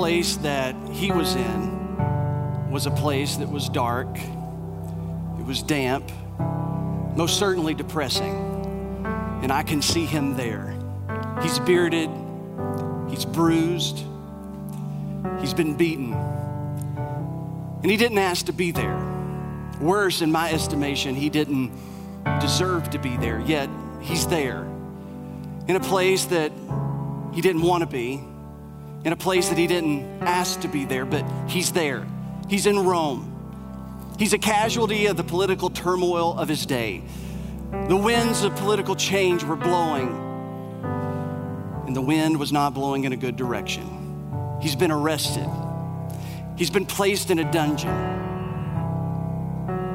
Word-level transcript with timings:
place 0.00 0.36
that 0.36 0.74
he 0.92 1.12
was 1.12 1.34
in 1.34 2.70
was 2.70 2.86
a 2.86 2.90
place 2.90 3.36
that 3.36 3.50
was 3.50 3.68
dark, 3.68 4.08
it 4.18 5.44
was 5.44 5.62
damp, 5.62 6.10
most 7.14 7.38
certainly 7.38 7.74
depressing. 7.74 8.32
And 9.42 9.52
I 9.52 9.62
can 9.62 9.82
see 9.82 10.06
him 10.06 10.38
there. 10.38 10.74
He's 11.42 11.58
bearded, 11.58 12.08
he's 13.10 13.26
bruised, 13.26 14.02
he's 15.38 15.52
been 15.52 15.76
beaten. 15.76 16.14
And 16.14 17.90
he 17.90 17.98
didn't 17.98 18.16
ask 18.16 18.46
to 18.46 18.54
be 18.54 18.70
there. 18.70 18.98
Worse, 19.82 20.22
in 20.22 20.32
my 20.32 20.50
estimation, 20.50 21.14
he 21.14 21.28
didn't 21.28 21.72
deserve 22.40 22.88
to 22.88 22.98
be 22.98 23.18
there, 23.18 23.38
yet 23.40 23.68
he's 24.00 24.26
there 24.28 24.62
in 25.68 25.76
a 25.76 25.80
place 25.80 26.24
that 26.24 26.52
he 27.34 27.42
didn't 27.42 27.60
want 27.60 27.82
to 27.82 27.86
be, 27.86 28.24
in 29.04 29.12
a 29.12 29.16
place 29.16 29.48
that 29.48 29.58
he 29.58 29.66
didn't 29.66 30.22
ask 30.22 30.60
to 30.60 30.68
be 30.68 30.84
there, 30.84 31.04
but 31.04 31.24
he's 31.48 31.72
there. 31.72 32.06
He's 32.48 32.66
in 32.66 32.78
Rome. 32.78 33.26
He's 34.18 34.32
a 34.34 34.38
casualty 34.38 35.06
of 35.06 35.16
the 35.16 35.24
political 35.24 35.70
turmoil 35.70 36.38
of 36.38 36.48
his 36.48 36.66
day. 36.66 37.02
The 37.88 37.96
winds 37.96 38.42
of 38.42 38.54
political 38.56 38.94
change 38.94 39.44
were 39.44 39.56
blowing, 39.56 40.08
and 41.86 41.96
the 41.96 42.02
wind 42.02 42.38
was 42.38 42.52
not 42.52 42.74
blowing 42.74 43.04
in 43.04 43.12
a 43.12 43.16
good 43.16 43.36
direction. 43.36 44.58
He's 44.60 44.76
been 44.76 44.90
arrested, 44.90 45.48
he's 46.56 46.70
been 46.70 46.86
placed 46.86 47.30
in 47.30 47.38
a 47.38 47.50
dungeon. 47.50 48.18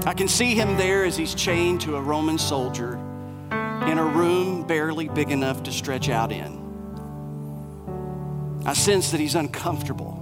I 0.07 0.13
can 0.13 0.27
see 0.27 0.55
him 0.55 0.77
there 0.77 1.03
as 1.03 1.17
he's 1.17 1.35
chained 1.35 1.81
to 1.81 1.95
a 1.95 2.01
Roman 2.01 2.37
soldier 2.37 2.95
in 3.87 3.97
a 3.97 4.05
room 4.05 4.65
barely 4.65 5.07
big 5.09 5.31
enough 5.31 5.63
to 5.63 5.71
stretch 5.71 6.09
out 6.09 6.31
in. 6.31 6.64
I 8.65 8.73
sense 8.73 9.11
that 9.11 9.19
he's 9.19 9.35
uncomfortable. 9.35 10.21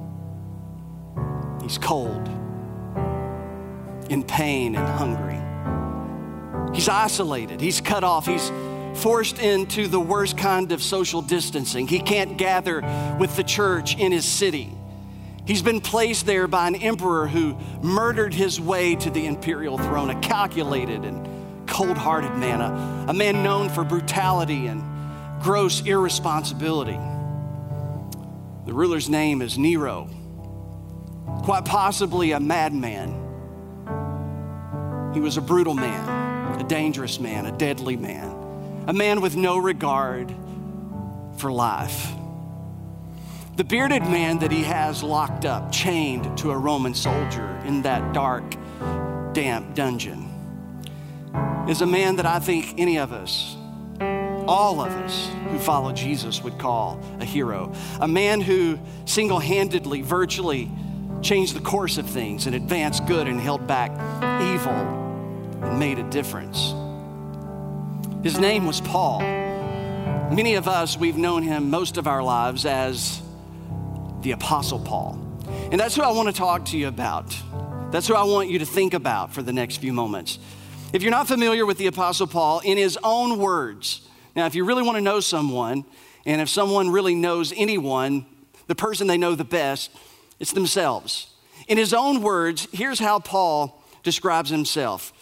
He's 1.61 1.77
cold, 1.77 2.27
in 4.09 4.23
pain, 4.27 4.75
and 4.75 4.87
hungry. 4.87 5.39
He's 6.75 6.89
isolated, 6.89 7.61
he's 7.61 7.79
cut 7.79 8.03
off, 8.03 8.25
he's 8.25 8.51
forced 8.95 9.39
into 9.39 9.87
the 9.87 9.99
worst 9.99 10.37
kind 10.37 10.71
of 10.73 10.83
social 10.83 11.21
distancing. 11.21 11.87
He 11.87 11.99
can't 11.99 12.37
gather 12.37 12.81
with 13.17 13.35
the 13.37 13.43
church 13.43 13.97
in 13.97 14.11
his 14.11 14.25
city. 14.25 14.71
He's 15.45 15.61
been 15.61 15.81
placed 15.81 16.25
there 16.25 16.47
by 16.47 16.67
an 16.67 16.75
emperor 16.75 17.27
who 17.27 17.57
murdered 17.81 18.33
his 18.33 18.59
way 18.59 18.95
to 18.95 19.09
the 19.09 19.25
imperial 19.25 19.77
throne, 19.77 20.09
a 20.09 20.19
calculated 20.19 21.05
and 21.05 21.67
cold 21.67 21.97
hearted 21.97 22.35
man, 22.35 22.59
a, 22.61 23.05
a 23.09 23.13
man 23.13 23.41
known 23.41 23.69
for 23.69 23.83
brutality 23.83 24.67
and 24.67 24.83
gross 25.41 25.85
irresponsibility. 25.85 26.99
The 28.65 28.73
ruler's 28.73 29.09
name 29.09 29.41
is 29.41 29.57
Nero, 29.57 30.09
quite 31.43 31.65
possibly 31.65 32.31
a 32.31 32.39
madman. 32.39 33.19
He 35.13 35.19
was 35.19 35.35
a 35.35 35.41
brutal 35.41 35.73
man, 35.73 36.61
a 36.61 36.63
dangerous 36.63 37.19
man, 37.19 37.45
a 37.45 37.51
deadly 37.51 37.97
man, 37.97 38.85
a 38.87 38.93
man 38.93 39.19
with 39.19 39.35
no 39.35 39.57
regard 39.57 40.33
for 41.37 41.51
life. 41.51 42.13
The 43.57 43.65
bearded 43.65 44.03
man 44.03 44.39
that 44.39 44.51
he 44.51 44.63
has 44.63 45.03
locked 45.03 45.43
up, 45.43 45.69
chained 45.71 46.37
to 46.37 46.51
a 46.51 46.57
Roman 46.57 46.95
soldier 46.95 47.61
in 47.65 47.81
that 47.81 48.13
dark, 48.13 48.55
damp 49.33 49.75
dungeon, 49.75 50.29
is 51.67 51.81
a 51.81 51.85
man 51.85 52.15
that 52.15 52.25
I 52.25 52.39
think 52.39 52.75
any 52.77 52.97
of 52.97 53.11
us, 53.11 53.57
all 54.47 54.81
of 54.81 54.91
us 54.91 55.29
who 55.49 55.59
follow 55.59 55.91
Jesus, 55.91 56.43
would 56.43 56.57
call 56.57 56.99
a 57.19 57.25
hero. 57.25 57.73
A 57.99 58.07
man 58.07 58.41
who 58.41 58.79
single 59.05 59.39
handedly, 59.39 60.01
virtually 60.01 60.71
changed 61.21 61.55
the 61.55 61.61
course 61.61 61.97
of 61.97 62.07
things 62.09 62.45
and 62.47 62.55
advanced 62.55 63.05
good 63.05 63.27
and 63.27 63.39
held 63.39 63.65
back 63.65 63.91
evil 64.41 64.73
and 64.73 65.79
made 65.79 65.99
a 65.99 66.09
difference. 66.09 66.73
His 68.23 68.39
name 68.39 68.65
was 68.65 68.81
Paul. 68.81 69.21
Many 69.21 70.55
of 70.55 70.67
us, 70.67 70.97
we've 70.97 71.17
known 71.17 71.43
him 71.43 71.69
most 71.69 71.97
of 71.97 72.07
our 72.07 72.23
lives 72.23 72.65
as 72.65 73.21
the 74.21 74.31
Apostle 74.31 74.79
Paul. 74.79 75.19
And 75.71 75.79
that's 75.79 75.95
who 75.95 76.01
I 76.01 76.11
want 76.11 76.29
to 76.29 76.33
talk 76.33 76.65
to 76.67 76.77
you 76.77 76.87
about. 76.87 77.35
That's 77.91 78.07
who 78.07 78.15
I 78.15 78.23
want 78.23 78.49
you 78.49 78.59
to 78.59 78.65
think 78.65 78.93
about 78.93 79.33
for 79.33 79.41
the 79.41 79.53
next 79.53 79.77
few 79.77 79.93
moments. 79.93 80.39
If 80.93 81.03
you're 81.03 81.11
not 81.11 81.27
familiar 81.27 81.65
with 81.65 81.77
the 81.77 81.87
Apostle 81.87 82.27
Paul, 82.27 82.59
in 82.59 82.77
his 82.77 82.97
own 83.03 83.39
words, 83.39 84.01
now, 84.35 84.45
if 84.45 84.55
you 84.55 84.65
really 84.65 84.83
want 84.83 84.97
to 84.97 85.01
know 85.01 85.19
someone, 85.19 85.85
and 86.25 86.41
if 86.41 86.49
someone 86.49 86.89
really 86.89 87.15
knows 87.15 87.53
anyone, 87.55 88.25
the 88.67 88.75
person 88.75 89.07
they 89.07 89.17
know 89.17 89.35
the 89.35 89.43
best, 89.43 89.91
it's 90.39 90.53
themselves. 90.53 91.33
In 91.67 91.77
his 91.77 91.93
own 91.93 92.21
words, 92.21 92.67
here's 92.71 92.99
how 92.99 93.19
Paul 93.19 93.81
describes 94.01 94.49
himself. 94.49 95.13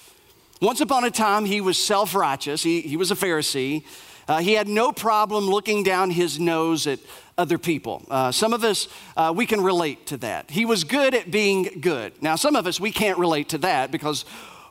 Once 0.62 0.80
upon 0.80 1.04
a 1.04 1.12
time, 1.12 1.46
he 1.46 1.60
was 1.60 1.78
self 1.78 2.16
righteous, 2.16 2.64
he, 2.64 2.82
he 2.82 2.98
was 2.98 3.12
a 3.12 3.16
Pharisee. 3.16 3.84
Uh, 4.28 4.38
he 4.38 4.54
had 4.54 4.68
no 4.68 4.94
problem 4.94 5.48
looking 5.48 5.84
down 5.84 6.10
his 6.10 6.40
nose 6.40 6.88
at 6.88 7.00
other 7.38 7.58
people. 7.58 8.06
Uh, 8.10 8.32
some 8.32 8.54
of 8.54 8.64
us, 8.64 8.88
uh, 9.18 9.34
we 9.36 9.46
can 9.46 9.60
relate 9.62 10.06
to 10.06 10.18
that. 10.18 10.50
He 10.50 10.64
was 10.64 10.84
good 10.84 11.14
at 11.16 11.32
being 11.32 11.82
good. 11.82 12.14
Now, 12.22 12.36
some 12.36 12.56
of 12.56 12.68
us, 12.68 12.80
we 12.80 12.92
can't 12.92 13.18
relate 13.18 13.50
to 13.50 13.58
that 13.58 13.92
because 13.92 14.24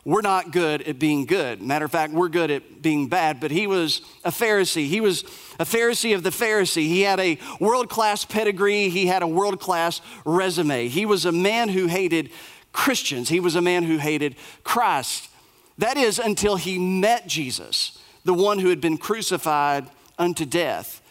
we're 0.05 0.23
not 0.23 0.51
good 0.51 0.83
at 0.83 0.99
being 0.99 1.27
good. 1.27 1.61
Matter 1.61 1.85
of 1.85 1.91
fact, 1.91 2.13
we're 2.13 2.31
good 2.31 2.51
at 2.51 2.81
being 2.81 3.09
bad, 3.09 3.39
but 3.39 3.51
he 3.51 3.67
was 3.67 4.01
a 4.25 4.31
Pharisee. 4.31 4.87
He 4.87 5.01
was 5.01 5.23
a 5.59 5.65
Pharisee 5.65 6.15
of 6.15 6.23
the 6.23 6.31
Pharisee. 6.31 6.87
He 6.87 7.03
had 7.03 7.21
a 7.21 7.39
world 7.61 7.91
class 7.91 8.25
pedigree, 8.25 8.89
he 8.89 9.07
had 9.07 9.23
a 9.23 9.27
world 9.27 9.61
class 9.61 10.01
resume. 10.25 10.89
He 10.89 11.05
was 11.05 11.27
a 11.27 11.33
man 11.33 11.69
who 11.69 11.87
hated 11.87 12.31
Christians, 12.73 13.29
he 13.29 13.41
was 13.41 13.57
a 13.57 13.61
man 13.61 13.83
who 13.83 13.99
hated 13.99 14.37
Christ. 14.65 15.29
That 15.79 15.97
is 15.97 16.19
until 16.19 16.57
he 16.57 16.79
met 16.79 17.27
Jesus, 17.27 17.99
the 18.25 18.35
one 18.35 18.59
who 18.59 18.69
had 18.69 18.81
been 18.81 18.99
crucified 18.99 19.87
unto 20.19 20.45
death. 20.45 21.03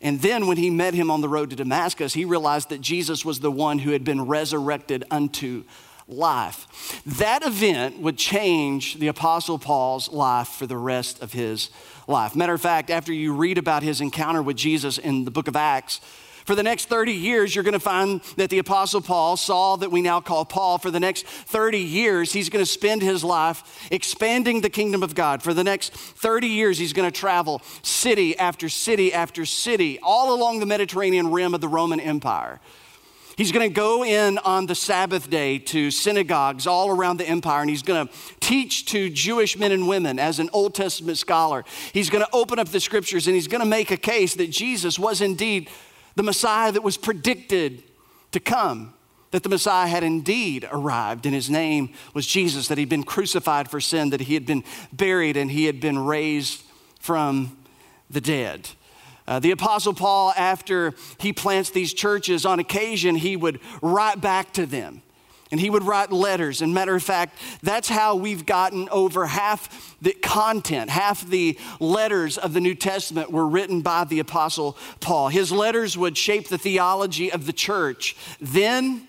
And 0.00 0.20
then, 0.20 0.46
when 0.46 0.56
he 0.56 0.70
met 0.70 0.94
him 0.94 1.10
on 1.10 1.22
the 1.22 1.28
road 1.28 1.50
to 1.50 1.56
Damascus, 1.56 2.14
he 2.14 2.24
realized 2.24 2.68
that 2.68 2.80
Jesus 2.80 3.24
was 3.24 3.40
the 3.40 3.50
one 3.50 3.80
who 3.80 3.90
had 3.90 4.04
been 4.04 4.26
resurrected 4.26 5.04
unto 5.10 5.64
life. 6.08 7.02
That 7.18 7.44
event 7.44 8.00
would 8.00 8.16
change 8.16 8.98
the 8.98 9.08
Apostle 9.08 9.58
Paul's 9.58 10.10
life 10.10 10.48
for 10.48 10.66
the 10.66 10.76
rest 10.76 11.22
of 11.22 11.32
his 11.32 11.70
life. 12.06 12.34
Matter 12.34 12.54
of 12.54 12.60
fact, 12.60 12.90
after 12.90 13.12
you 13.12 13.34
read 13.34 13.58
about 13.58 13.82
his 13.82 14.00
encounter 14.00 14.42
with 14.42 14.56
Jesus 14.56 14.98
in 14.98 15.24
the 15.24 15.30
book 15.30 15.48
of 15.48 15.56
Acts, 15.56 16.00
for 16.48 16.54
the 16.54 16.62
next 16.62 16.86
30 16.86 17.12
years, 17.12 17.54
you're 17.54 17.62
going 17.62 17.74
to 17.74 17.78
find 17.78 18.22
that 18.38 18.48
the 18.48 18.58
Apostle 18.58 19.02
Paul, 19.02 19.36
Saul, 19.36 19.76
that 19.76 19.90
we 19.90 20.00
now 20.00 20.22
call 20.22 20.46
Paul, 20.46 20.78
for 20.78 20.90
the 20.90 20.98
next 20.98 21.26
30 21.26 21.78
years, 21.78 22.32
he's 22.32 22.48
going 22.48 22.64
to 22.64 22.70
spend 22.70 23.02
his 23.02 23.22
life 23.22 23.86
expanding 23.92 24.62
the 24.62 24.70
kingdom 24.70 25.02
of 25.02 25.14
God. 25.14 25.42
For 25.42 25.52
the 25.52 25.62
next 25.62 25.92
30 25.92 26.46
years, 26.46 26.78
he's 26.78 26.94
going 26.94 27.06
to 27.06 27.14
travel 27.14 27.60
city 27.82 28.34
after 28.38 28.70
city 28.70 29.12
after 29.12 29.44
city, 29.44 29.98
all 30.02 30.34
along 30.34 30.60
the 30.60 30.64
Mediterranean 30.66 31.30
rim 31.32 31.52
of 31.52 31.60
the 31.60 31.68
Roman 31.68 32.00
Empire. 32.00 32.60
He's 33.38 33.52
going 33.52 33.70
to 33.70 33.72
go 33.72 34.04
in 34.04 34.36
on 34.38 34.66
the 34.66 34.74
Sabbath 34.74 35.30
day 35.30 35.60
to 35.60 35.92
synagogues 35.92 36.66
all 36.66 36.90
around 36.90 37.18
the 37.18 37.28
empire 37.28 37.60
and 37.60 37.70
he's 37.70 37.84
going 37.84 38.08
to 38.08 38.12
teach 38.40 38.86
to 38.86 39.08
Jewish 39.08 39.56
men 39.56 39.70
and 39.70 39.86
women 39.86 40.18
as 40.18 40.40
an 40.40 40.50
Old 40.52 40.74
Testament 40.74 41.18
scholar. 41.18 41.64
He's 41.92 42.10
going 42.10 42.24
to 42.24 42.30
open 42.32 42.58
up 42.58 42.70
the 42.70 42.80
scriptures 42.80 43.28
and 43.28 43.36
he's 43.36 43.46
going 43.46 43.60
to 43.60 43.68
make 43.68 43.92
a 43.92 43.96
case 43.96 44.34
that 44.34 44.50
Jesus 44.50 44.98
was 44.98 45.20
indeed 45.20 45.70
the 46.16 46.24
Messiah 46.24 46.72
that 46.72 46.82
was 46.82 46.96
predicted 46.96 47.84
to 48.32 48.40
come. 48.40 48.92
That 49.30 49.44
the 49.44 49.50
Messiah 49.50 49.86
had 49.86 50.02
indeed 50.02 50.66
arrived, 50.72 51.26
and 51.26 51.34
his 51.34 51.50
name 51.50 51.90
was 52.14 52.26
Jesus, 52.26 52.66
that 52.68 52.78
he'd 52.78 52.88
been 52.88 53.04
crucified 53.04 53.70
for 53.70 53.78
sin, 53.78 54.08
that 54.10 54.22
he 54.22 54.32
had 54.34 54.46
been 54.46 54.64
buried, 54.90 55.36
and 55.36 55.50
he 55.50 55.66
had 55.66 55.80
been 55.80 55.98
raised 55.98 56.62
from 56.98 57.56
the 58.08 58.22
dead. 58.22 58.70
Uh, 59.28 59.38
the 59.38 59.50
Apostle 59.50 59.92
Paul, 59.92 60.32
after 60.38 60.94
he 61.18 61.34
plants 61.34 61.68
these 61.68 61.92
churches, 61.92 62.46
on 62.46 62.60
occasion 62.60 63.14
he 63.14 63.36
would 63.36 63.60
write 63.82 64.22
back 64.22 64.54
to 64.54 64.64
them 64.64 65.02
and 65.50 65.60
he 65.60 65.68
would 65.68 65.82
write 65.82 66.10
letters. 66.10 66.62
And 66.62 66.72
matter 66.72 66.94
of 66.94 67.02
fact, 67.02 67.38
that's 67.62 67.90
how 67.90 68.16
we've 68.16 68.46
gotten 68.46 68.88
over 68.88 69.26
half 69.26 69.96
the 70.00 70.12
content, 70.12 70.88
half 70.88 71.28
the 71.28 71.58
letters 71.78 72.38
of 72.38 72.54
the 72.54 72.60
New 72.60 72.74
Testament 72.74 73.30
were 73.30 73.46
written 73.46 73.82
by 73.82 74.04
the 74.04 74.18
Apostle 74.18 74.78
Paul. 75.00 75.28
His 75.28 75.52
letters 75.52 75.96
would 75.98 76.16
shape 76.16 76.48
the 76.48 76.58
theology 76.58 77.30
of 77.30 77.44
the 77.44 77.52
church 77.52 78.16
then 78.40 79.08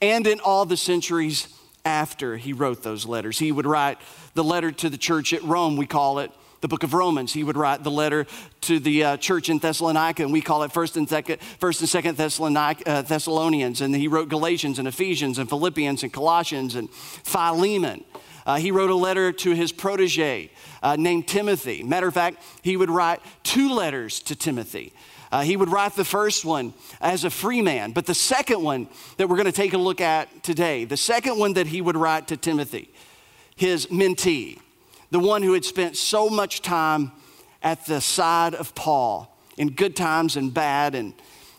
and 0.00 0.24
in 0.28 0.38
all 0.38 0.66
the 0.66 0.76
centuries 0.76 1.48
after 1.84 2.36
he 2.36 2.52
wrote 2.52 2.84
those 2.84 3.06
letters. 3.06 3.40
He 3.40 3.50
would 3.50 3.66
write 3.66 3.98
the 4.34 4.44
letter 4.44 4.70
to 4.70 4.88
the 4.88 4.98
church 4.98 5.32
at 5.32 5.42
Rome, 5.42 5.76
we 5.76 5.86
call 5.86 6.20
it 6.20 6.30
the 6.60 6.68
book 6.68 6.82
of 6.82 6.94
Romans. 6.94 7.32
He 7.32 7.44
would 7.44 7.56
write 7.56 7.84
the 7.84 7.90
letter 7.90 8.26
to 8.62 8.78
the 8.78 9.04
uh, 9.04 9.16
church 9.16 9.48
in 9.48 9.58
Thessalonica, 9.58 10.22
and 10.22 10.32
we 10.32 10.40
call 10.40 10.62
it 10.62 10.72
First 10.72 10.96
and 10.96 11.08
Second, 11.08 11.40
First 11.40 11.80
and 11.80 11.88
Second 11.88 12.20
uh, 12.20 13.02
Thessalonians. 13.02 13.80
And 13.80 13.94
he 13.94 14.08
wrote 14.08 14.28
Galatians 14.28 14.78
and 14.78 14.88
Ephesians 14.88 15.38
and 15.38 15.48
Philippians 15.48 16.02
and 16.02 16.12
Colossians 16.12 16.74
and 16.74 16.90
Philemon. 16.90 18.04
Uh, 18.46 18.56
he 18.56 18.70
wrote 18.70 18.90
a 18.90 18.94
letter 18.94 19.30
to 19.30 19.52
his 19.52 19.72
protege 19.72 20.50
uh, 20.82 20.96
named 20.96 21.28
Timothy. 21.28 21.82
Matter 21.82 22.08
of 22.08 22.14
fact, 22.14 22.42
he 22.62 22.76
would 22.76 22.90
write 22.90 23.20
two 23.42 23.74
letters 23.74 24.20
to 24.20 24.34
Timothy. 24.34 24.94
Uh, 25.30 25.42
he 25.42 25.56
would 25.56 25.68
write 25.68 25.94
the 25.94 26.04
first 26.04 26.44
one 26.44 26.72
as 27.00 27.24
a 27.24 27.30
free 27.30 27.60
man, 27.60 27.92
but 27.92 28.06
the 28.06 28.14
second 28.14 28.62
one 28.62 28.88
that 29.18 29.28
we're 29.28 29.36
going 29.36 29.44
to 29.44 29.52
take 29.52 29.74
a 29.74 29.78
look 29.78 30.00
at 30.00 30.42
today, 30.42 30.86
the 30.86 30.96
second 30.96 31.38
one 31.38 31.52
that 31.52 31.66
he 31.66 31.82
would 31.82 31.96
write 31.96 32.28
to 32.28 32.36
Timothy, 32.38 32.90
his 33.54 33.86
mentee, 33.88 34.58
the 35.10 35.18
one 35.18 35.42
who 35.42 35.54
had 35.54 35.64
spent 35.64 35.96
so 35.96 36.28
much 36.28 36.62
time 36.62 37.12
at 37.62 37.86
the 37.86 38.00
side 38.00 38.54
of 38.54 38.74
Paul 38.74 39.34
in 39.56 39.70
good 39.70 39.96
times 39.96 40.36
and 40.36 40.54
bad, 40.54 40.94
and 40.94 41.14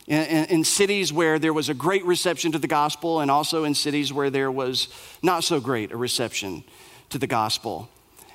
in, 0.08 0.46
in, 0.46 0.64
cities 0.64 1.12
where 1.12 1.38
there 1.38 1.54
was 1.54 1.68
a 1.70 1.74
great 1.74 2.06
reception 2.06 2.52
to 2.54 2.60
the 2.60 2.68
gospel, 2.68 3.20
and 3.20 3.30
also 3.30 3.66
in 3.66 3.76
cities 3.76 4.14
where 4.14 4.30
there 4.30 4.52
was 4.52 4.88
not 5.22 5.44
so 5.44 5.60
great 5.60 5.92
a 5.92 5.98
reception 5.98 6.64
to 7.10 7.18
the 7.18 7.28
gospel. 7.28 7.90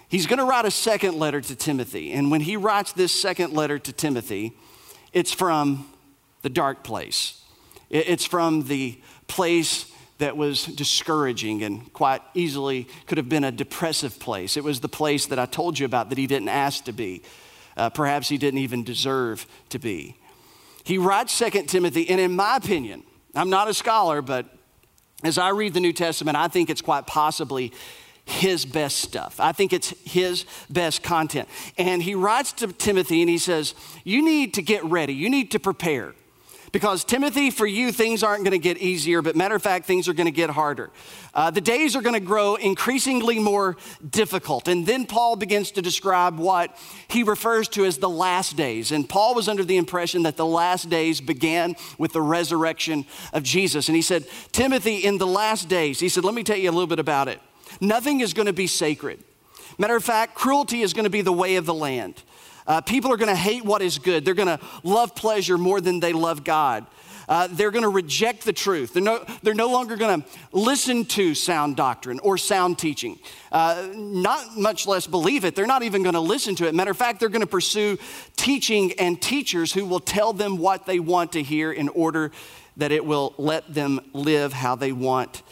He's 0.08 0.26
going 0.26 0.38
to 0.38 0.44
write 0.44 0.66
a 0.66 0.70
second 0.70 1.18
letter 1.18 1.40
to 1.40 1.56
Timothy, 1.56 2.12
and 2.12 2.30
when 2.30 2.42
he 2.42 2.56
writes 2.56 2.92
this 2.92 3.12
second 3.12 3.54
letter 3.54 3.78
to 3.78 3.92
Timothy, 3.92 4.52
it's 5.12 5.32
from 5.32 5.88
the 6.42 6.50
dark 6.50 6.84
place. 6.84 7.40
It's 7.88 8.24
from 8.24 8.64
the 8.64 9.00
place 9.26 9.90
that 10.18 10.36
was 10.36 10.66
discouraging 10.66 11.62
and 11.62 11.92
quite 11.92 12.22
easily 12.34 12.86
could 13.06 13.18
have 13.18 13.28
been 13.28 13.44
a 13.44 13.52
depressive 13.52 14.18
place. 14.18 14.56
It 14.56 14.64
was 14.64 14.80
the 14.80 14.88
place 14.88 15.26
that 15.26 15.38
I 15.38 15.46
told 15.46 15.78
you 15.78 15.86
about 15.86 16.08
that 16.10 16.18
he 16.18 16.26
didn't 16.26 16.48
ask 16.48 16.84
to 16.84 16.92
be. 16.92 17.22
Uh, 17.76 17.90
perhaps 17.90 18.28
he 18.28 18.38
didn't 18.38 18.60
even 18.60 18.84
deserve 18.84 19.46
to 19.70 19.78
be. 19.78 20.16
He 20.84 20.98
writes 20.98 21.32
Second 21.32 21.66
Timothy, 21.66 22.08
and 22.08 22.20
in 22.20 22.36
my 22.36 22.56
opinion, 22.56 23.02
I'm 23.34 23.50
not 23.50 23.68
a 23.68 23.74
scholar, 23.74 24.22
but 24.22 24.46
as 25.24 25.38
I 25.38 25.48
read 25.48 25.74
the 25.74 25.80
New 25.80 25.92
Testament, 25.92 26.36
I 26.36 26.48
think 26.48 26.70
it's 26.70 26.82
quite 26.82 27.06
possibly 27.06 27.72
his 28.26 28.64
best 28.64 28.98
stuff. 28.98 29.40
I 29.40 29.52
think 29.52 29.72
it's 29.72 29.90
his 30.04 30.46
best 30.70 31.02
content. 31.02 31.48
And 31.76 32.02
he 32.02 32.14
writes 32.14 32.52
to 32.54 32.68
Timothy 32.68 33.20
and 33.20 33.28
he 33.28 33.38
says, 33.38 33.74
You 34.04 34.24
need 34.24 34.54
to 34.54 34.62
get 34.62 34.84
ready, 34.84 35.14
you 35.14 35.28
need 35.28 35.50
to 35.52 35.58
prepare. 35.58 36.14
Because, 36.74 37.04
Timothy, 37.04 37.52
for 37.52 37.68
you, 37.68 37.92
things 37.92 38.24
aren't 38.24 38.42
going 38.42 38.50
to 38.50 38.58
get 38.58 38.78
easier, 38.78 39.22
but 39.22 39.36
matter 39.36 39.54
of 39.54 39.62
fact, 39.62 39.86
things 39.86 40.08
are 40.08 40.12
going 40.12 40.26
to 40.26 40.32
get 40.32 40.50
harder. 40.50 40.90
Uh, 41.32 41.48
the 41.52 41.60
days 41.60 41.94
are 41.94 42.02
going 42.02 42.14
to 42.14 42.26
grow 42.26 42.56
increasingly 42.56 43.38
more 43.38 43.76
difficult. 44.10 44.66
And 44.66 44.84
then 44.84 45.06
Paul 45.06 45.36
begins 45.36 45.70
to 45.70 45.82
describe 45.82 46.36
what 46.36 46.76
he 47.06 47.22
refers 47.22 47.68
to 47.68 47.84
as 47.84 47.98
the 47.98 48.08
last 48.08 48.56
days. 48.56 48.90
And 48.90 49.08
Paul 49.08 49.36
was 49.36 49.48
under 49.48 49.62
the 49.62 49.76
impression 49.76 50.24
that 50.24 50.36
the 50.36 50.44
last 50.44 50.90
days 50.90 51.20
began 51.20 51.76
with 51.96 52.12
the 52.12 52.20
resurrection 52.20 53.06
of 53.32 53.44
Jesus. 53.44 53.88
And 53.88 53.94
he 53.94 54.02
said, 54.02 54.26
Timothy, 54.50 54.96
in 54.96 55.18
the 55.18 55.28
last 55.28 55.68
days, 55.68 56.00
he 56.00 56.08
said, 56.08 56.24
Let 56.24 56.34
me 56.34 56.42
tell 56.42 56.56
you 56.56 56.70
a 56.70 56.72
little 56.72 56.88
bit 56.88 56.98
about 56.98 57.28
it. 57.28 57.40
Nothing 57.80 58.18
is 58.18 58.34
going 58.34 58.46
to 58.46 58.52
be 58.52 58.66
sacred. 58.66 59.22
Matter 59.78 59.94
of 59.94 60.02
fact, 60.02 60.34
cruelty 60.34 60.82
is 60.82 60.92
going 60.92 61.04
to 61.04 61.10
be 61.10 61.22
the 61.22 61.32
way 61.32 61.54
of 61.54 61.66
the 61.66 61.74
land. 61.74 62.20
Uh, 62.66 62.80
people 62.80 63.12
are 63.12 63.16
going 63.16 63.28
to 63.28 63.36
hate 63.36 63.64
what 63.64 63.82
is 63.82 63.98
good. 63.98 64.24
They're 64.24 64.34
going 64.34 64.58
to 64.58 64.60
love 64.82 65.14
pleasure 65.14 65.58
more 65.58 65.80
than 65.80 66.00
they 66.00 66.12
love 66.12 66.44
God. 66.44 66.86
Uh, 67.28 67.48
they're 67.50 67.70
going 67.70 67.84
to 67.84 67.88
reject 67.88 68.44
the 68.44 68.52
truth. 68.52 68.92
They're 68.92 69.02
no, 69.02 69.24
they're 69.42 69.54
no 69.54 69.70
longer 69.70 69.96
going 69.96 70.22
to 70.22 70.28
listen 70.52 71.04
to 71.06 71.34
sound 71.34 71.76
doctrine 71.76 72.18
or 72.20 72.36
sound 72.36 72.78
teaching, 72.78 73.18
uh, 73.50 73.88
not 73.94 74.58
much 74.58 74.86
less 74.86 75.06
believe 75.06 75.44
it. 75.44 75.56
They're 75.56 75.66
not 75.66 75.82
even 75.82 76.02
going 76.02 76.14
to 76.14 76.20
listen 76.20 76.54
to 76.56 76.68
it. 76.68 76.74
Matter 76.74 76.90
of 76.90 76.96
fact, 76.96 77.20
they're 77.20 77.28
going 77.28 77.40
to 77.40 77.46
pursue 77.46 77.98
teaching 78.36 78.92
and 78.98 79.20
teachers 79.20 79.72
who 79.72 79.86
will 79.86 80.00
tell 80.00 80.32
them 80.32 80.58
what 80.58 80.86
they 80.86 81.00
want 81.00 81.32
to 81.32 81.42
hear 81.42 81.72
in 81.72 81.88
order 81.90 82.30
that 82.76 82.92
it 82.92 83.04
will 83.04 83.34
let 83.38 83.72
them 83.72 84.00
live 84.12 84.52
how 84.52 84.74
they 84.74 84.92
want 84.92 85.42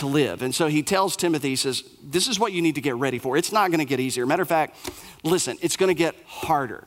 to 0.00 0.06
live. 0.06 0.42
And 0.42 0.54
so 0.54 0.66
he 0.66 0.82
tells 0.82 1.16
Timothy, 1.16 1.50
he 1.50 1.56
says, 1.56 1.84
This 2.02 2.28
is 2.28 2.38
what 2.38 2.52
you 2.52 2.60
need 2.60 2.74
to 2.74 2.80
get 2.80 2.96
ready 2.96 3.18
for. 3.18 3.36
It's 3.36 3.52
not 3.52 3.70
going 3.70 3.78
to 3.78 3.84
get 3.84 4.00
easier. 4.00 4.26
Matter 4.26 4.42
of 4.42 4.48
fact, 4.48 4.76
listen, 5.22 5.56
it's 5.62 5.76
going 5.76 5.88
to 5.88 5.94
get 5.94 6.14
harder. 6.26 6.86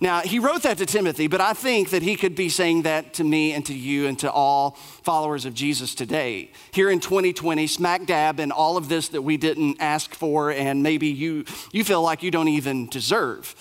Now, 0.00 0.20
he 0.20 0.38
wrote 0.38 0.64
that 0.64 0.78
to 0.78 0.86
Timothy, 0.86 1.28
but 1.28 1.40
I 1.40 1.52
think 1.52 1.90
that 1.90 2.02
he 2.02 2.16
could 2.16 2.34
be 2.34 2.48
saying 2.48 2.82
that 2.82 3.14
to 3.14 3.24
me 3.24 3.52
and 3.52 3.64
to 3.66 3.74
you 3.74 4.06
and 4.06 4.18
to 4.18 4.30
all 4.30 4.72
followers 5.02 5.44
of 5.44 5.54
Jesus 5.54 5.94
today. 5.94 6.50
Here 6.72 6.90
in 6.90 7.00
2020, 7.00 7.66
smack 7.66 8.04
dab 8.04 8.40
in 8.40 8.50
all 8.50 8.76
of 8.76 8.88
this 8.88 9.08
that 9.08 9.22
we 9.22 9.36
didn't 9.36 9.80
ask 9.80 10.12
for 10.14 10.50
and 10.50 10.82
maybe 10.82 11.06
you, 11.06 11.44
you 11.72 11.84
feel 11.84 12.02
like 12.02 12.22
you 12.22 12.30
don't 12.30 12.48
even 12.48 12.88
deserve. 12.88 13.54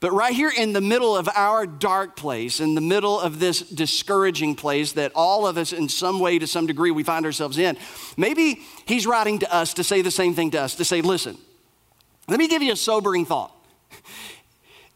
But 0.00 0.12
right 0.12 0.32
here 0.32 0.50
in 0.54 0.72
the 0.72 0.80
middle 0.80 1.14
of 1.14 1.28
our 1.34 1.66
dark 1.66 2.16
place, 2.16 2.58
in 2.58 2.74
the 2.74 2.80
middle 2.80 3.20
of 3.20 3.38
this 3.38 3.60
discouraging 3.60 4.54
place 4.54 4.92
that 4.92 5.12
all 5.14 5.46
of 5.46 5.58
us, 5.58 5.74
in 5.74 5.90
some 5.90 6.18
way, 6.20 6.38
to 6.38 6.46
some 6.46 6.66
degree, 6.66 6.90
we 6.90 7.02
find 7.02 7.26
ourselves 7.26 7.58
in, 7.58 7.76
maybe 8.16 8.62
he's 8.86 9.06
writing 9.06 9.38
to 9.40 9.54
us 9.54 9.74
to 9.74 9.84
say 9.84 10.00
the 10.00 10.10
same 10.10 10.34
thing 10.34 10.50
to 10.52 10.60
us 10.60 10.74
to 10.76 10.84
say, 10.84 11.02
listen, 11.02 11.36
let 12.28 12.38
me 12.38 12.48
give 12.48 12.62
you 12.62 12.72
a 12.72 12.76
sobering 12.76 13.26
thought. 13.26 13.54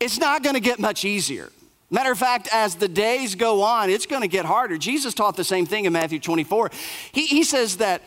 It's 0.01 0.19
not 0.19 0.43
going 0.43 0.55
to 0.55 0.61
get 0.61 0.79
much 0.79 1.05
easier. 1.05 1.51
Matter 1.91 2.11
of 2.11 2.19
fact, 2.19 2.49
as 2.53 2.75
the 2.75 2.89
days 2.89 3.35
go 3.35 3.63
on, 3.63 3.91
it's 3.91 4.07
going 4.07 4.23
to 4.23 4.29
get 4.29 4.45
harder. 4.45 4.77
Jesus 4.77 5.15
taught 5.15 5.37
the 5.37 5.45
same 5.45 5.67
thing 5.67 5.85
in 5.85 5.93
Matthew 5.93 6.19
24. 6.19 6.71
He, 7.13 7.27
he 7.27 7.45
says 7.45 7.77
that 7.77 8.03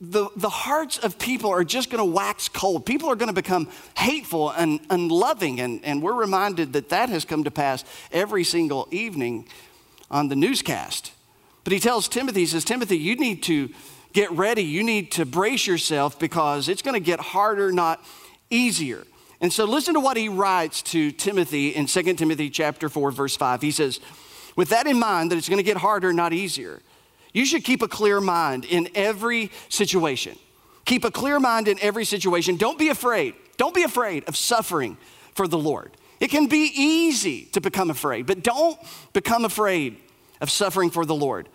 the, 0.00 0.28
the 0.34 0.48
hearts 0.48 0.96
of 0.98 1.18
people 1.18 1.50
are 1.50 1.64
just 1.64 1.90
going 1.90 1.98
to 1.98 2.10
wax 2.10 2.48
cold. 2.48 2.86
People 2.86 3.10
are 3.10 3.16
going 3.16 3.28
to 3.28 3.34
become 3.34 3.68
hateful 3.96 4.50
and 4.50 4.80
unloving. 4.88 5.60
And, 5.60 5.84
and 5.84 6.02
we're 6.02 6.14
reminded 6.14 6.72
that 6.72 6.88
that 6.88 7.10
has 7.10 7.24
come 7.26 7.44
to 7.44 7.50
pass 7.50 7.84
every 8.10 8.44
single 8.44 8.88
evening 8.90 9.46
on 10.10 10.28
the 10.28 10.36
newscast. 10.36 11.12
But 11.64 11.74
he 11.74 11.80
tells 11.80 12.08
Timothy, 12.08 12.40
he 12.40 12.46
says, 12.46 12.64
Timothy, 12.64 12.96
you 12.96 13.16
need 13.16 13.42
to 13.44 13.68
get 14.14 14.30
ready. 14.30 14.62
You 14.62 14.82
need 14.82 15.12
to 15.12 15.26
brace 15.26 15.66
yourself 15.66 16.18
because 16.18 16.68
it's 16.68 16.82
going 16.82 16.94
to 16.94 17.04
get 17.04 17.20
harder, 17.20 17.70
not 17.70 18.02
easier. 18.48 19.04
And 19.42 19.52
so 19.52 19.64
listen 19.64 19.94
to 19.94 20.00
what 20.00 20.16
he 20.16 20.28
writes 20.28 20.80
to 20.82 21.10
Timothy 21.12 21.68
in 21.68 21.86
2 21.86 22.02
Timothy 22.14 22.48
chapter 22.48 22.88
4, 22.88 23.10
verse 23.10 23.36
5. 23.36 23.60
He 23.60 23.70
says, 23.70 24.00
with 24.56 24.70
that 24.70 24.86
in 24.86 24.98
mind, 24.98 25.30
that 25.30 25.36
it's 25.36 25.48
going 25.48 25.58
to 25.58 25.62
get 25.62 25.76
harder, 25.76 26.12
not 26.12 26.32
easier. 26.32 26.80
You 27.32 27.44
should 27.44 27.64
keep 27.64 27.82
a 27.82 27.88
clear 27.88 28.20
mind 28.20 28.64
in 28.64 28.88
every 28.94 29.50
situation. 29.68 30.38
Keep 30.84 31.04
a 31.04 31.10
clear 31.10 31.38
mind 31.38 31.68
in 31.68 31.78
every 31.80 32.04
situation. 32.04 32.56
Don't 32.56 32.78
be 32.78 32.88
afraid. 32.88 33.34
Don't 33.56 33.74
be 33.74 33.82
afraid 33.82 34.24
of 34.28 34.36
suffering 34.36 34.96
for 35.34 35.46
the 35.46 35.58
Lord. 35.58 35.96
It 36.18 36.28
can 36.28 36.46
be 36.46 36.70
easy 36.74 37.46
to 37.52 37.60
become 37.60 37.90
afraid, 37.90 38.26
but 38.26 38.42
don't 38.42 38.78
become 39.12 39.44
afraid 39.44 39.98
of 40.40 40.50
suffering 40.50 40.90
for 40.90 41.04
the 41.06 41.14
Lord. 41.14 41.48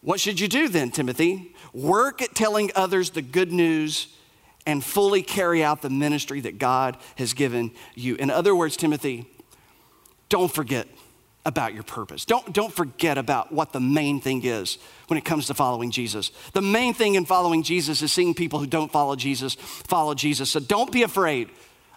What 0.00 0.20
should 0.20 0.38
you 0.38 0.48
do 0.48 0.68
then, 0.68 0.90
Timothy? 0.90 1.54
Work 1.72 2.22
at 2.22 2.34
telling 2.34 2.70
others 2.74 3.10
the 3.10 3.22
good 3.22 3.52
news 3.52 4.08
and 4.66 4.84
fully 4.84 5.22
carry 5.22 5.62
out 5.62 5.82
the 5.82 5.90
ministry 5.90 6.40
that 6.40 6.58
God 6.58 6.96
has 7.16 7.32
given 7.34 7.70
you. 7.94 8.16
In 8.16 8.30
other 8.30 8.54
words, 8.54 8.76
Timothy, 8.76 9.26
don't 10.28 10.52
forget 10.52 10.88
about 11.46 11.72
your 11.72 11.84
purpose. 11.84 12.24
Don't, 12.24 12.52
don't 12.52 12.72
forget 12.72 13.16
about 13.16 13.52
what 13.52 13.72
the 13.72 13.78
main 13.78 14.20
thing 14.20 14.44
is 14.44 14.78
when 15.06 15.16
it 15.16 15.24
comes 15.24 15.46
to 15.46 15.54
following 15.54 15.92
Jesus. 15.92 16.32
The 16.52 16.60
main 16.60 16.92
thing 16.92 17.14
in 17.14 17.24
following 17.24 17.62
Jesus 17.62 18.02
is 18.02 18.12
seeing 18.12 18.34
people 18.34 18.58
who 18.58 18.66
don't 18.66 18.90
follow 18.90 19.14
Jesus 19.14 19.54
follow 19.54 20.12
Jesus. 20.14 20.50
So 20.50 20.58
don't 20.58 20.90
be 20.90 21.04
afraid 21.04 21.48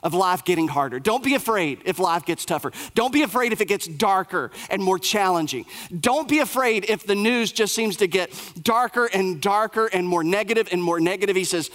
of 0.04 0.14
life 0.14 0.46
getting 0.46 0.68
harder. 0.68 1.00
Don't 1.00 1.24
be 1.24 1.34
afraid 1.34 1.82
if 1.84 1.98
life 1.98 2.26
gets 2.26 2.46
tougher. 2.46 2.72
Don't 2.94 3.12
be 3.12 3.24
afraid 3.24 3.52
if 3.52 3.60
it 3.60 3.66
gets 3.66 3.88
darker 3.88 4.52
and 4.70 4.84
more 4.84 5.00
challenging. 5.00 5.66
Don't 6.00 6.30
be 6.30 6.40
afraid 6.40 6.86
if 6.88 7.06
the 7.06 7.16
news 7.16 7.52
just 7.52 7.74
seems 7.74 7.98
to 7.98 8.08
get 8.08 8.32
darker 8.62 9.10
and 9.12 9.42
darker 9.42 9.88
and 9.88 10.08
more 10.08 10.24
negative 10.24 10.70
and 10.72 10.82
more 10.82 11.00
negative. 11.00 11.36
He 11.36 11.44
says, 11.44 11.72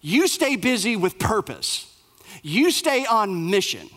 You 0.00 0.26
stay 0.26 0.56
busy 0.56 0.96
with 0.96 1.20
purpose, 1.20 1.96
you 2.42 2.72
stay 2.72 3.06
on 3.06 3.50
mission. 3.50 3.88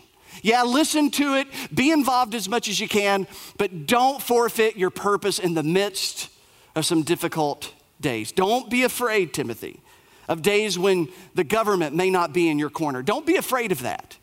Yeah, 0.42 0.62
listen 0.62 1.10
to 1.12 1.34
it, 1.34 1.48
be 1.74 1.90
involved 1.90 2.34
as 2.34 2.48
much 2.48 2.68
as 2.68 2.80
you 2.80 2.88
can, 2.88 3.26
but 3.56 3.86
don't 3.86 4.22
forfeit 4.22 4.76
your 4.76 4.90
purpose 4.90 5.38
in 5.38 5.54
the 5.54 5.62
midst 5.62 6.30
of 6.74 6.86
some 6.86 7.02
difficult 7.02 7.72
days. 8.00 8.32
Don't 8.32 8.70
be 8.70 8.84
afraid, 8.84 9.34
Timothy, 9.34 9.80
of 10.28 10.42
days 10.42 10.78
when 10.78 11.08
the 11.34 11.44
government 11.44 11.94
may 11.94 12.10
not 12.10 12.32
be 12.32 12.48
in 12.48 12.58
your 12.58 12.70
corner. 12.70 13.02
Don't 13.02 13.26
be 13.26 13.36
afraid 13.36 13.72
of 13.72 13.82
that. 13.82 14.16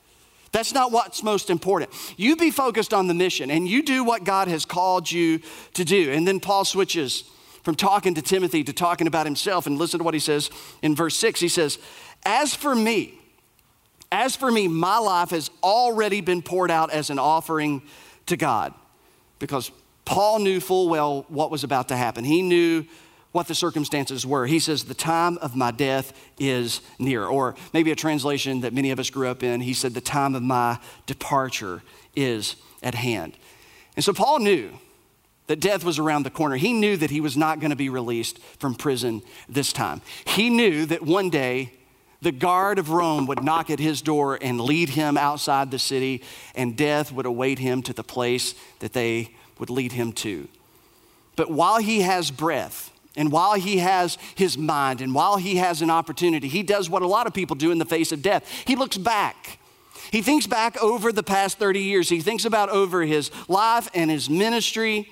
That's 0.52 0.74
not 0.74 0.94
what's 0.94 1.22
most 1.22 1.50
important. 1.50 1.92
You 2.16 2.38
be 2.38 2.50
focused 2.50 2.94
on 2.94 3.08
the 3.08 3.14
mission 3.14 3.52
and 3.52 3.68
you 3.68 3.84
do 3.84 4.06
what 4.06 4.24
God 4.24 4.48
has 4.48 4.66
called 4.66 5.12
you 5.12 5.42
to 5.74 5.84
do. 5.84 6.12
And 6.12 6.26
then 6.26 6.40
Paul 6.40 6.64
switches 6.64 7.26
from 7.64 7.76
talking 7.76 8.14
to 8.14 8.22
Timothy 8.22 8.64
to 8.64 8.72
talking 8.72 9.06
about 9.08 9.26
himself. 9.26 9.68
And 9.68 9.78
listen 9.78 9.98
to 9.98 10.06
what 10.06 10.14
he 10.14 10.20
says 10.22 10.50
in 10.82 10.96
verse 10.96 11.18
6. 11.18 11.42
He 11.42 11.50
says, 11.50 11.78
As 12.24 12.56
for 12.56 12.74
me, 12.74 13.20
as 14.16 14.36
for 14.36 14.50
me, 14.50 14.70
my 14.70 14.98
life 14.98 15.32
has 15.32 15.52
already 15.62 16.22
been 16.22 16.42
poured 16.42 16.72
out 16.72 16.90
as 16.90 17.10
an 17.10 17.20
offering 17.20 17.82
to 18.28 18.38
God 18.38 18.74
because 19.40 19.72
Paul 20.06 20.40
knew 20.40 20.62
full 20.62 20.88
well 20.88 21.26
what 21.28 21.52
was 21.52 21.66
about 21.66 21.90
to 21.90 21.98
happen. 21.98 22.24
He 22.24 22.42
knew 22.42 22.86
what 23.34 23.50
the 23.50 23.56
circumstances 23.56 24.26
were. 24.26 24.46
He 24.46 24.60
says, 24.60 24.86
The 24.86 24.94
time 24.94 25.38
of 25.40 25.58
my 25.58 25.72
death 25.72 26.14
is 26.40 26.80
near. 26.98 27.26
Or 27.26 27.56
maybe 27.74 27.92
a 27.92 27.96
translation 27.96 28.62
that 28.62 28.72
many 28.72 28.92
of 28.92 29.00
us 29.00 29.10
grew 29.10 29.28
up 29.28 29.44
in, 29.44 29.60
he 29.60 29.74
said, 29.74 29.94
The 29.94 30.00
time 30.00 30.34
of 30.34 30.42
my 30.42 30.80
departure 31.08 31.84
is 32.16 32.56
at 32.82 32.96
hand. 32.96 33.34
And 33.98 34.06
so 34.06 34.14
Paul 34.14 34.40
knew 34.40 34.72
that 35.48 35.60
death 35.60 35.84
was 35.84 36.00
around 36.00 36.24
the 36.24 36.30
corner. 36.30 36.56
He 36.56 36.72
knew 36.72 36.96
that 36.96 37.12
he 37.12 37.20
was 37.20 37.36
not 37.36 37.60
going 37.60 37.72
to 37.72 37.76
be 37.76 37.90
released 37.90 38.40
from 38.60 38.76
prison 38.76 39.22
this 39.50 39.74
time. 39.74 40.02
He 40.26 40.50
knew 40.50 40.86
that 40.86 41.02
one 41.02 41.30
day 41.30 41.74
the 42.22 42.32
guard 42.32 42.80
of 42.80 42.90
Rome 42.90 43.28
would 43.28 43.44
knock 43.44 43.70
at 43.70 43.80
his 43.80 44.02
door 44.02 44.38
and 44.42 44.60
lead 44.60 44.90
him 44.90 45.18
outside 45.18 45.72
the 45.72 45.80
city, 45.80 46.24
and 46.56 46.76
death 46.76 47.12
would 47.12 47.26
await 47.26 47.60
him 47.60 47.82
to 47.84 47.94
the 47.94 48.04
place 48.04 48.56
that 48.80 48.94
they 48.94 49.32
would 49.60 49.70
lead 49.70 49.92
him 49.92 50.12
to. 50.14 50.48
But 51.36 51.52
while 51.52 51.78
he 51.78 52.02
has 52.02 52.32
breath, 52.32 52.92
and 53.18 53.32
while 53.32 53.54
he 53.54 53.78
has 53.78 54.18
his 54.36 54.58
mind, 54.58 55.02
and 55.02 55.14
while 55.14 55.38
he 55.38 55.58
has 55.58 55.82
an 55.82 55.90
opportunity, 55.90 56.48
he 56.48 56.64
does 56.64 56.90
what 56.90 57.02
a 57.02 57.08
lot 57.08 57.28
of 57.28 57.34
people 57.34 57.56
do 57.56 57.72
in 57.72 57.78
the 57.78 57.86
face 57.86 58.12
of 58.12 58.22
death. 58.22 58.50
He 58.66 58.76
looks 58.76 58.98
back. 58.98 59.60
He 60.12 60.22
thinks 60.22 60.48
back 60.48 60.82
over 60.82 61.12
the 61.12 61.24
past 61.24 61.58
30 61.58 61.82
years. 61.82 62.10
He 62.10 62.22
thinks 62.22 62.46
about 62.46 62.70
over 62.70 63.04
his 63.04 63.32
life 63.48 63.90
and 63.94 64.12
his 64.12 64.30
ministry. 64.30 65.10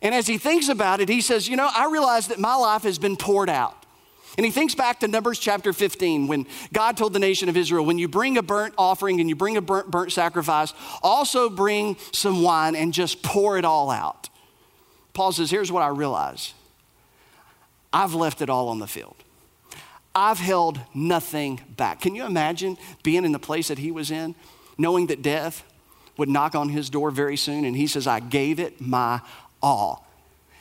And 0.00 0.14
as 0.14 0.26
he 0.26 0.38
thinks 0.38 0.68
about 0.68 1.00
it, 1.00 1.08
he 1.08 1.20
says, 1.20 1.48
You 1.48 1.56
know, 1.56 1.68
I 1.72 1.90
realize 1.90 2.28
that 2.28 2.38
my 2.38 2.54
life 2.54 2.82
has 2.82 2.98
been 2.98 3.16
poured 3.16 3.50
out. 3.50 3.74
And 4.38 4.44
he 4.44 4.52
thinks 4.52 4.76
back 4.76 5.00
to 5.00 5.08
Numbers 5.08 5.40
chapter 5.40 5.72
15 5.72 6.28
when 6.28 6.46
God 6.72 6.96
told 6.96 7.12
the 7.12 7.18
nation 7.18 7.48
of 7.48 7.56
Israel, 7.56 7.84
when 7.84 7.98
you 7.98 8.06
bring 8.06 8.38
a 8.38 8.42
burnt 8.42 8.72
offering 8.78 9.18
and 9.18 9.28
you 9.28 9.34
bring 9.34 9.56
a 9.56 9.60
burnt, 9.60 9.90
burnt 9.90 10.12
sacrifice, 10.12 10.72
also 11.02 11.50
bring 11.50 11.96
some 12.12 12.40
wine 12.40 12.76
and 12.76 12.94
just 12.94 13.20
pour 13.24 13.58
it 13.58 13.64
all 13.64 13.90
out. 13.90 14.28
Paul 15.12 15.32
says, 15.32 15.50
Here's 15.50 15.72
what 15.72 15.82
I 15.82 15.88
realize 15.88 16.54
I've 17.92 18.14
left 18.14 18.40
it 18.40 18.48
all 18.48 18.68
on 18.68 18.78
the 18.78 18.86
field. 18.86 19.16
I've 20.14 20.38
held 20.38 20.80
nothing 20.94 21.60
back. 21.76 22.00
Can 22.00 22.14
you 22.14 22.24
imagine 22.24 22.78
being 23.02 23.24
in 23.24 23.32
the 23.32 23.40
place 23.40 23.66
that 23.68 23.78
he 23.78 23.90
was 23.90 24.12
in, 24.12 24.36
knowing 24.78 25.08
that 25.08 25.20
death 25.20 25.64
would 26.16 26.28
knock 26.28 26.54
on 26.54 26.68
his 26.68 26.90
door 26.90 27.10
very 27.10 27.36
soon? 27.36 27.64
And 27.64 27.74
he 27.74 27.88
says, 27.88 28.06
I 28.06 28.20
gave 28.20 28.60
it 28.60 28.80
my 28.80 29.20
all. 29.60 30.07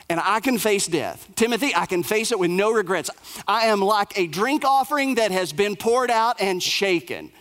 And 0.10 0.22
I 0.22 0.40
can 0.40 0.58
face 0.58 0.88
death. 0.88 1.28
Timothy, 1.36 1.76
I 1.76 1.86
can 1.86 2.02
face 2.02 2.32
it 2.32 2.40
with 2.40 2.50
no 2.50 2.72
regrets. 2.72 3.10
I 3.48 3.68
am 3.68 3.82
like 3.82 4.18
a 4.18 4.28
drink 4.28 4.64
offering 4.64 5.16
that 5.16 5.32
has 5.32 5.52
been 5.52 5.76
poured 5.76 6.10
out 6.10 6.40
and 6.40 6.64
shaken. 6.64 7.32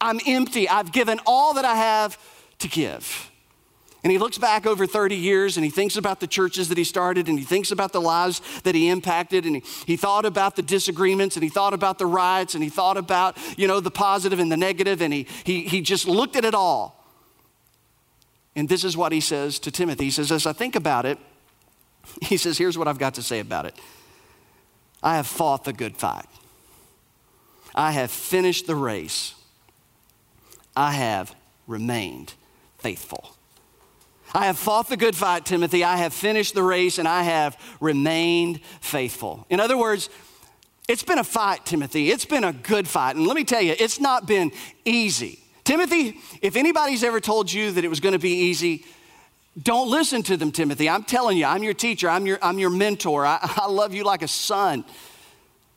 I'm 0.00 0.20
empty. 0.26 0.68
I've 0.68 0.92
given 0.92 1.20
all 1.26 1.54
that 1.54 1.64
I 1.64 1.74
have 1.74 2.18
to 2.60 2.68
give. 2.68 3.30
And 4.02 4.12
he 4.12 4.18
looks 4.18 4.38
back 4.38 4.66
over 4.66 4.86
30 4.86 5.16
years 5.16 5.56
and 5.56 5.64
he 5.64 5.70
thinks 5.70 5.96
about 5.96 6.20
the 6.20 6.28
churches 6.28 6.68
that 6.68 6.78
he 6.78 6.84
started 6.84 7.28
and 7.28 7.38
he 7.38 7.44
thinks 7.44 7.72
about 7.72 7.92
the 7.92 8.00
lives 8.00 8.40
that 8.62 8.74
he 8.74 8.88
impacted 8.88 9.44
and 9.44 9.56
he, 9.56 9.62
he 9.84 9.96
thought 9.96 10.24
about 10.24 10.54
the 10.54 10.62
disagreements 10.62 11.34
and 11.34 11.42
he 11.42 11.48
thought 11.48 11.74
about 11.74 11.98
the 11.98 12.06
riots 12.06 12.54
and 12.54 12.62
he 12.62 12.70
thought 12.70 12.96
about, 12.96 13.36
you 13.58 13.66
know, 13.66 13.80
the 13.80 13.90
positive 13.90 14.38
and 14.38 14.50
the 14.52 14.56
negative 14.56 15.02
and 15.02 15.12
he, 15.12 15.26
he, 15.42 15.62
he 15.62 15.80
just 15.80 16.06
looked 16.06 16.36
at 16.36 16.44
it 16.44 16.54
all. 16.54 17.04
And 18.54 18.68
this 18.68 18.84
is 18.84 18.96
what 18.96 19.10
he 19.10 19.20
says 19.20 19.58
to 19.58 19.72
Timothy. 19.72 20.04
He 20.04 20.10
says, 20.12 20.30
as 20.30 20.46
I 20.46 20.52
think 20.52 20.76
about 20.76 21.04
it, 21.04 21.18
he 22.22 22.36
says, 22.36 22.58
here's 22.58 22.78
what 22.78 22.88
I've 22.88 22.98
got 22.98 23.14
to 23.14 23.22
say 23.22 23.40
about 23.40 23.66
it. 23.66 23.74
I 25.02 25.16
have 25.16 25.26
fought 25.26 25.64
the 25.64 25.72
good 25.72 25.96
fight. 25.96 26.26
I 27.74 27.92
have 27.92 28.10
finished 28.10 28.66
the 28.66 28.74
race. 28.74 29.34
I 30.74 30.92
have 30.92 31.34
remained 31.66 32.34
faithful. 32.78 33.36
I 34.34 34.46
have 34.46 34.58
fought 34.58 34.88
the 34.88 34.96
good 34.96 35.14
fight, 35.14 35.44
Timothy. 35.44 35.84
I 35.84 35.96
have 35.96 36.12
finished 36.12 36.54
the 36.54 36.62
race 36.62 36.98
and 36.98 37.06
I 37.06 37.22
have 37.22 37.56
remained 37.80 38.60
faithful. 38.80 39.46
In 39.48 39.60
other 39.60 39.78
words, 39.78 40.10
it's 40.88 41.02
been 41.02 41.18
a 41.18 41.24
fight, 41.24 41.64
Timothy. 41.64 42.10
It's 42.10 42.24
been 42.24 42.44
a 42.44 42.52
good 42.52 42.86
fight. 42.86 43.16
And 43.16 43.26
let 43.26 43.36
me 43.36 43.44
tell 43.44 43.62
you, 43.62 43.74
it's 43.78 44.00
not 44.00 44.26
been 44.26 44.52
easy. 44.84 45.40
Timothy, 45.64 46.20
if 46.42 46.56
anybody's 46.56 47.02
ever 47.02 47.20
told 47.20 47.52
you 47.52 47.72
that 47.72 47.84
it 47.84 47.88
was 47.88 48.00
going 48.00 48.12
to 48.12 48.18
be 48.18 48.30
easy, 48.30 48.84
don't 49.60 49.90
listen 49.90 50.22
to 50.24 50.36
them, 50.36 50.52
Timothy. 50.52 50.88
I'm 50.88 51.02
telling 51.02 51.38
you, 51.38 51.46
I'm 51.46 51.62
your 51.62 51.74
teacher, 51.74 52.10
I'm 52.10 52.26
your, 52.26 52.38
I'm 52.42 52.58
your 52.58 52.70
mentor. 52.70 53.24
I, 53.24 53.38
I 53.56 53.68
love 53.68 53.94
you 53.94 54.04
like 54.04 54.22
a 54.22 54.28
son. 54.28 54.84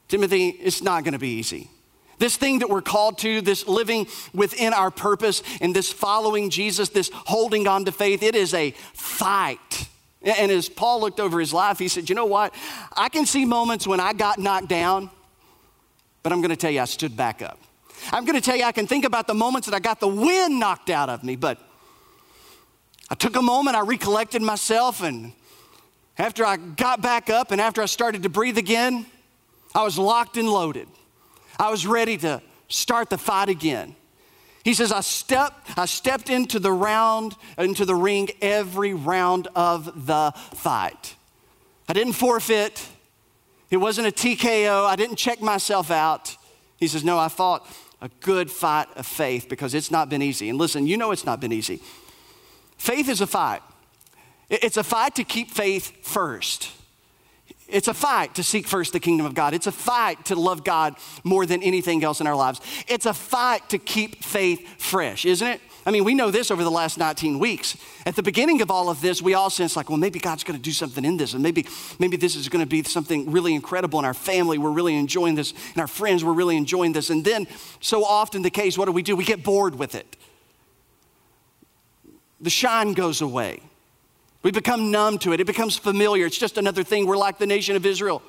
Timothy, 0.07 0.49
it's 0.49 0.81
not 0.81 1.03
going 1.03 1.13
to 1.13 1.19
be 1.19 1.29
easy. 1.29 1.69
This 2.17 2.35
thing 2.35 2.59
that 2.59 2.69
we're 2.69 2.81
called 2.81 3.19
to, 3.19 3.39
this 3.39 3.65
living 3.65 4.07
within 4.33 4.73
our 4.73 4.91
purpose 4.91 5.41
and 5.61 5.73
this 5.73 5.89
following 5.89 6.49
Jesus, 6.49 6.89
this 6.89 7.09
holding 7.13 7.65
on 7.67 7.85
to 7.85 7.93
faith, 7.93 8.23
it 8.23 8.35
is 8.35 8.53
a 8.53 8.71
fight. 8.93 9.87
And 10.21 10.51
as 10.51 10.67
Paul 10.67 10.99
looked 10.99 11.21
over 11.21 11.39
his 11.39 11.53
life, 11.53 11.79
he 11.79 11.87
said, 11.87 12.09
You 12.09 12.15
know 12.15 12.25
what? 12.25 12.53
I 12.97 13.07
can 13.07 13.25
see 13.25 13.45
moments 13.45 13.87
when 13.87 14.01
I 14.01 14.11
got 14.11 14.37
knocked 14.37 14.67
down, 14.67 15.09
but 16.21 16.33
I'm 16.33 16.41
going 16.41 16.49
to 16.49 16.57
tell 16.57 16.71
you, 16.71 16.81
I 16.81 16.85
stood 16.85 17.15
back 17.15 17.41
up. 17.41 17.57
I'm 18.11 18.25
going 18.25 18.35
to 18.35 18.41
tell 18.41 18.57
you, 18.57 18.65
I 18.65 18.73
can 18.73 18.85
think 18.85 19.05
about 19.05 19.27
the 19.27 19.33
moments 19.33 19.69
that 19.69 19.75
I 19.75 19.79
got 19.79 20.01
the 20.01 20.07
wind 20.09 20.59
knocked 20.59 20.89
out 20.89 21.07
of 21.07 21.23
me, 21.23 21.37
but 21.37 21.57
I 23.09 23.15
took 23.15 23.35
a 23.35 23.41
moment, 23.41 23.75
I 23.75 23.81
recollected 23.81 24.41
myself, 24.41 25.01
and 25.01 25.33
after 26.17 26.45
I 26.45 26.57
got 26.57 27.01
back 27.01 27.29
up 27.29 27.51
and 27.51 27.59
after 27.59 27.81
I 27.81 27.85
started 27.85 28.23
to 28.23 28.29
breathe 28.29 28.57
again, 28.57 29.05
I 29.73 29.83
was 29.83 29.97
locked 29.97 30.37
and 30.37 30.49
loaded. 30.49 30.87
I 31.57 31.71
was 31.71 31.87
ready 31.87 32.17
to 32.17 32.41
start 32.67 33.09
the 33.09 33.17
fight 33.17 33.49
again. 33.49 33.95
He 34.63 34.73
says, 34.73 34.91
I 34.91 35.01
stepped, 35.01 35.77
I 35.77 35.85
stepped 35.85 36.29
into 36.29 36.59
the 36.59 36.71
round, 36.71 37.35
into 37.57 37.85
the 37.85 37.95
ring 37.95 38.29
every 38.41 38.93
round 38.93 39.47
of 39.55 40.05
the 40.05 40.33
fight. 40.53 41.15
I 41.87 41.93
didn't 41.93 42.13
forfeit. 42.13 42.87
It 43.71 43.77
wasn't 43.77 44.07
a 44.07 44.11
TKO. 44.11 44.85
I 44.85 44.95
didn't 44.95 45.15
check 45.15 45.41
myself 45.41 45.89
out. 45.89 46.35
He 46.77 46.87
says, 46.87 47.03
No, 47.03 47.17
I 47.17 47.29
fought 47.29 47.67
a 48.01 48.09
good 48.21 48.51
fight 48.51 48.87
of 48.95 49.05
faith 49.05 49.47
because 49.49 49.73
it's 49.73 49.91
not 49.91 50.09
been 50.09 50.21
easy. 50.21 50.49
And 50.49 50.57
listen, 50.57 50.87
you 50.87 50.97
know 50.97 51.11
it's 51.11 51.25
not 51.25 51.39
been 51.39 51.51
easy. 51.51 51.81
Faith 52.79 53.09
is 53.09 53.21
a 53.21 53.27
fight. 53.27 53.61
It's 54.49 54.77
a 54.77 54.83
fight 54.83 55.15
to 55.15 55.23
keep 55.23 55.51
faith 55.51 56.03
first. 56.03 56.71
It's 57.67 57.87
a 57.87 57.93
fight 57.93 58.33
to 58.35 58.43
seek 58.43 58.65
first 58.65 58.93
the 58.93 58.99
kingdom 58.99 59.27
of 59.27 59.35
God. 59.35 59.53
It's 59.53 59.67
a 59.67 59.71
fight 59.71 60.25
to 60.25 60.35
love 60.35 60.63
God 60.63 60.95
more 61.23 61.45
than 61.45 61.61
anything 61.61 62.03
else 62.03 62.19
in 62.19 62.25
our 62.25 62.35
lives. 62.35 62.61
It's 62.87 63.05
a 63.05 63.13
fight 63.13 63.69
to 63.69 63.77
keep 63.77 64.23
faith 64.23 64.67
fresh, 64.81 65.25
isn't 65.25 65.47
it? 65.47 65.61
I 65.85 65.91
mean, 65.91 66.03
we 66.03 66.13
know 66.13 66.31
this 66.31 66.51
over 66.51 66.63
the 66.63 66.71
last 66.71 66.97
19 66.97 67.37
weeks. 67.37 67.77
At 68.05 68.15
the 68.15 68.23
beginning 68.23 68.61
of 68.61 68.71
all 68.71 68.89
of 68.89 69.01
this, 69.01 69.21
we 69.21 69.33
all 69.33 69.49
sense 69.49 69.75
like, 69.75 69.89
well, 69.89 69.97
maybe 69.97 70.19
God's 70.19 70.43
going 70.43 70.57
to 70.57 70.63
do 70.63 70.71
something 70.71 71.05
in 71.05 71.17
this, 71.17 71.33
and 71.33 71.43
maybe, 71.43 71.65
maybe 71.99 72.17
this 72.17 72.35
is 72.35 72.49
going 72.49 72.63
to 72.63 72.69
be 72.69 72.81
something 72.83 73.31
really 73.31 73.53
incredible 73.53 73.99
in 73.99 74.05
our 74.05 74.13
family. 74.13 74.57
We're 74.57 74.71
really 74.71 74.95
enjoying 74.95 75.35
this, 75.35 75.53
and 75.73 75.77
our 75.77 75.87
friends, 75.87 76.23
we're 76.23 76.33
really 76.33 76.57
enjoying 76.57 76.93
this. 76.93 77.09
And 77.09 77.23
then, 77.23 77.45
so 77.81 78.03
often 78.03 78.41
the 78.41 78.49
case, 78.49 78.77
what 78.77 78.85
do 78.85 78.91
we 78.91 79.03
do? 79.03 79.15
We 79.15 79.25
get 79.25 79.43
bored 79.43 79.75
with 79.75 79.95
it. 79.95 80.15
The 82.41 82.49
shine 82.49 82.93
goes 82.93 83.21
away. 83.21 83.61
We 84.41 84.51
become 84.51 84.91
numb 84.91 85.17
to 85.19 85.33
it. 85.33 85.39
It 85.39 85.47
becomes 85.47 85.77
familiar. 85.77 86.25
It's 86.25 86.37
just 86.37 86.57
another 86.57 86.83
thing. 86.83 87.05
We're 87.05 87.17
like 87.17 87.37
the 87.37 87.45
nation 87.45 87.75
of 87.75 87.85
Israel. 87.85 88.21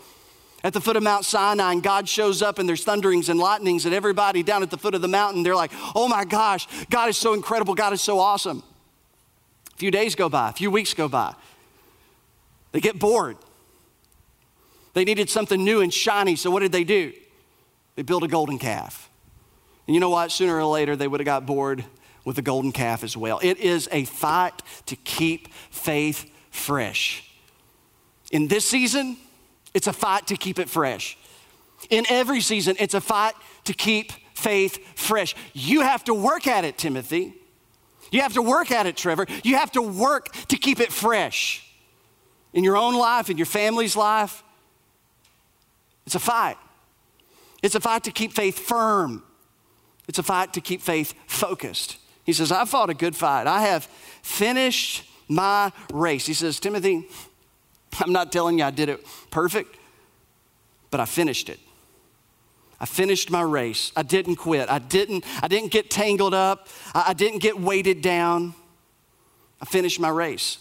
At 0.63 0.73
the 0.75 0.81
foot 0.81 0.97
of 0.97 1.03
Mount 1.03 1.25
Sinai, 1.25 1.73
and 1.73 1.83
God 1.83 2.09
shows 2.09 2.43
up, 2.43 2.59
and 2.59 2.69
there's 2.69 2.85
thunderings 2.85 3.29
and 3.29 3.39
lightnings, 3.39 3.87
and 3.87 3.95
everybody 3.95 4.43
down 4.43 4.63
at 4.63 4.71
the 4.71 4.77
foot 4.77 4.95
of 4.95 5.01
the 5.01 5.09
mountain, 5.09 5.43
they're 5.43 5.57
like, 5.57 5.71
oh 5.95 6.07
my 6.07 6.25
gosh, 6.25 6.67
God 6.91 7.09
is 7.09 7.17
so 7.17 7.33
incredible. 7.33 7.75
God 7.75 7.93
is 7.93 8.03
so 8.03 8.19
awesome. 8.19 8.63
A 9.73 9.77
few 9.77 9.91
days 9.91 10.15
go 10.15 10.29
by, 10.29 10.51
a 10.51 10.53
few 10.53 10.71
weeks 10.71 10.93
go 10.93 11.09
by. 11.09 11.35
They 12.73 12.81
get 12.81 12.99
bored. 12.99 13.39
They 14.93 15.05
needed 15.05 15.31
something 15.31 15.65
new 15.65 15.81
and 15.81 15.95
shiny, 15.95 16.37
so 16.37 16.51
what 16.51 16.61
did 16.61 16.73
they 16.73 16.85
do? 16.85 17.13
They 17.95 18.03
built 18.03 18.23
a 18.23 18.29
golden 18.29 18.59
calf. 18.59 19.09
And 19.87 19.95
you 19.95 20.01
know 20.01 20.11
what? 20.11 20.31
Sooner 20.31 20.57
or 20.57 20.65
later, 20.67 20.95
they 20.95 21.09
would 21.09 21.21
have 21.21 21.25
got 21.25 21.47
bored 21.47 21.85
with 22.25 22.37
the 22.37 22.43
golden 22.43 22.73
calf 22.73 23.03
as 23.03 23.17
well. 23.17 23.41
It 23.43 23.59
is 23.59 23.89
a 23.93 24.05
fight 24.05 24.63
to 24.87 24.97
keep 24.97 25.53
faith 25.71 26.31
fresh. 26.51 27.29
In 28.31 28.49
this 28.49 28.69
season, 28.69 29.17
it's 29.75 29.87
a 29.87 29.93
fight 29.93 30.27
to 30.29 30.37
keep 30.37 30.59
it 30.59 30.69
fresh. 30.69 31.17
In 31.89 32.05
every 32.09 32.41
season, 32.41 32.77
it's 32.79 32.95
a 32.95 33.01
fight 33.01 33.35
to 33.65 33.73
keep 33.73 34.13
faith 34.35 34.79
fresh. 34.97 35.35
You 35.53 35.81
have 35.81 36.05
to 36.05 36.15
work 36.15 36.47
at 36.47 36.65
it, 36.65 36.79
Timothy. 36.79 37.35
You 38.11 38.23
have 38.23 38.35
to 38.35 38.43
work 38.43 38.71
at 38.71 38.87
it, 38.87 38.97
Trevor. 38.97 39.27
You 39.45 39.57
have 39.57 39.73
to 39.73 39.83
work 39.83 40.33
to 40.49 40.57
keep 40.57 40.81
it 40.81 40.93
fresh 40.93 41.67
in 42.53 42.65
your 42.65 42.77
own 42.77 42.95
life, 42.95 43.31
in 43.31 43.37
your 43.37 43.47
family's 43.47 43.97
life. 43.97 44.43
It's 46.07 46.15
a 46.15 46.21
fight. 46.21 46.57
It's 47.63 47.75
a 47.75 47.81
fight 47.81 48.05
to 48.05 48.11
keep 48.11 48.33
faith 48.33 48.59
firm. 48.59 49.23
It's 50.09 50.19
a 50.19 50.23
fight 50.23 50.55
to 50.55 50.61
keep 50.61 50.83
faith 50.83 51.15
focused. 51.27 51.99
He 52.25 52.33
says, 52.33 52.53
I 52.53 52.65
fought 52.65 52.91
a 52.91 52.95
good 52.95 53.17
fight. 53.17 53.47
I 53.47 53.63
have 53.63 53.85
finished 54.23 55.05
my 55.29 55.73
race. 55.93 56.27
He 56.27 56.35
says, 56.35 56.61
Timothy, 56.61 57.09
I'm 57.99 58.13
not 58.13 58.33
telling 58.33 58.59
you 58.59 58.65
I 58.65 58.71
did 58.71 58.89
it 58.89 59.05
perfect, 59.31 59.77
but 60.91 61.01
I 61.01 61.05
finished 61.05 61.49
it. 61.49 61.59
I 62.81 62.87
finished 62.87 63.31
my 63.31 63.43
race. 63.43 63.93
I 63.95 64.03
didn't 64.03 64.37
quit. 64.37 64.71
I 64.71 64.79
didn't, 64.79 65.25
I 65.43 65.49
didn't 65.49 65.71
get 65.71 65.91
tangled 65.91 66.33
up. 66.33 66.69
I, 66.95 67.07
I 67.09 67.13
didn't 67.13 67.41
get 67.41 67.61
weighted 67.61 68.01
down. 68.01 68.55
I 69.61 69.67
finished 69.67 70.01
my 70.01 70.09
race. 70.09 70.59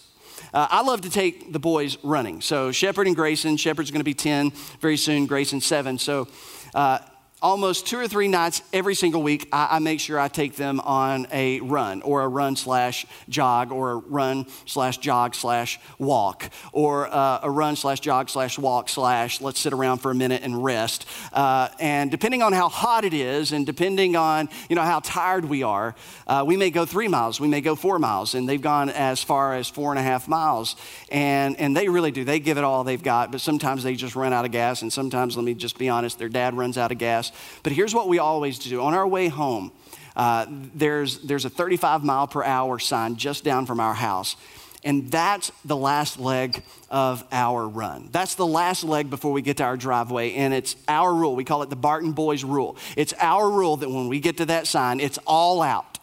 Uh, 0.53 0.67
I 0.69 0.81
love 0.81 1.01
to 1.01 1.09
take 1.09 1.53
the 1.53 1.59
boys 1.59 1.97
running. 2.03 2.41
So 2.41 2.71
Shepard 2.71 3.07
and 3.07 3.15
Grayson, 3.15 3.57
Shepard's 3.57 3.91
going 3.91 4.01
to 4.01 4.05
be 4.05 4.13
10 4.13 4.51
very 4.81 4.97
soon, 4.97 5.25
Grayson 5.25 5.61
7. 5.61 5.97
So 5.97 6.27
uh, 6.73 6.99
almost 7.41 7.87
two 7.87 7.97
or 7.97 8.07
three 8.07 8.27
nights 8.27 8.61
every 8.73 8.95
single 8.95 9.23
week, 9.23 9.47
I, 9.51 9.67
I, 9.71 9.79
make 9.79 9.99
sure 9.99 10.19
I 10.19 10.27
take 10.27 10.55
them 10.55 10.79
on 10.81 11.27
a 11.31 11.61
run 11.61 12.01
or 12.01 12.21
a 12.21 12.27
run 12.27 12.55
slash 12.55 13.05
jog 13.29 13.71
or 13.71 13.91
a 13.91 13.95
run 13.95 14.45
slash 14.65 14.97
jog 14.97 15.35
slash 15.35 15.79
walk 15.97 16.49
or 16.73 17.07
uh, 17.07 17.39
a 17.43 17.49
run 17.49 17.75
slash 17.75 18.01
jog 18.01 18.29
slash 18.29 18.59
walk 18.59 18.89
slash 18.89 19.39
let's 19.41 19.59
sit 19.59 19.71
around 19.71 19.99
for 19.99 20.11
a 20.11 20.15
minute 20.15 20.41
and 20.43 20.63
rest. 20.63 21.05
Uh, 21.31 21.69
and 21.79 22.11
depending 22.11 22.41
on 22.41 22.51
how 22.51 22.67
hot 22.67 23.05
it 23.05 23.13
is 23.13 23.51
and 23.51 23.65
depending 23.65 24.15
on 24.15 24.49
you 24.69 24.75
know 24.75 24.81
how 24.81 24.99
tired 24.99 25.45
we 25.45 25.63
are, 25.63 25.95
uh, 26.27 26.43
we 26.45 26.57
may 26.57 26.69
go 26.69 26.85
three 26.85 27.07
miles, 27.07 27.39
we 27.39 27.47
may 27.47 27.61
go 27.61 27.75
four 27.75 27.99
miles, 27.99 28.35
and 28.35 28.49
they've 28.49 28.61
gone 28.61 28.89
as 28.89 29.23
far 29.23 29.55
as 29.55 29.69
four 29.69 29.91
and 29.91 29.99
a 29.99 30.03
half 30.03 30.27
miles. 30.27 30.75
And, 31.09 31.57
and 31.59 31.75
they 31.75 31.87
really 31.87 32.11
do. 32.11 32.23
They 32.23 32.39
give 32.39 32.57
it 32.57 32.63
all 32.63 32.83
they've 32.83 33.01
got, 33.01 33.31
but 33.31 33.41
sometimes 33.41 33.83
they 33.83 33.95
just 33.95 34.15
run 34.15 34.33
out 34.33 34.45
of 34.45 34.51
gas, 34.51 34.81
and 34.81 34.91
sometimes, 34.91 35.37
let 35.37 35.45
me 35.45 35.53
just 35.53 35.77
be 35.77 35.89
honest, 35.89 36.19
their 36.19 36.29
dad 36.29 36.53
runs 36.55 36.77
out 36.77 36.91
of 36.91 36.97
gas 36.97 37.28
but 37.63 37.71
here's 37.71 37.93
what 37.93 38.07
we 38.07 38.19
always 38.19 38.59
do 38.59 38.81
on 38.81 38.93
our 38.93 39.07
way 39.07 39.27
home, 39.27 39.71
uh, 40.15 40.45
there's, 40.49 41.19
there's 41.19 41.45
a 41.45 41.49
35 41.49 42.03
mile 42.03 42.27
per 42.27 42.43
hour 42.43 42.79
sign 42.79 43.15
just 43.15 43.43
down 43.43 43.65
from 43.65 43.79
our 43.79 43.93
house. 43.93 44.35
And 44.83 45.11
that's 45.11 45.51
the 45.65 45.75
last 45.75 46.19
leg 46.19 46.63
of 46.89 47.25
our 47.31 47.67
run. 47.67 48.09
That's 48.11 48.35
the 48.35 48.47
last 48.47 48.83
leg 48.83 49.09
before 49.09 49.33
we 49.33 49.41
get 49.41 49.57
to 49.57 49.63
our 49.63 49.75
driveway. 49.75 50.33
And 50.33 50.53
it's 50.53 50.77
our 50.87 51.13
rule. 51.13 51.35
We 51.35 51.43
call 51.43 51.63
it 51.63 51.69
the 51.69 51.75
Barton 51.75 52.13
Boys 52.13 52.45
rule. 52.45 52.77
It's 52.95 53.13
our 53.19 53.49
rule 53.49 53.77
that 53.77 53.89
when 53.89 54.07
we 54.07 54.21
get 54.21 54.37
to 54.37 54.45
that 54.45 54.67
sign, 54.67 55.01
it's 55.01 55.19
all 55.27 55.61
out. 55.61 55.99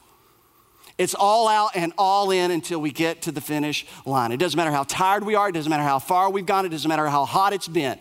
It's 0.98 1.14
all 1.14 1.48
out 1.48 1.70
and 1.74 1.92
all 1.98 2.30
in 2.30 2.50
until 2.50 2.80
we 2.80 2.90
get 2.90 3.22
to 3.22 3.32
the 3.32 3.40
finish 3.40 3.86
line. 4.06 4.32
It 4.32 4.38
doesn't 4.38 4.56
matter 4.56 4.72
how 4.72 4.84
tired 4.84 5.24
we 5.24 5.34
are, 5.34 5.50
it 5.50 5.52
doesn't 5.52 5.68
matter 5.68 5.82
how 5.82 5.98
far 5.98 6.30
we've 6.30 6.46
gone, 6.46 6.64
it 6.64 6.70
doesn't 6.70 6.88
matter 6.88 7.06
how 7.06 7.26
hot 7.26 7.52
it's 7.52 7.68
been. 7.68 7.98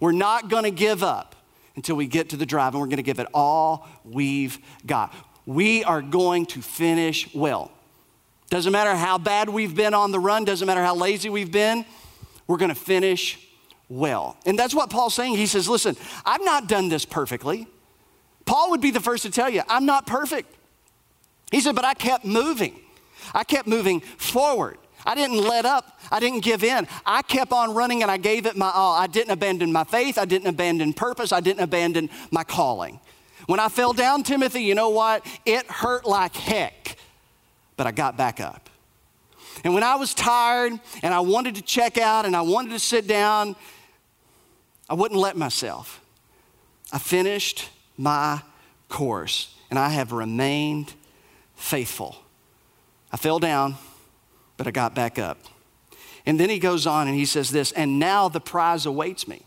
We're 0.00 0.12
not 0.12 0.48
going 0.48 0.64
to 0.64 0.70
give 0.70 1.02
up 1.02 1.34
until 1.76 1.96
we 1.96 2.06
get 2.06 2.30
to 2.30 2.36
the 2.36 2.46
drive, 2.46 2.74
and 2.74 2.80
we're 2.80 2.86
going 2.86 2.96
to 2.96 3.02
give 3.02 3.18
it 3.18 3.28
all 3.32 3.88
we've 4.04 4.58
got. 4.86 5.14
We 5.46 5.84
are 5.84 6.02
going 6.02 6.46
to 6.46 6.62
finish 6.62 7.32
well. 7.34 7.70
Doesn't 8.50 8.72
matter 8.72 8.94
how 8.94 9.16
bad 9.16 9.48
we've 9.48 9.74
been 9.74 9.94
on 9.94 10.10
the 10.10 10.18
run, 10.18 10.44
doesn't 10.44 10.66
matter 10.66 10.82
how 10.82 10.96
lazy 10.96 11.30
we've 11.30 11.52
been, 11.52 11.84
we're 12.46 12.56
going 12.56 12.70
to 12.70 12.74
finish 12.74 13.38
well. 13.88 14.36
And 14.44 14.58
that's 14.58 14.74
what 14.74 14.90
Paul's 14.90 15.14
saying. 15.14 15.36
He 15.36 15.46
says, 15.46 15.68
Listen, 15.68 15.96
I've 16.24 16.44
not 16.44 16.66
done 16.66 16.88
this 16.88 17.04
perfectly. 17.04 17.68
Paul 18.44 18.70
would 18.70 18.80
be 18.80 18.90
the 18.90 19.00
first 19.00 19.22
to 19.22 19.30
tell 19.30 19.48
you, 19.48 19.62
I'm 19.68 19.86
not 19.86 20.06
perfect. 20.06 20.52
He 21.52 21.60
said, 21.60 21.76
But 21.76 21.84
I 21.84 21.94
kept 21.94 22.24
moving. 22.24 22.80
I 23.32 23.44
kept 23.44 23.68
moving 23.68 24.00
forward. 24.00 24.78
I 25.06 25.14
didn't 25.14 25.38
let 25.38 25.64
up. 25.64 25.98
I 26.10 26.20
didn't 26.20 26.40
give 26.40 26.62
in. 26.62 26.86
I 27.06 27.22
kept 27.22 27.52
on 27.52 27.74
running 27.74 28.02
and 28.02 28.10
I 28.10 28.16
gave 28.16 28.46
it 28.46 28.56
my 28.56 28.70
all. 28.70 28.94
I 28.94 29.06
didn't 29.06 29.30
abandon 29.30 29.72
my 29.72 29.84
faith. 29.84 30.18
I 30.18 30.24
didn't 30.24 30.48
abandon 30.48 30.92
purpose. 30.92 31.32
I 31.32 31.40
didn't 31.40 31.62
abandon 31.62 32.10
my 32.30 32.44
calling. 32.44 33.00
When 33.46 33.60
I 33.60 33.68
fell 33.68 33.92
down, 33.92 34.22
Timothy, 34.22 34.62
you 34.62 34.74
know 34.74 34.90
what? 34.90 35.24
It 35.44 35.66
hurt 35.66 36.06
like 36.06 36.34
heck, 36.34 36.96
but 37.76 37.86
I 37.86 37.90
got 37.90 38.16
back 38.16 38.40
up. 38.40 38.68
And 39.64 39.74
when 39.74 39.82
I 39.82 39.96
was 39.96 40.14
tired 40.14 40.78
and 41.02 41.12
I 41.12 41.20
wanted 41.20 41.56
to 41.56 41.62
check 41.62 41.98
out 41.98 42.24
and 42.24 42.36
I 42.36 42.42
wanted 42.42 42.70
to 42.70 42.78
sit 42.78 43.06
down, 43.06 43.56
I 44.88 44.94
wouldn't 44.94 45.20
let 45.20 45.36
myself. 45.36 46.00
I 46.92 46.98
finished 46.98 47.68
my 47.96 48.42
course 48.88 49.54
and 49.70 49.78
I 49.78 49.90
have 49.90 50.12
remained 50.12 50.92
faithful. 51.54 52.16
I 53.12 53.16
fell 53.16 53.38
down 53.38 53.76
but 54.60 54.66
I 54.66 54.72
got 54.72 54.94
back 54.94 55.18
up. 55.18 55.38
And 56.26 56.38
then 56.38 56.50
he 56.50 56.58
goes 56.58 56.86
on 56.86 57.08
and 57.08 57.16
he 57.16 57.24
says 57.24 57.48
this, 57.48 57.72
and 57.72 57.98
now 57.98 58.28
the 58.28 58.42
prize 58.42 58.84
awaits 58.84 59.26
me. 59.26 59.40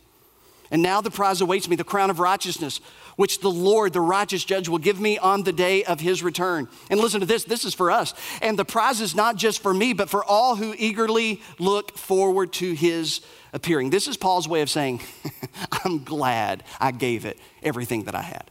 And 0.72 0.82
now 0.82 1.02
the 1.02 1.12
prize 1.12 1.40
awaits 1.40 1.70
me, 1.70 1.76
the 1.76 1.84
crown 1.84 2.10
of 2.10 2.18
righteousness, 2.18 2.80
which 3.16 3.40
the 3.40 3.52
Lord, 3.52 3.94
the 3.94 4.02
righteous 4.02 4.44
judge, 4.44 4.68
will 4.68 4.80
give 4.80 5.00
me 5.00 5.20
on 5.20 5.44
the 5.44 5.54
day 5.54 5.84
of 5.84 6.00
his 6.00 6.24
return. 6.24 6.68
And 6.90 7.00
listen 7.00 7.20
to 7.20 7.28
this 7.28 7.44
this 7.44 7.64
is 7.64 7.76
for 7.76 7.92
us. 7.92 8.16
And 8.42 8.58
the 8.58 8.66
prize 8.66 9.02
is 9.02 9.14
not 9.14 9.36
just 9.36 9.62
for 9.62 9.72
me, 9.72 9.94
but 9.94 10.10
for 10.10 10.26
all 10.26 10.56
who 10.56 10.74
eagerly 10.80 11.44
look 11.60 11.96
forward 11.96 12.52
to 12.54 12.74
his 12.74 13.22
appearing. 13.54 13.92
This 13.92 14.08
is 14.08 14.18
Paul's 14.18 14.48
way 14.48 14.64
of 14.64 14.70
saying, 14.72 15.00
I'm 15.86 16.04
glad 16.04 16.64
I 16.80 16.90
gave 16.90 17.26
it 17.26 17.38
everything 17.62 18.06
that 18.06 18.16
I 18.16 18.24
had. 18.24 18.50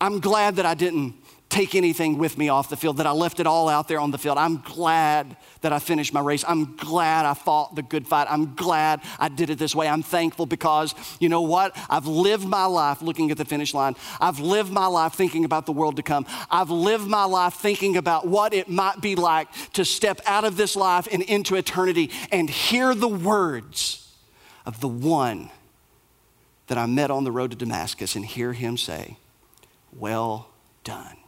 I'm 0.00 0.20
glad 0.20 0.54
that 0.54 0.66
I 0.66 0.74
didn't 0.74 1.16
take 1.54 1.76
anything 1.76 2.18
with 2.18 2.36
me 2.36 2.48
off 2.48 2.68
the 2.68 2.76
field, 2.76 2.96
that 2.96 3.06
I 3.06 3.12
left 3.12 3.38
it 3.38 3.46
all 3.46 3.68
out 3.68 3.86
there 3.86 4.00
on 4.00 4.10
the 4.10 4.18
field. 4.18 4.38
I'm 4.38 4.56
glad 4.56 5.36
that 5.60 5.72
I 5.72 5.78
finished 5.78 6.12
my 6.12 6.18
race. 6.18 6.44
I'm 6.48 6.74
glad 6.74 7.24
I 7.24 7.34
fought 7.34 7.76
the 7.76 7.82
good 7.82 8.08
fight. 8.08 8.26
I'm 8.28 8.56
glad 8.56 9.00
I 9.20 9.28
did 9.28 9.50
it 9.50 9.58
this 9.58 9.72
way. 9.72 9.86
I'm 9.86 10.02
thankful 10.02 10.46
because 10.46 10.96
you 11.20 11.28
know 11.28 11.42
what? 11.42 11.76
I've 11.88 12.08
lived 12.08 12.44
my 12.44 12.64
life 12.64 13.02
looking 13.02 13.30
at 13.30 13.38
the 13.38 13.44
finish 13.44 13.72
line. 13.72 13.94
I've 14.20 14.40
lived 14.40 14.72
my 14.72 14.86
life 14.86 15.12
thinking 15.12 15.44
about 15.44 15.64
the 15.64 15.72
world 15.72 15.94
to 15.96 16.02
come. 16.02 16.26
I've 16.50 16.70
lived 16.70 17.06
my 17.06 17.24
life 17.24 17.54
thinking 17.54 17.96
about 17.96 18.26
what 18.26 18.52
it 18.52 18.68
might 18.68 19.00
be 19.00 19.14
like 19.14 19.46
to 19.74 19.84
step 19.84 20.20
out 20.26 20.42
of 20.42 20.56
this 20.56 20.74
life 20.74 21.06
and 21.12 21.22
into 21.22 21.54
eternity 21.54 22.10
and 22.32 22.50
hear 22.50 22.96
the 22.96 23.06
words 23.06 24.12
of 24.66 24.80
the 24.80 24.88
one 24.88 25.50
that 26.66 26.78
I 26.78 26.86
met 26.86 27.12
on 27.12 27.22
the 27.22 27.30
road 27.30 27.52
to 27.52 27.56
Damascus 27.56 28.16
and 28.16 28.24
hear 28.24 28.54
him 28.54 28.76
say, 28.76 29.18
Well 29.92 30.48
done 30.82 31.18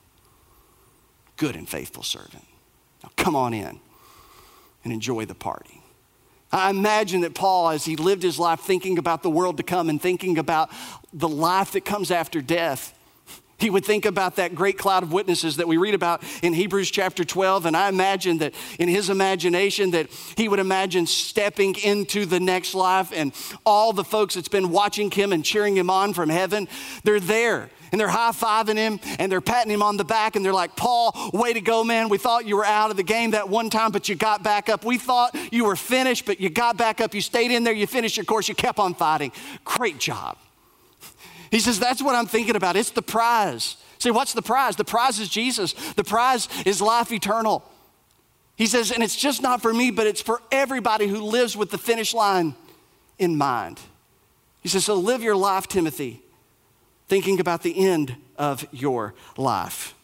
good 1.37 1.57
and 1.57 1.69
faithful 1.69 2.03
servant. 2.03 2.45
Now 3.03 3.11
come 3.17 3.37
on 3.37 3.55
in 3.55 3.81
and 4.85 4.93
enjoy 4.93 5.25
the 5.25 5.35
party. 5.35 5.83
I 6.53 6.71
imagine 6.71 7.23
that 7.23 7.35
Paul, 7.35 7.71
as 7.71 7.85
he 7.85 7.97
lived 7.97 8.23
his 8.23 8.39
life 8.39 8.61
thinking 8.61 8.99
about 8.99 9.23
the 9.23 9.31
world 9.31 9.57
to 9.57 9.63
come 9.63 9.89
and 9.89 10.01
thinking 10.01 10.39
about 10.39 10.71
the 11.13 11.29
life 11.29 11.73
that 11.73 11.85
comes 11.85 12.11
after 12.11 12.41
death, 12.41 12.97
he 13.59 13.71
would 13.71 13.85
think 13.85 14.05
about 14.05 14.37
that 14.37 14.55
great 14.55 14.77
cloud 14.77 15.03
of 15.03 15.13
witnesses 15.13 15.57
that 15.57 15.67
we 15.67 15.79
read 15.79 15.95
about 15.95 16.23
in 16.43 16.53
Hebrews 16.53 16.91
chapter 16.91 17.25
12. 17.25 17.67
And 17.67 17.77
I 17.77 17.89
imagine 17.89 18.39
that 18.39 18.55
in 18.79 18.89
his 18.89 19.09
imagination 19.09 19.93
that 19.93 20.11
he 20.37 20.49
would 20.49 20.59
imagine 20.59 21.07
stepping 21.07 21.75
into 21.77 22.27
the 22.27 22.39
next 22.39 22.75
life 22.75 23.13
and 23.15 23.33
all 23.65 23.93
the 23.93 24.05
folks 24.05 24.35
that's 24.35 24.49
been 24.49 24.71
watching 24.71 25.11
him 25.11 25.33
and 25.33 25.45
cheering 25.45 25.77
him 25.77 25.89
on 25.89 26.13
from 26.13 26.29
heaven, 26.29 26.69
they're 27.03 27.19
there 27.19 27.71
and 27.93 28.01
they're 28.01 28.09
high 28.09 28.33
fiving 28.33 28.77
him 28.77 29.01
and 29.19 29.31
they're 29.31 29.41
patting 29.41 29.73
him 29.73 29.83
on 29.83 29.97
the 29.97 30.05
back 30.05 30.37
and 30.37 30.45
they're 30.45 30.53
like, 30.53 30.77
Paul, 30.77 31.15
way 31.33 31.53
to 31.53 31.61
go, 31.61 31.85
man. 31.85 32.09
We 32.09 32.19
thought 32.19 32.47
you 32.47 32.57
were 32.57 32.65
out 32.65 32.91
of 32.91 32.97
the 32.97 33.03
game 33.03 33.33
that 33.33 33.49
one 33.49 33.71
time, 33.71 33.93
but 33.93 34.09
you 34.09 34.15
got 34.15 34.43
back 34.43 34.69
up. 34.69 34.85
We 34.85 34.99
thought 34.99 35.37
you 35.53 35.65
were 35.65 35.77
finished, 35.77 36.27
but 36.27 36.41
you 36.41 36.49
got 36.49 36.77
back 36.77 37.01
up. 37.01 37.15
You 37.15 37.21
stayed 37.21 37.51
in 37.51 37.65
there, 37.65 37.75
you 37.75 37.87
finished 37.87 38.17
your 38.17 38.25
course, 38.25 38.49
you 38.49 38.55
kept 38.55 38.79
on 38.79 38.95
fighting. 38.95 39.33
Great 39.65 39.99
job. 39.99 40.37
He 41.51 41.61
says, 41.61 41.79
That's 41.79 42.03
what 42.03 42.15
I'm 42.15 42.27
thinking 42.27 42.57
about. 42.57 42.77
It's 42.77 42.91
the 42.91 43.03
prize. 43.03 43.77
See, 43.99 44.11
what's 44.11 44.35
the 44.35 44.43
prize? 44.43 44.77
The 44.77 44.85
prize 44.85 45.19
is 45.19 45.29
Jesus, 45.29 45.73
the 45.95 46.05
prize 46.05 46.49
is 46.67 46.83
life 46.83 47.13
eternal. 47.13 47.65
He 48.57 48.67
says, 48.67 48.91
and 48.91 49.03
it's 49.03 49.17
just 49.17 49.43
not 49.43 49.61
for 49.61 49.73
me, 49.73 49.91
but 49.91 50.07
it's 50.07 50.23
for 50.23 50.41
everybody 50.51 51.07
who 51.07 51.21
lives 51.21 51.59
with 51.59 51.71
the 51.71 51.77
finish 51.77 52.15
line 52.15 52.55
in 53.19 53.37
mind. 53.37 53.79
He 54.63 54.71
says, 54.71 54.87
So 54.87 54.95
live 54.95 55.23
your 55.23 55.37
life, 55.37 55.67
Timothy 55.67 56.23
thinking 57.09 57.41
about 57.41 57.63
the 57.63 57.79
end 57.87 58.17
of 58.37 58.67
your 58.73 59.15
life. 59.37 59.95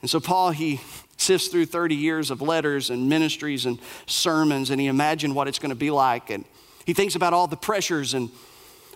And 0.00 0.10
so, 0.10 0.20
Paul, 0.20 0.50
he 0.50 0.80
sifts 1.16 1.48
through 1.48 1.66
30 1.66 1.94
years 1.94 2.30
of 2.30 2.42
letters 2.42 2.90
and 2.90 3.08
ministries 3.08 3.66
and 3.66 3.78
sermons, 4.06 4.70
and 4.70 4.80
he 4.80 4.86
imagined 4.86 5.34
what 5.34 5.48
it's 5.48 5.58
going 5.58 5.70
to 5.70 5.76
be 5.76 5.90
like. 5.90 6.30
And 6.30 6.44
he 6.84 6.92
thinks 6.92 7.14
about 7.14 7.32
all 7.32 7.46
the 7.46 7.56
pressures 7.56 8.14
and 8.14 8.30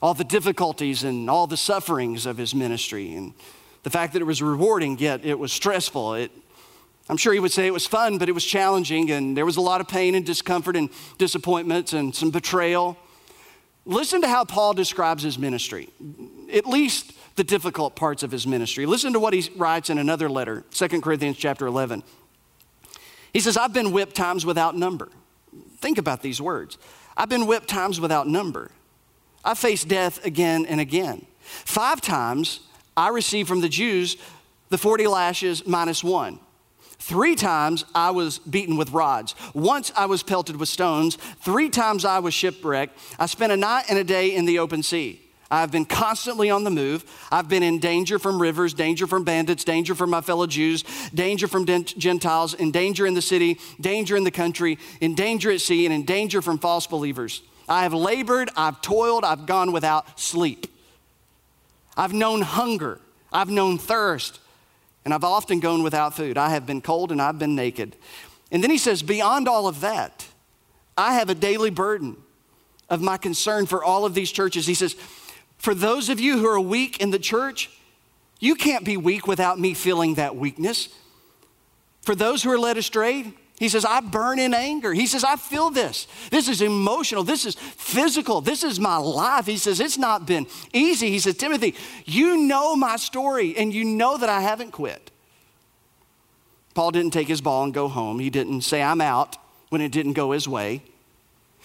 all 0.02 0.14
the 0.14 0.24
difficulties 0.24 1.04
and 1.04 1.30
all 1.30 1.46
the 1.46 1.56
sufferings 1.56 2.26
of 2.26 2.36
his 2.36 2.54
ministry, 2.54 3.14
and 3.14 3.32
the 3.82 3.90
fact 3.90 4.12
that 4.12 4.22
it 4.22 4.26
was 4.26 4.42
rewarding, 4.42 4.98
yet 4.98 5.24
it 5.24 5.38
was 5.38 5.52
stressful. 5.52 6.14
It, 6.14 6.30
I'm 7.08 7.16
sure 7.16 7.32
he 7.32 7.40
would 7.40 7.52
say 7.52 7.66
it 7.66 7.72
was 7.72 7.86
fun, 7.86 8.18
but 8.18 8.28
it 8.28 8.32
was 8.32 8.44
challenging, 8.44 9.10
and 9.10 9.36
there 9.36 9.46
was 9.46 9.56
a 9.56 9.62
lot 9.62 9.80
of 9.80 9.88
pain 9.88 10.14
and 10.14 10.26
discomfort 10.26 10.76
and 10.76 10.90
disappointments 11.16 11.94
and 11.94 12.14
some 12.14 12.30
betrayal. 12.30 12.98
Listen 13.86 14.20
to 14.20 14.28
how 14.28 14.44
Paul 14.44 14.74
describes 14.74 15.22
his 15.22 15.38
ministry, 15.38 15.88
at 16.52 16.66
least 16.66 17.14
the 17.38 17.44
difficult 17.44 17.96
parts 17.96 18.22
of 18.22 18.30
his 18.30 18.46
ministry. 18.46 18.84
Listen 18.84 19.14
to 19.14 19.20
what 19.20 19.32
he 19.32 19.48
writes 19.56 19.88
in 19.88 19.96
another 19.96 20.28
letter, 20.28 20.64
2 20.72 21.00
Corinthians 21.00 21.38
chapter 21.38 21.66
11. 21.66 22.02
He 23.32 23.40
says, 23.40 23.56
I've 23.56 23.72
been 23.72 23.92
whipped 23.92 24.16
times 24.16 24.44
without 24.44 24.76
number. 24.76 25.08
Think 25.78 25.96
about 25.96 26.20
these 26.20 26.42
words. 26.42 26.76
I've 27.16 27.28
been 27.28 27.46
whipped 27.46 27.68
times 27.68 28.00
without 28.00 28.26
number. 28.26 28.72
I 29.44 29.54
faced 29.54 29.88
death 29.88 30.24
again 30.26 30.66
and 30.66 30.80
again. 30.80 31.24
Five 31.40 32.00
times 32.00 32.60
I 32.96 33.08
received 33.08 33.48
from 33.48 33.60
the 33.60 33.68
Jews 33.68 34.16
the 34.68 34.76
40 34.76 35.06
lashes 35.06 35.66
minus 35.66 36.02
one. 36.02 36.40
Three 36.98 37.36
times 37.36 37.84
I 37.94 38.10
was 38.10 38.40
beaten 38.40 38.76
with 38.76 38.90
rods. 38.90 39.36
Once 39.54 39.92
I 39.96 40.06
was 40.06 40.24
pelted 40.24 40.56
with 40.56 40.68
stones. 40.68 41.14
Three 41.40 41.70
times 41.70 42.04
I 42.04 42.18
was 42.18 42.34
shipwrecked. 42.34 42.98
I 43.18 43.26
spent 43.26 43.52
a 43.52 43.56
night 43.56 43.84
and 43.88 43.98
a 43.98 44.04
day 44.04 44.34
in 44.34 44.44
the 44.44 44.58
open 44.58 44.82
sea. 44.82 45.27
I've 45.50 45.72
been 45.72 45.86
constantly 45.86 46.50
on 46.50 46.64
the 46.64 46.70
move. 46.70 47.04
I've 47.32 47.48
been 47.48 47.62
in 47.62 47.78
danger 47.78 48.18
from 48.18 48.40
rivers, 48.40 48.74
danger 48.74 49.06
from 49.06 49.24
bandits, 49.24 49.64
danger 49.64 49.94
from 49.94 50.10
my 50.10 50.20
fellow 50.20 50.46
Jews, 50.46 50.84
danger 51.14 51.48
from 51.48 51.64
Gentiles, 51.64 52.52
in 52.52 52.70
danger 52.70 53.06
in 53.06 53.14
the 53.14 53.22
city, 53.22 53.58
danger 53.80 54.16
in 54.16 54.24
the 54.24 54.30
country, 54.30 54.78
in 55.00 55.14
danger 55.14 55.50
at 55.50 55.60
sea, 55.62 55.86
and 55.86 55.94
in 55.94 56.04
danger 56.04 56.42
from 56.42 56.58
false 56.58 56.86
believers. 56.86 57.42
I 57.66 57.82
have 57.82 57.94
labored, 57.94 58.50
I've 58.56 58.80
toiled, 58.82 59.24
I've 59.24 59.46
gone 59.46 59.72
without 59.72 60.20
sleep. 60.20 60.66
I've 61.96 62.12
known 62.12 62.42
hunger. 62.42 63.00
I've 63.32 63.50
known 63.50 63.78
thirst. 63.78 64.40
And 65.04 65.12
I've 65.14 65.24
often 65.24 65.60
gone 65.60 65.82
without 65.82 66.14
food. 66.14 66.36
I 66.36 66.50
have 66.50 66.66
been 66.66 66.80
cold 66.80 67.10
and 67.10 67.20
I've 67.20 67.38
been 67.38 67.54
naked. 67.54 67.96
And 68.50 68.62
then 68.62 68.70
he 68.70 68.78
says, 68.78 69.02
Beyond 69.02 69.48
all 69.48 69.66
of 69.66 69.80
that, 69.80 70.26
I 70.96 71.14
have 71.14 71.30
a 71.30 71.34
daily 71.34 71.70
burden 71.70 72.16
of 72.88 73.00
my 73.00 73.16
concern 73.16 73.66
for 73.66 73.84
all 73.84 74.04
of 74.04 74.14
these 74.14 74.30
churches. 74.30 74.66
He 74.66 74.74
says, 74.74 74.96
For 75.58 75.74
those 75.74 76.08
of 76.08 76.20
you 76.20 76.38
who 76.38 76.46
are 76.46 76.60
weak 76.60 77.00
in 77.00 77.10
the 77.10 77.18
church, 77.18 77.70
you 78.40 78.54
can't 78.54 78.84
be 78.84 78.96
weak 78.96 79.26
without 79.26 79.58
me 79.58 79.74
feeling 79.74 80.14
that 80.14 80.36
weakness. 80.36 80.88
For 82.02 82.14
those 82.14 82.42
who 82.42 82.50
are 82.50 82.58
led 82.58 82.78
astray, 82.78 83.34
he 83.58 83.68
says, 83.68 83.84
I 83.84 84.00
burn 84.00 84.38
in 84.38 84.54
anger. 84.54 84.94
He 84.94 85.08
says, 85.08 85.24
I 85.24 85.34
feel 85.34 85.70
this. 85.70 86.06
This 86.30 86.48
is 86.48 86.62
emotional. 86.62 87.24
This 87.24 87.44
is 87.44 87.56
physical. 87.56 88.40
This 88.40 88.62
is 88.62 88.78
my 88.78 88.96
life. 88.98 89.46
He 89.46 89.56
says, 89.56 89.80
It's 89.80 89.98
not 89.98 90.26
been 90.26 90.46
easy. 90.72 91.10
He 91.10 91.18
says, 91.18 91.36
Timothy, 91.36 91.74
you 92.04 92.36
know 92.36 92.76
my 92.76 92.94
story 92.94 93.56
and 93.56 93.74
you 93.74 93.84
know 93.84 94.16
that 94.16 94.28
I 94.28 94.42
haven't 94.42 94.70
quit. 94.70 95.10
Paul 96.74 96.92
didn't 96.92 97.10
take 97.10 97.26
his 97.26 97.40
ball 97.40 97.64
and 97.64 97.74
go 97.74 97.88
home. 97.88 98.20
He 98.20 98.30
didn't 98.30 98.60
say, 98.60 98.80
I'm 98.80 99.00
out 99.00 99.36
when 99.70 99.80
it 99.80 99.90
didn't 99.90 100.12
go 100.12 100.30
his 100.30 100.46
way. 100.46 100.82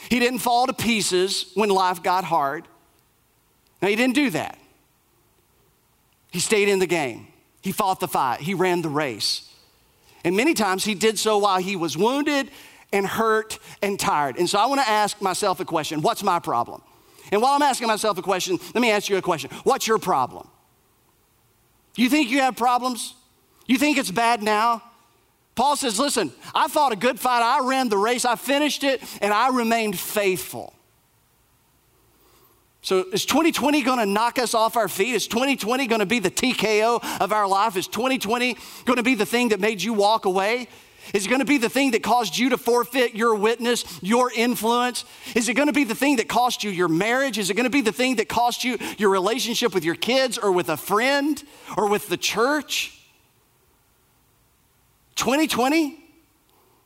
He 0.09 0.19
didn't 0.19 0.39
fall 0.39 0.65
to 0.65 0.73
pieces 0.73 1.51
when 1.53 1.69
life 1.69 2.01
got 2.01 2.23
hard. 2.23 2.65
No, 3.83 3.89
he 3.89 3.97
didn't 3.97 4.15
do 4.15 4.29
that. 4.29 4.57
He 6.31 6.39
stayed 6.39 6.69
in 6.69 6.79
the 6.79 6.87
game. 6.87 7.27
He 7.61 7.73
fought 7.73 7.99
the 7.99 8.07
fight. 8.07 8.39
He 8.39 8.53
ran 8.53 8.81
the 8.81 8.87
race. 8.87 9.53
And 10.23 10.37
many 10.37 10.53
times 10.53 10.85
he 10.85 10.95
did 10.95 11.19
so 11.19 11.37
while 11.39 11.59
he 11.59 11.75
was 11.75 11.97
wounded 11.97 12.49
and 12.93 13.05
hurt 13.05 13.59
and 13.81 13.99
tired. 13.99 14.37
And 14.37 14.49
so 14.49 14.57
I 14.57 14.67
want 14.67 14.79
to 14.79 14.89
ask 14.89 15.21
myself 15.21 15.59
a 15.59 15.65
question 15.65 16.01
What's 16.01 16.23
my 16.23 16.39
problem? 16.39 16.81
And 17.29 17.41
while 17.41 17.51
I'm 17.55 17.61
asking 17.61 17.89
myself 17.89 18.17
a 18.17 18.21
question, 18.21 18.57
let 18.73 18.79
me 18.79 18.89
ask 18.89 19.09
you 19.09 19.17
a 19.17 19.21
question 19.21 19.51
What's 19.65 19.85
your 19.85 19.99
problem? 19.99 20.47
You 21.97 22.09
think 22.09 22.31
you 22.31 22.39
have 22.39 22.55
problems? 22.55 23.15
You 23.67 23.77
think 23.77 23.97
it's 23.97 24.11
bad 24.11 24.41
now? 24.41 24.81
Paul 25.55 25.75
says, 25.75 25.99
Listen, 25.99 26.31
I 26.55 26.69
fought 26.69 26.93
a 26.93 26.95
good 26.95 27.19
fight. 27.19 27.43
I 27.43 27.67
ran 27.67 27.89
the 27.89 27.97
race. 27.97 28.23
I 28.23 28.37
finished 28.37 28.85
it, 28.85 29.03
and 29.21 29.33
I 29.33 29.49
remained 29.49 29.99
faithful. 29.99 30.73
So 32.83 33.05
is 33.13 33.25
2020 33.25 33.81
going 33.81 33.99
to 33.99 34.05
knock 34.05 34.37
us 34.37 34.53
off 34.53 34.75
our 34.75 34.89
feet? 34.89 35.15
Is 35.15 35.25
2020 35.27 35.87
going 35.87 36.01
to 36.01 36.05
be 36.05 36.19
the 36.19 36.29
TKO 36.29 37.21
of 37.21 37.31
our 37.31 37.47
life? 37.47 37.77
Is 37.77 37.87
2020 37.87 38.57
going 38.83 38.97
to 38.97 39.03
be 39.03 39.15
the 39.15 39.25
thing 39.25 39.49
that 39.49 39.61
made 39.61 39.81
you 39.81 39.93
walk 39.93 40.25
away? 40.25 40.67
Is 41.13 41.25
it 41.25 41.29
going 41.29 41.39
to 41.39 41.45
be 41.45 41.57
the 41.57 41.69
thing 41.69 41.91
that 41.91 42.03
caused 42.03 42.37
you 42.37 42.49
to 42.49 42.57
forfeit 42.57 43.15
your 43.15 43.35
witness, 43.35 43.85
your 44.01 44.31
influence? 44.33 45.05
Is 45.33 45.47
it 45.47 45.53
going 45.53 45.67
to 45.67 45.73
be 45.73 45.85
the 45.85 45.95
thing 45.95 46.17
that 46.17 46.27
cost 46.27 46.65
you 46.65 46.71
your 46.71 46.89
marriage? 46.89 47.37
Is 47.37 47.49
it 47.49 47.53
going 47.53 47.65
to 47.65 47.69
be 47.69 47.81
the 47.81 47.93
thing 47.93 48.17
that 48.17 48.27
cost 48.27 48.65
you 48.65 48.77
your 48.97 49.09
relationship 49.09 49.73
with 49.73 49.85
your 49.85 49.95
kids 49.95 50.37
or 50.37 50.51
with 50.51 50.67
a 50.67 50.77
friend 50.77 51.41
or 51.77 51.89
with 51.89 52.09
the 52.09 52.17
church? 52.17 52.99
2020? 55.15 56.03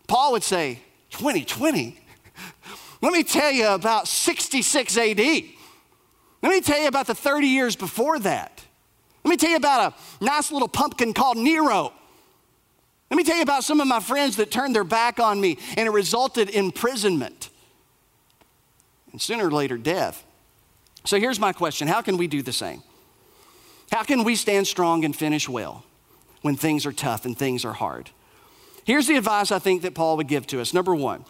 Paul 0.07 0.33
would 0.33 0.43
say, 0.43 0.79
2020? 1.09 1.99
Let 3.01 3.13
me 3.13 3.23
tell 3.23 3.51
you 3.51 3.67
about 3.67 4.07
66 4.07 4.95
AD. 4.95 5.56
Let 6.41 6.49
me 6.49 6.61
tell 6.61 6.79
you 6.79 6.87
about 6.87 7.07
the 7.07 7.15
30 7.15 7.47
years 7.47 7.75
before 7.75 8.19
that. 8.19 8.61
Let 9.23 9.29
me 9.29 9.37
tell 9.37 9.49
you 9.49 9.57
about 9.57 9.93
a 9.93 10.23
nice 10.23 10.51
little 10.51 10.67
pumpkin 10.67 11.13
called 11.13 11.37
Nero. 11.37 11.91
Let 13.09 13.17
me 13.17 13.23
tell 13.23 13.37
you 13.37 13.43
about 13.43 13.63
some 13.63 13.81
of 13.81 13.87
my 13.87 13.99
friends 13.99 14.35
that 14.37 14.51
turned 14.51 14.75
their 14.75 14.83
back 14.83 15.19
on 15.19 15.39
me 15.39 15.57
and 15.75 15.87
it 15.87 15.91
resulted 15.91 16.49
in 16.49 16.65
imprisonment 16.65 17.49
and 19.11 19.21
sooner 19.21 19.47
or 19.47 19.51
later 19.51 19.77
death. 19.77 20.23
So 21.05 21.19
here's 21.19 21.39
my 21.39 21.53
question 21.53 21.87
How 21.87 22.01
can 22.01 22.17
we 22.17 22.27
do 22.27 22.41
the 22.41 22.53
same? 22.53 22.83
How 23.91 24.03
can 24.03 24.23
we 24.23 24.35
stand 24.35 24.67
strong 24.67 25.05
and 25.05 25.15
finish 25.15 25.47
well 25.47 25.85
when 26.41 26.55
things 26.55 26.85
are 26.85 26.91
tough 26.91 27.25
and 27.25 27.37
things 27.37 27.63
are 27.63 27.73
hard? 27.73 28.11
Here's 28.83 29.07
the 29.07 29.15
advice 29.15 29.51
I 29.51 29.59
think 29.59 29.81
that 29.81 29.95
Paul 29.95 30.17
would 30.17 30.27
give 30.27 30.47
to 30.47 30.61
us. 30.61 30.73
Number 30.73 30.93
one, 30.93 31.25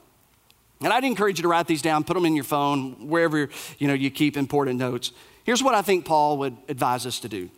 and 0.81 0.93
I'd 0.93 1.03
encourage 1.03 1.39
you 1.39 1.43
to 1.43 1.47
write 1.47 1.67
these 1.67 1.81
down, 1.81 2.03
put 2.03 2.13
them 2.13 2.25
in 2.25 2.35
your 2.35 2.43
phone, 2.43 3.07
wherever 3.07 3.49
you 3.79 3.87
know 3.87 3.93
you 3.93 4.11
keep 4.11 4.37
important 4.37 4.77
notes. 4.77 5.11
Here's 5.43 5.63
what 5.63 5.75
I 5.75 5.81
think 5.81 6.05
Paul 6.05 6.37
would 6.39 6.57
advise 6.67 7.05
us 7.05 7.19
to 7.21 7.29
do. 7.29 7.49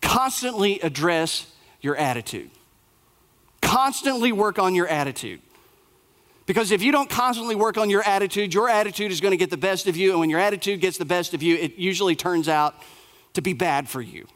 Constantly 0.00 0.80
address 0.80 1.46
your 1.80 1.96
attitude. 1.96 2.50
Constantly 3.62 4.32
work 4.32 4.58
on 4.58 4.74
your 4.74 4.86
attitude. 4.86 5.40
Because 6.46 6.70
if 6.72 6.82
you 6.82 6.92
don't 6.92 7.08
constantly 7.08 7.54
work 7.54 7.78
on 7.78 7.88
your 7.88 8.02
attitude, 8.02 8.52
your 8.52 8.68
attitude 8.68 9.10
is 9.10 9.20
going 9.20 9.30
to 9.30 9.38
get 9.38 9.50
the 9.50 9.56
best 9.56 9.86
of 9.86 9.96
you. 9.96 10.10
And 10.10 10.20
when 10.20 10.28
your 10.28 10.40
attitude 10.40 10.80
gets 10.80 10.98
the 10.98 11.06
best 11.06 11.32
of 11.32 11.42
you, 11.42 11.56
it 11.56 11.78
usually 11.78 12.14
turns 12.14 12.48
out 12.48 12.74
to 13.32 13.40
be 13.40 13.54
bad 13.54 13.88
for 13.88 14.02
you. 14.02 14.26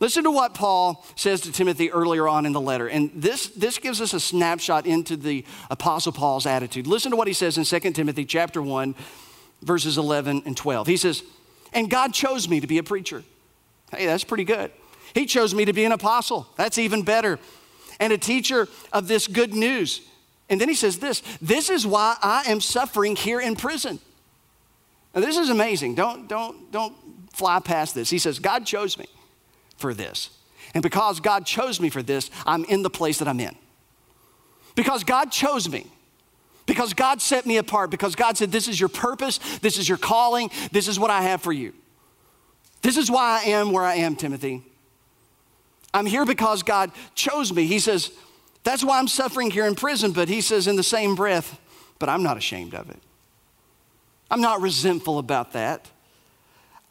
Listen 0.00 0.24
to 0.24 0.30
what 0.30 0.54
Paul 0.54 1.04
says 1.14 1.42
to 1.42 1.52
Timothy 1.52 1.92
earlier 1.92 2.26
on 2.26 2.46
in 2.46 2.52
the 2.52 2.60
letter. 2.60 2.88
And 2.88 3.10
this, 3.14 3.48
this 3.48 3.76
gives 3.76 4.00
us 4.00 4.14
a 4.14 4.20
snapshot 4.20 4.86
into 4.86 5.14
the 5.14 5.44
Apostle 5.68 6.12
Paul's 6.12 6.46
attitude. 6.46 6.86
Listen 6.86 7.10
to 7.10 7.16
what 7.18 7.28
he 7.28 7.34
says 7.34 7.58
in 7.58 7.64
2 7.64 7.92
Timothy 7.92 8.24
chapter 8.24 8.62
1, 8.62 8.94
verses 9.60 9.98
11 9.98 10.44
and 10.46 10.56
12. 10.56 10.86
He 10.86 10.96
says, 10.96 11.22
And 11.74 11.90
God 11.90 12.14
chose 12.14 12.48
me 12.48 12.60
to 12.60 12.66
be 12.66 12.78
a 12.78 12.82
preacher. 12.82 13.22
Hey, 13.94 14.06
that's 14.06 14.24
pretty 14.24 14.44
good. 14.44 14.72
He 15.12 15.26
chose 15.26 15.54
me 15.54 15.66
to 15.66 15.74
be 15.74 15.84
an 15.84 15.92
apostle. 15.92 16.48
That's 16.56 16.78
even 16.78 17.02
better. 17.02 17.38
And 17.98 18.10
a 18.10 18.18
teacher 18.18 18.68
of 18.94 19.06
this 19.06 19.26
good 19.26 19.52
news. 19.52 20.00
And 20.48 20.58
then 20.58 20.68
he 20.68 20.74
says 20.74 20.98
this 20.98 21.22
this 21.42 21.68
is 21.68 21.86
why 21.86 22.16
I 22.22 22.44
am 22.46 22.62
suffering 22.62 23.16
here 23.16 23.40
in 23.40 23.54
prison. 23.54 23.98
Now, 25.14 25.20
this 25.20 25.36
is 25.36 25.50
amazing. 25.50 25.96
Don't, 25.96 26.28
don't, 26.28 26.72
don't 26.72 26.94
fly 27.32 27.58
past 27.58 27.94
this. 27.94 28.08
He 28.08 28.18
says, 28.18 28.38
God 28.38 28.64
chose 28.64 28.96
me 28.96 29.06
for 29.80 29.94
this. 29.94 30.30
And 30.74 30.82
because 30.82 31.20
God 31.20 31.46
chose 31.46 31.80
me 31.80 31.90
for 31.90 32.02
this, 32.02 32.30
I'm 32.46 32.64
in 32.64 32.82
the 32.82 32.90
place 32.90 33.18
that 33.18 33.28
I'm 33.28 33.40
in. 33.40 33.56
Because 34.74 35.04
God 35.04 35.32
chose 35.32 35.68
me. 35.68 35.86
Because 36.66 36.94
God 36.94 37.20
set 37.20 37.46
me 37.46 37.56
apart. 37.56 37.90
Because 37.90 38.14
God 38.14 38.36
said, 38.36 38.52
This 38.52 38.68
is 38.68 38.78
your 38.78 38.88
purpose. 38.88 39.38
This 39.58 39.78
is 39.78 39.88
your 39.88 39.98
calling. 39.98 40.50
This 40.70 40.86
is 40.86 40.98
what 40.98 41.10
I 41.10 41.22
have 41.22 41.42
for 41.42 41.52
you. 41.52 41.72
This 42.82 42.96
is 42.96 43.10
why 43.10 43.42
I 43.44 43.50
am 43.50 43.72
where 43.72 43.84
I 43.84 43.96
am, 43.96 44.14
Timothy. 44.14 44.62
I'm 45.92 46.06
here 46.06 46.24
because 46.24 46.62
God 46.62 46.92
chose 47.14 47.52
me. 47.52 47.66
He 47.66 47.80
says, 47.80 48.12
That's 48.62 48.84
why 48.84 48.98
I'm 48.98 49.08
suffering 49.08 49.50
here 49.50 49.66
in 49.66 49.74
prison. 49.74 50.12
But 50.12 50.28
he 50.28 50.40
says, 50.40 50.68
in 50.68 50.76
the 50.76 50.84
same 50.84 51.16
breath, 51.16 51.58
But 51.98 52.08
I'm 52.08 52.22
not 52.22 52.36
ashamed 52.36 52.74
of 52.74 52.88
it. 52.88 53.02
I'm 54.30 54.40
not 54.40 54.60
resentful 54.60 55.18
about 55.18 55.52
that. 55.54 55.90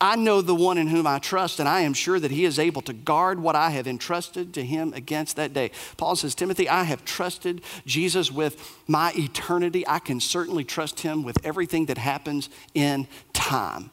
I 0.01 0.15
know 0.15 0.41
the 0.41 0.55
one 0.55 0.77
in 0.77 0.87
whom 0.87 1.05
I 1.05 1.19
trust, 1.19 1.59
and 1.59 1.67
I 1.67 1.81
am 1.81 1.93
sure 1.93 2.19
that 2.21 2.31
he 2.31 2.45
is 2.45 2.57
able 2.57 2.81
to 2.83 2.93
guard 2.93 3.39
what 3.41 3.57
I 3.57 3.71
have 3.71 3.85
entrusted 3.85 4.53
to 4.53 4.63
him 4.63 4.93
against 4.93 5.35
that 5.35 5.53
day. 5.53 5.71
Paul 5.97 6.15
says, 6.15 6.35
Timothy, 6.35 6.69
I 6.69 6.83
have 6.83 7.03
trusted 7.03 7.61
Jesus 7.85 8.31
with 8.31 8.77
my 8.87 9.11
eternity. 9.17 9.85
I 9.85 9.99
can 9.99 10.21
certainly 10.21 10.63
trust 10.63 11.01
him 11.01 11.23
with 11.23 11.45
everything 11.45 11.87
that 11.87 11.97
happens 11.97 12.49
in 12.73 13.07
time. 13.33 13.91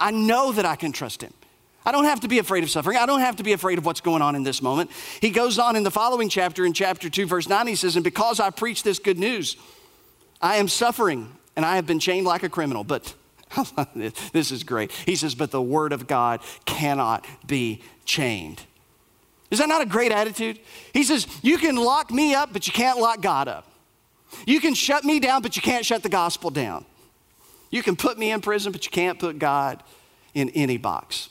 I 0.00 0.10
know 0.10 0.50
that 0.50 0.64
I 0.64 0.74
can 0.74 0.90
trust 0.90 1.22
him. 1.22 1.34
I 1.84 1.92
don't 1.92 2.04
have 2.04 2.20
to 2.20 2.28
be 2.28 2.38
afraid 2.38 2.64
of 2.64 2.70
suffering. 2.70 2.96
I 2.98 3.06
don't 3.06 3.20
have 3.20 3.36
to 3.36 3.42
be 3.44 3.52
afraid 3.52 3.78
of 3.78 3.86
what's 3.86 4.00
going 4.00 4.22
on 4.22 4.34
in 4.34 4.42
this 4.42 4.60
moment. 4.60 4.90
He 5.20 5.30
goes 5.30 5.58
on 5.58 5.76
in 5.76 5.84
the 5.84 5.90
following 5.90 6.28
chapter, 6.28 6.66
in 6.66 6.72
chapter 6.72 7.08
2, 7.08 7.26
verse 7.26 7.48
9, 7.48 7.66
he 7.68 7.76
says, 7.76 7.94
And 7.94 8.04
because 8.04 8.40
I 8.40 8.50
preach 8.50 8.82
this 8.82 8.98
good 8.98 9.18
news, 9.18 9.56
I 10.42 10.56
am 10.56 10.66
suffering, 10.66 11.32
and 11.54 11.64
I 11.64 11.76
have 11.76 11.86
been 11.86 12.00
chained 12.00 12.26
like 12.26 12.42
a 12.42 12.48
criminal. 12.48 12.82
But 12.82 13.14
this 14.32 14.50
is 14.50 14.62
great. 14.64 14.92
He 14.92 15.16
says, 15.16 15.34
but 15.34 15.50
the 15.50 15.62
word 15.62 15.92
of 15.92 16.06
God 16.06 16.40
cannot 16.64 17.26
be 17.46 17.82
chained. 18.04 18.62
Is 19.50 19.58
that 19.58 19.68
not 19.68 19.82
a 19.82 19.86
great 19.86 20.12
attitude? 20.12 20.60
He 20.94 21.02
says, 21.02 21.26
you 21.42 21.58
can 21.58 21.76
lock 21.76 22.10
me 22.10 22.34
up, 22.34 22.52
but 22.52 22.66
you 22.66 22.72
can't 22.72 22.98
lock 22.98 23.20
God 23.20 23.48
up. 23.48 23.66
You 24.46 24.60
can 24.60 24.74
shut 24.74 25.04
me 25.04 25.18
down, 25.18 25.42
but 25.42 25.56
you 25.56 25.62
can't 25.62 25.84
shut 25.84 26.02
the 26.02 26.08
gospel 26.08 26.50
down. 26.50 26.84
You 27.70 27.82
can 27.82 27.96
put 27.96 28.18
me 28.18 28.30
in 28.30 28.40
prison, 28.40 28.72
but 28.72 28.84
you 28.84 28.90
can't 28.90 29.18
put 29.18 29.38
God 29.38 29.82
in 30.34 30.50
any 30.50 30.76
box. 30.76 31.28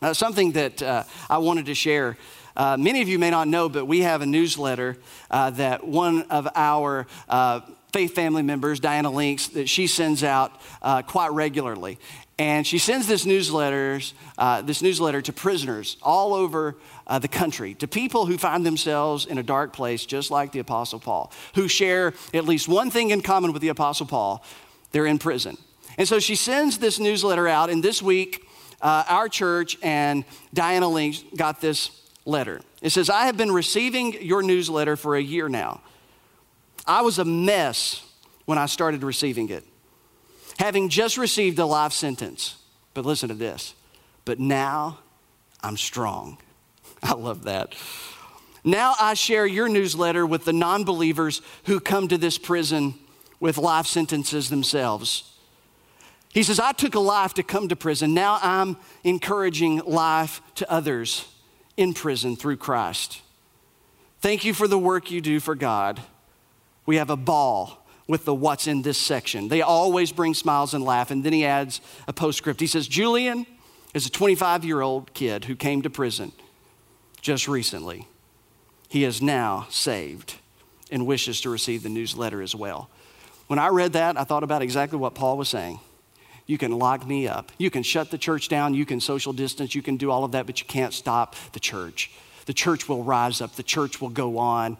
Uh, 0.00 0.14
something 0.14 0.52
that 0.52 0.82
uh, 0.82 1.04
I 1.28 1.38
wanted 1.38 1.66
to 1.66 1.74
share. 1.74 2.16
Uh, 2.56 2.76
many 2.78 3.02
of 3.02 3.08
you 3.08 3.18
may 3.18 3.30
not 3.30 3.48
know, 3.48 3.68
but 3.68 3.86
we 3.86 4.00
have 4.00 4.22
a 4.22 4.26
newsletter 4.26 4.96
uh, 5.30 5.50
that 5.50 5.86
one 5.86 6.22
of 6.24 6.48
our 6.54 7.06
uh, 7.28 7.60
faith 7.92 8.14
family 8.14 8.42
members, 8.42 8.80
Diana 8.80 9.10
Links, 9.10 9.48
that 9.48 9.68
she 9.68 9.86
sends 9.86 10.22
out 10.22 10.60
uh, 10.82 11.02
quite 11.02 11.32
regularly. 11.32 11.98
And 12.38 12.66
she 12.66 12.78
sends 12.78 13.06
this 13.06 13.24
newsletters, 13.24 14.12
uh, 14.36 14.60
this 14.60 14.82
newsletter 14.82 15.22
to 15.22 15.32
prisoners 15.32 15.96
all 16.02 16.34
over 16.34 16.76
uh, 17.06 17.18
the 17.18 17.28
country, 17.28 17.72
to 17.74 17.88
people 17.88 18.26
who 18.26 18.36
find 18.36 18.66
themselves 18.66 19.24
in 19.24 19.38
a 19.38 19.42
dark 19.42 19.72
place, 19.72 20.04
just 20.04 20.30
like 20.30 20.52
the 20.52 20.58
Apostle 20.58 21.00
Paul, 21.00 21.32
who 21.54 21.66
share 21.66 22.12
at 22.34 22.44
least 22.44 22.68
one 22.68 22.90
thing 22.90 23.10
in 23.10 23.22
common 23.22 23.52
with 23.52 23.62
the 23.62 23.68
Apostle 23.68 24.06
Paul 24.06 24.44
they're 24.92 25.06
in 25.06 25.18
prison. 25.18 25.56
And 25.98 26.06
so 26.06 26.18
she 26.18 26.36
sends 26.36 26.78
this 26.78 26.98
newsletter 26.98 27.48
out, 27.48 27.70
and 27.70 27.82
this 27.82 28.02
week, 28.02 28.46
uh, 28.80 29.04
our 29.08 29.28
church 29.28 29.78
and 29.82 30.24
Diana 30.52 30.88
Links 30.88 31.24
got 31.36 31.60
this 31.60 32.02
letter. 32.24 32.60
It 32.82 32.90
says, 32.90 33.08
I 33.08 33.26
have 33.26 33.36
been 33.36 33.52
receiving 33.52 34.22
your 34.22 34.42
newsletter 34.42 34.96
for 34.96 35.16
a 35.16 35.22
year 35.22 35.48
now. 35.48 35.80
I 36.86 37.02
was 37.02 37.18
a 37.18 37.24
mess 37.24 38.02
when 38.44 38.58
I 38.58 38.66
started 38.66 39.02
receiving 39.02 39.48
it, 39.48 39.64
having 40.58 40.88
just 40.88 41.18
received 41.18 41.58
a 41.58 41.66
life 41.66 41.92
sentence. 41.92 42.56
But 42.94 43.04
listen 43.04 43.28
to 43.28 43.34
this. 43.34 43.74
But 44.24 44.40
now 44.40 44.98
I'm 45.62 45.76
strong. 45.76 46.38
I 47.02 47.14
love 47.14 47.44
that. 47.44 47.74
Now 48.64 48.94
I 49.00 49.14
share 49.14 49.46
your 49.46 49.68
newsletter 49.68 50.26
with 50.26 50.44
the 50.44 50.52
non 50.52 50.84
believers 50.84 51.42
who 51.64 51.78
come 51.78 52.08
to 52.08 52.18
this 52.18 52.38
prison 52.38 52.94
with 53.38 53.58
life 53.58 53.86
sentences 53.86 54.48
themselves. 54.48 55.32
He 56.32 56.42
says, 56.42 56.58
I 56.58 56.72
took 56.72 56.94
a 56.94 57.00
life 57.00 57.34
to 57.34 57.42
come 57.42 57.68
to 57.68 57.76
prison. 57.76 58.12
Now 58.12 58.38
I'm 58.42 58.76
encouraging 59.04 59.78
life 59.86 60.42
to 60.56 60.70
others 60.70 61.26
in 61.76 61.94
prison 61.94 62.36
through 62.36 62.56
Christ. 62.56 63.22
Thank 64.20 64.44
you 64.44 64.52
for 64.52 64.66
the 64.66 64.78
work 64.78 65.10
you 65.10 65.20
do 65.20 65.40
for 65.40 65.54
God. 65.54 66.00
We 66.86 66.96
have 66.96 67.10
a 67.10 67.16
ball 67.16 67.84
with 68.08 68.24
the 68.24 68.34
what's 68.34 68.66
in 68.66 68.82
this 68.82 68.98
section. 68.98 69.48
They 69.48 69.62
always 69.62 70.12
bring 70.12 70.34
smiles 70.34 70.74
and 70.74 70.84
laugh. 70.84 71.10
And 71.10 71.24
then 71.24 71.32
he 71.32 71.44
adds 71.44 71.80
a 72.06 72.12
postscript. 72.12 72.60
He 72.60 72.66
says, 72.66 72.86
Julian 72.86 73.46
is 73.94 74.06
a 74.06 74.10
25 74.10 74.64
year 74.64 74.80
old 74.80 75.12
kid 75.12 75.44
who 75.44 75.56
came 75.56 75.82
to 75.82 75.90
prison 75.90 76.32
just 77.20 77.48
recently. 77.48 78.06
He 78.88 79.04
is 79.04 79.20
now 79.20 79.66
saved 79.70 80.36
and 80.90 81.06
wishes 81.06 81.40
to 81.40 81.50
receive 81.50 81.82
the 81.82 81.88
newsletter 81.88 82.40
as 82.40 82.54
well. 82.54 82.88
When 83.48 83.58
I 83.58 83.68
read 83.68 83.94
that, 83.94 84.18
I 84.18 84.24
thought 84.24 84.44
about 84.44 84.62
exactly 84.62 84.98
what 84.98 85.14
Paul 85.14 85.36
was 85.36 85.48
saying. 85.48 85.80
You 86.46 86.58
can 86.58 86.72
lock 86.78 87.04
me 87.04 87.26
up. 87.26 87.50
You 87.58 87.70
can 87.70 87.82
shut 87.82 88.12
the 88.12 88.18
church 88.18 88.48
down. 88.48 88.74
You 88.74 88.86
can 88.86 89.00
social 89.00 89.32
distance. 89.32 89.74
You 89.74 89.82
can 89.82 89.96
do 89.96 90.12
all 90.12 90.22
of 90.22 90.32
that, 90.32 90.46
but 90.46 90.60
you 90.60 90.66
can't 90.66 90.92
stop 90.92 91.34
the 91.52 91.60
church. 91.60 92.12
The 92.46 92.54
church 92.54 92.88
will 92.88 93.02
rise 93.02 93.40
up. 93.40 93.56
The 93.56 93.64
church 93.64 94.00
will 94.00 94.08
go 94.08 94.38
on. 94.38 94.76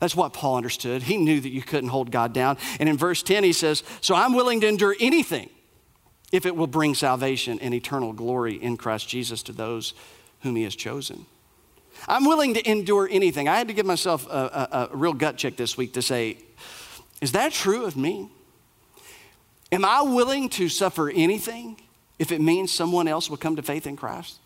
That's 0.00 0.16
what 0.16 0.32
Paul 0.32 0.56
understood. 0.56 1.02
He 1.02 1.18
knew 1.18 1.40
that 1.40 1.50
you 1.50 1.62
couldn't 1.62 1.90
hold 1.90 2.10
God 2.10 2.32
down. 2.32 2.56
And 2.80 2.88
in 2.88 2.96
verse 2.96 3.22
10, 3.22 3.44
he 3.44 3.52
says, 3.52 3.84
So 4.00 4.14
I'm 4.14 4.34
willing 4.34 4.60
to 4.62 4.66
endure 4.66 4.96
anything 4.98 5.50
if 6.32 6.46
it 6.46 6.56
will 6.56 6.66
bring 6.66 6.94
salvation 6.94 7.58
and 7.60 7.74
eternal 7.74 8.12
glory 8.12 8.54
in 8.54 8.76
Christ 8.76 9.08
Jesus 9.08 9.42
to 9.44 9.52
those 9.52 9.94
whom 10.40 10.56
he 10.56 10.62
has 10.62 10.74
chosen. 10.74 11.26
I'm 12.08 12.24
willing 12.24 12.54
to 12.54 12.70
endure 12.70 13.08
anything. 13.10 13.46
I 13.46 13.58
had 13.58 13.68
to 13.68 13.74
give 13.74 13.84
myself 13.84 14.26
a, 14.26 14.30
a, 14.30 14.88
a 14.92 14.96
real 14.96 15.12
gut 15.12 15.36
check 15.36 15.56
this 15.56 15.76
week 15.76 15.92
to 15.94 16.02
say, 16.02 16.38
Is 17.20 17.32
that 17.32 17.52
true 17.52 17.84
of 17.84 17.96
me? 17.96 18.30
Am 19.70 19.84
I 19.84 20.02
willing 20.02 20.48
to 20.50 20.68
suffer 20.68 21.10
anything 21.10 21.80
if 22.18 22.32
it 22.32 22.40
means 22.40 22.72
someone 22.72 23.06
else 23.06 23.28
will 23.28 23.36
come 23.36 23.56
to 23.56 23.62
faith 23.62 23.86
in 23.86 23.96
Christ? 23.96 24.38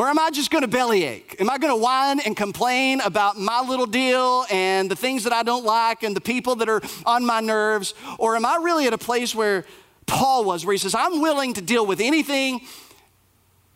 Or 0.00 0.08
am 0.08 0.18
I 0.18 0.30
just 0.30 0.50
going 0.50 0.62
to 0.62 0.68
bellyache? 0.68 1.36
Am 1.40 1.50
I 1.50 1.58
going 1.58 1.70
to 1.70 1.76
whine 1.76 2.20
and 2.20 2.34
complain 2.34 3.02
about 3.02 3.38
my 3.38 3.60
little 3.60 3.84
deal 3.84 4.46
and 4.50 4.90
the 4.90 4.96
things 4.96 5.24
that 5.24 5.32
I 5.34 5.42
don't 5.42 5.62
like 5.62 6.02
and 6.02 6.16
the 6.16 6.22
people 6.22 6.56
that 6.56 6.70
are 6.70 6.80
on 7.04 7.26
my 7.26 7.40
nerves? 7.40 7.92
Or 8.16 8.34
am 8.34 8.46
I 8.46 8.60
really 8.62 8.86
at 8.86 8.94
a 8.94 8.98
place 8.98 9.34
where 9.34 9.66
Paul 10.06 10.44
was, 10.44 10.64
where 10.64 10.72
he 10.72 10.78
says, 10.78 10.94
I'm 10.94 11.20
willing 11.20 11.52
to 11.52 11.60
deal 11.60 11.84
with 11.84 12.00
anything 12.00 12.62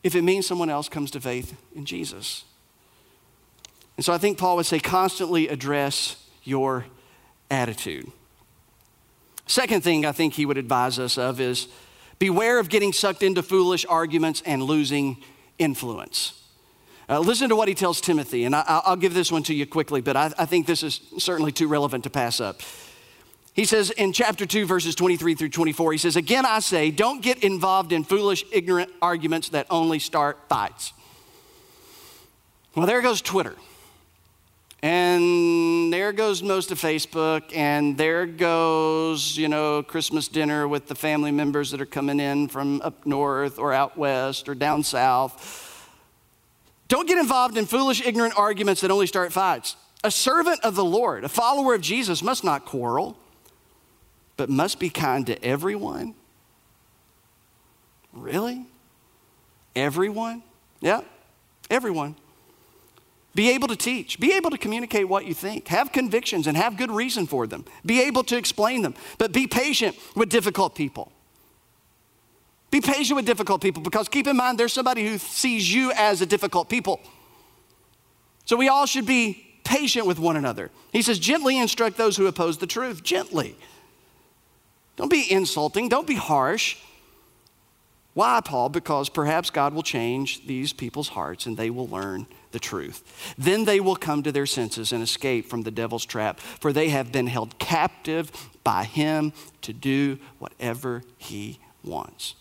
if 0.02 0.14
it 0.14 0.22
means 0.22 0.46
someone 0.46 0.70
else 0.70 0.88
comes 0.88 1.10
to 1.10 1.20
faith 1.20 1.54
in 1.74 1.84
Jesus? 1.84 2.44
And 3.98 4.04
so 4.06 4.10
I 4.10 4.16
think 4.16 4.38
Paul 4.38 4.56
would 4.56 4.64
say, 4.64 4.80
constantly 4.80 5.48
address 5.48 6.16
your 6.42 6.86
attitude. 7.50 8.10
Second 9.44 9.84
thing 9.84 10.06
I 10.06 10.12
think 10.12 10.32
he 10.32 10.46
would 10.46 10.56
advise 10.56 10.98
us 10.98 11.18
of 11.18 11.38
is 11.38 11.68
beware 12.18 12.58
of 12.58 12.70
getting 12.70 12.94
sucked 12.94 13.22
into 13.22 13.42
foolish 13.42 13.84
arguments 13.84 14.42
and 14.46 14.62
losing 14.62 15.18
influence. 15.58 16.40
Uh, 17.08 17.20
listen 17.20 17.50
to 17.50 17.56
what 17.56 17.68
he 17.68 17.74
tells 17.74 18.00
Timothy, 18.00 18.44
and 18.44 18.54
I, 18.56 18.82
will 18.88 18.96
give 18.96 19.12
this 19.12 19.30
one 19.30 19.42
to 19.44 19.54
you 19.54 19.66
quickly, 19.66 20.00
but 20.00 20.16
I, 20.16 20.32
I 20.38 20.46
think 20.46 20.66
this 20.66 20.82
is 20.82 21.00
certainly 21.18 21.52
too 21.52 21.68
relevant 21.68 22.04
to 22.04 22.10
pass 22.10 22.40
up. 22.40 22.60
He 23.52 23.66
says 23.66 23.90
in 23.90 24.12
chapter 24.12 24.46
2, 24.46 24.66
verses 24.66 24.94
23 24.94 25.34
through 25.34 25.50
24, 25.50 25.92
he 25.92 25.98
says, 25.98 26.16
Again, 26.16 26.44
I 26.44 26.58
say, 26.58 26.90
don't 26.90 27.22
get 27.22 27.44
involved 27.44 27.92
in 27.92 28.02
foolish, 28.02 28.44
ignorant 28.50 28.90
arguments 29.00 29.50
that 29.50 29.66
only 29.70 30.00
start 30.00 30.38
fights. 30.48 30.92
Well, 32.74 32.86
there 32.86 33.00
goes 33.00 33.22
Twitter. 33.22 33.54
And 34.84 35.90
there 35.90 36.12
goes 36.12 36.42
most 36.42 36.70
of 36.70 36.78
Facebook, 36.78 37.56
and 37.56 37.96
there 37.96 38.26
goes, 38.26 39.34
you 39.34 39.48
know, 39.48 39.82
Christmas 39.82 40.28
dinner 40.28 40.68
with 40.68 40.88
the 40.88 40.94
family 40.94 41.30
members 41.30 41.70
that 41.70 41.80
are 41.80 41.86
coming 41.86 42.20
in 42.20 42.48
from 42.48 42.82
up 42.82 43.06
north 43.06 43.58
or 43.58 43.72
out 43.72 43.96
west 43.96 44.46
or 44.46 44.54
down 44.54 44.82
south. 44.82 45.88
Don't 46.88 47.08
get 47.08 47.16
involved 47.16 47.56
in 47.56 47.64
foolish, 47.64 48.04
ignorant 48.04 48.34
arguments 48.36 48.82
that 48.82 48.90
only 48.90 49.06
start 49.06 49.32
fights. 49.32 49.76
A 50.04 50.10
servant 50.10 50.60
of 50.62 50.74
the 50.74 50.84
Lord, 50.84 51.24
a 51.24 51.30
follower 51.30 51.74
of 51.74 51.80
Jesus, 51.80 52.22
must 52.22 52.44
not 52.44 52.66
quarrel, 52.66 53.16
but 54.36 54.50
must 54.50 54.78
be 54.78 54.90
kind 54.90 55.26
to 55.28 55.42
everyone. 55.42 56.14
Really? 58.12 58.66
Everyone? 59.74 60.42
Yeah, 60.82 61.00
everyone. 61.70 62.16
Be 63.34 63.50
able 63.50 63.68
to 63.68 63.76
teach. 63.76 64.20
Be 64.20 64.32
able 64.34 64.50
to 64.50 64.58
communicate 64.58 65.08
what 65.08 65.26
you 65.26 65.34
think. 65.34 65.68
Have 65.68 65.90
convictions 65.90 66.46
and 66.46 66.56
have 66.56 66.76
good 66.76 66.90
reason 66.90 67.26
for 67.26 67.46
them. 67.46 67.64
Be 67.84 68.02
able 68.02 68.22
to 68.24 68.36
explain 68.36 68.82
them. 68.82 68.94
But 69.18 69.32
be 69.32 69.46
patient 69.46 69.96
with 70.14 70.28
difficult 70.28 70.74
people. 70.74 71.10
Be 72.70 72.80
patient 72.80 73.16
with 73.16 73.26
difficult 73.26 73.60
people 73.60 73.82
because 73.82 74.08
keep 74.08 74.26
in 74.26 74.36
mind 74.36 74.58
there's 74.58 74.72
somebody 74.72 75.06
who 75.06 75.18
sees 75.18 75.72
you 75.72 75.92
as 75.92 76.20
a 76.20 76.26
difficult 76.26 76.68
people. 76.68 77.00
So 78.46 78.56
we 78.56 78.68
all 78.68 78.86
should 78.86 79.06
be 79.06 79.46
patient 79.64 80.06
with 80.06 80.18
one 80.18 80.36
another. 80.36 80.70
He 80.92 81.02
says, 81.02 81.18
gently 81.18 81.58
instruct 81.58 81.96
those 81.96 82.16
who 82.16 82.26
oppose 82.26 82.58
the 82.58 82.66
truth. 82.66 83.02
Gently. 83.02 83.56
Don't 84.96 85.10
be 85.10 85.30
insulting. 85.30 85.88
Don't 85.88 86.06
be 86.06 86.14
harsh. 86.14 86.76
Why, 88.12 88.40
Paul? 88.44 88.68
Because 88.68 89.08
perhaps 89.08 89.50
God 89.50 89.74
will 89.74 89.82
change 89.82 90.46
these 90.46 90.72
people's 90.72 91.08
hearts 91.08 91.46
and 91.46 91.56
they 91.56 91.70
will 91.70 91.88
learn 91.88 92.26
the 92.54 92.58
truth. 92.58 93.34
Then 93.36 93.66
they 93.66 93.80
will 93.80 93.96
come 93.96 94.22
to 94.22 94.32
their 94.32 94.46
senses 94.46 94.92
and 94.92 95.02
escape 95.02 95.50
from 95.50 95.62
the 95.62 95.70
devil's 95.70 96.06
trap, 96.06 96.40
for 96.40 96.72
they 96.72 96.88
have 96.88 97.12
been 97.12 97.26
held 97.26 97.58
captive 97.58 98.32
by 98.62 98.84
him 98.84 99.34
to 99.60 99.74
do 99.74 100.18
whatever 100.38 101.02
he 101.18 101.58
wants. 101.84 102.36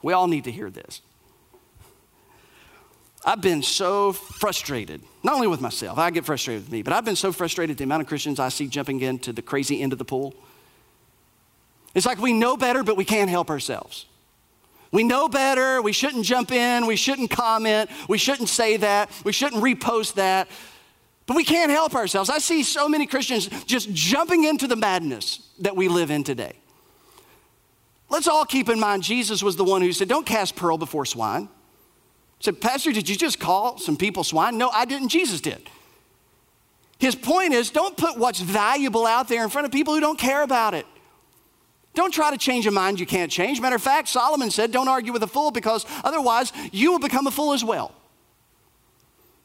We 0.00 0.14
all 0.14 0.28
need 0.28 0.44
to 0.44 0.50
hear 0.50 0.70
this. 0.70 1.02
I've 3.22 3.42
been 3.42 3.62
so 3.62 4.12
frustrated, 4.12 5.02
not 5.22 5.34
only 5.34 5.46
with 5.48 5.60
myself, 5.60 5.98
I 5.98 6.10
get 6.10 6.24
frustrated 6.24 6.62
with 6.62 6.72
me, 6.72 6.80
but 6.80 6.94
I've 6.94 7.04
been 7.04 7.16
so 7.16 7.32
frustrated 7.32 7.76
the 7.76 7.84
amount 7.84 8.00
of 8.00 8.08
Christians 8.08 8.40
I 8.40 8.48
see 8.48 8.66
jumping 8.66 9.00
into 9.00 9.30
the 9.34 9.42
crazy 9.42 9.82
end 9.82 9.92
of 9.92 9.98
the 9.98 10.06
pool. 10.06 10.34
It's 11.94 12.06
like 12.06 12.18
we 12.18 12.32
know 12.32 12.56
better, 12.56 12.82
but 12.82 12.96
we 12.96 13.04
can't 13.04 13.28
help 13.28 13.50
ourselves. 13.50 14.06
We 14.92 15.04
know 15.04 15.28
better. 15.28 15.80
We 15.80 15.92
shouldn't 15.92 16.24
jump 16.24 16.50
in. 16.50 16.86
We 16.86 16.96
shouldn't 16.96 17.30
comment. 17.30 17.90
We 18.08 18.18
shouldn't 18.18 18.48
say 18.48 18.76
that. 18.78 19.10
We 19.24 19.32
shouldn't 19.32 19.62
repost 19.62 20.14
that. 20.14 20.48
But 21.26 21.36
we 21.36 21.44
can't 21.44 21.70
help 21.70 21.94
ourselves. 21.94 22.28
I 22.28 22.38
see 22.38 22.64
so 22.64 22.88
many 22.88 23.06
Christians 23.06 23.48
just 23.64 23.92
jumping 23.92 24.44
into 24.44 24.66
the 24.66 24.74
madness 24.74 25.48
that 25.60 25.76
we 25.76 25.86
live 25.88 26.10
in 26.10 26.24
today. 26.24 26.54
Let's 28.08 28.26
all 28.26 28.44
keep 28.44 28.68
in 28.68 28.80
mind 28.80 29.04
Jesus 29.04 29.40
was 29.40 29.54
the 29.54 29.62
one 29.62 29.82
who 29.82 29.92
said, 29.92 30.08
Don't 30.08 30.26
cast 30.26 30.56
pearl 30.56 30.76
before 30.76 31.06
swine. 31.06 31.48
Said, 32.40 32.60
Pastor, 32.60 32.90
did 32.92 33.08
you 33.08 33.16
just 33.16 33.38
call 33.38 33.78
some 33.78 33.96
people 33.96 34.24
swine? 34.24 34.58
No, 34.58 34.70
I 34.70 34.86
didn't. 34.86 35.10
Jesus 35.10 35.40
did. 35.40 35.68
His 36.98 37.14
point 37.14 37.54
is 37.54 37.70
don't 37.70 37.96
put 37.96 38.18
what's 38.18 38.40
valuable 38.40 39.06
out 39.06 39.28
there 39.28 39.44
in 39.44 39.50
front 39.50 39.66
of 39.66 39.72
people 39.72 39.94
who 39.94 40.00
don't 40.00 40.18
care 40.18 40.42
about 40.42 40.74
it. 40.74 40.86
Don't 41.94 42.12
try 42.12 42.30
to 42.30 42.38
change 42.38 42.66
a 42.66 42.70
mind 42.70 43.00
you 43.00 43.06
can't 43.06 43.32
change. 43.32 43.60
Matter 43.60 43.76
of 43.76 43.82
fact, 43.82 44.08
Solomon 44.08 44.50
said, 44.50 44.70
Don't 44.70 44.88
argue 44.88 45.12
with 45.12 45.22
a 45.22 45.26
fool 45.26 45.50
because 45.50 45.84
otherwise 46.04 46.52
you 46.72 46.92
will 46.92 47.00
become 47.00 47.26
a 47.26 47.30
fool 47.30 47.52
as 47.52 47.64
well. 47.64 47.92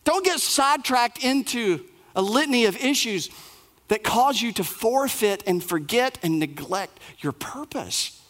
Don't 0.03 0.23
get 0.23 0.39
sidetracked 0.39 1.23
into 1.23 1.83
a 2.15 2.21
litany 2.21 2.65
of 2.65 2.77
issues 2.77 3.29
that 3.87 4.03
cause 4.03 4.41
you 4.41 4.51
to 4.53 4.63
forfeit 4.63 5.43
and 5.47 5.63
forget 5.63 6.17
and 6.23 6.39
neglect 6.39 6.99
your 7.19 7.31
purpose. 7.31 8.21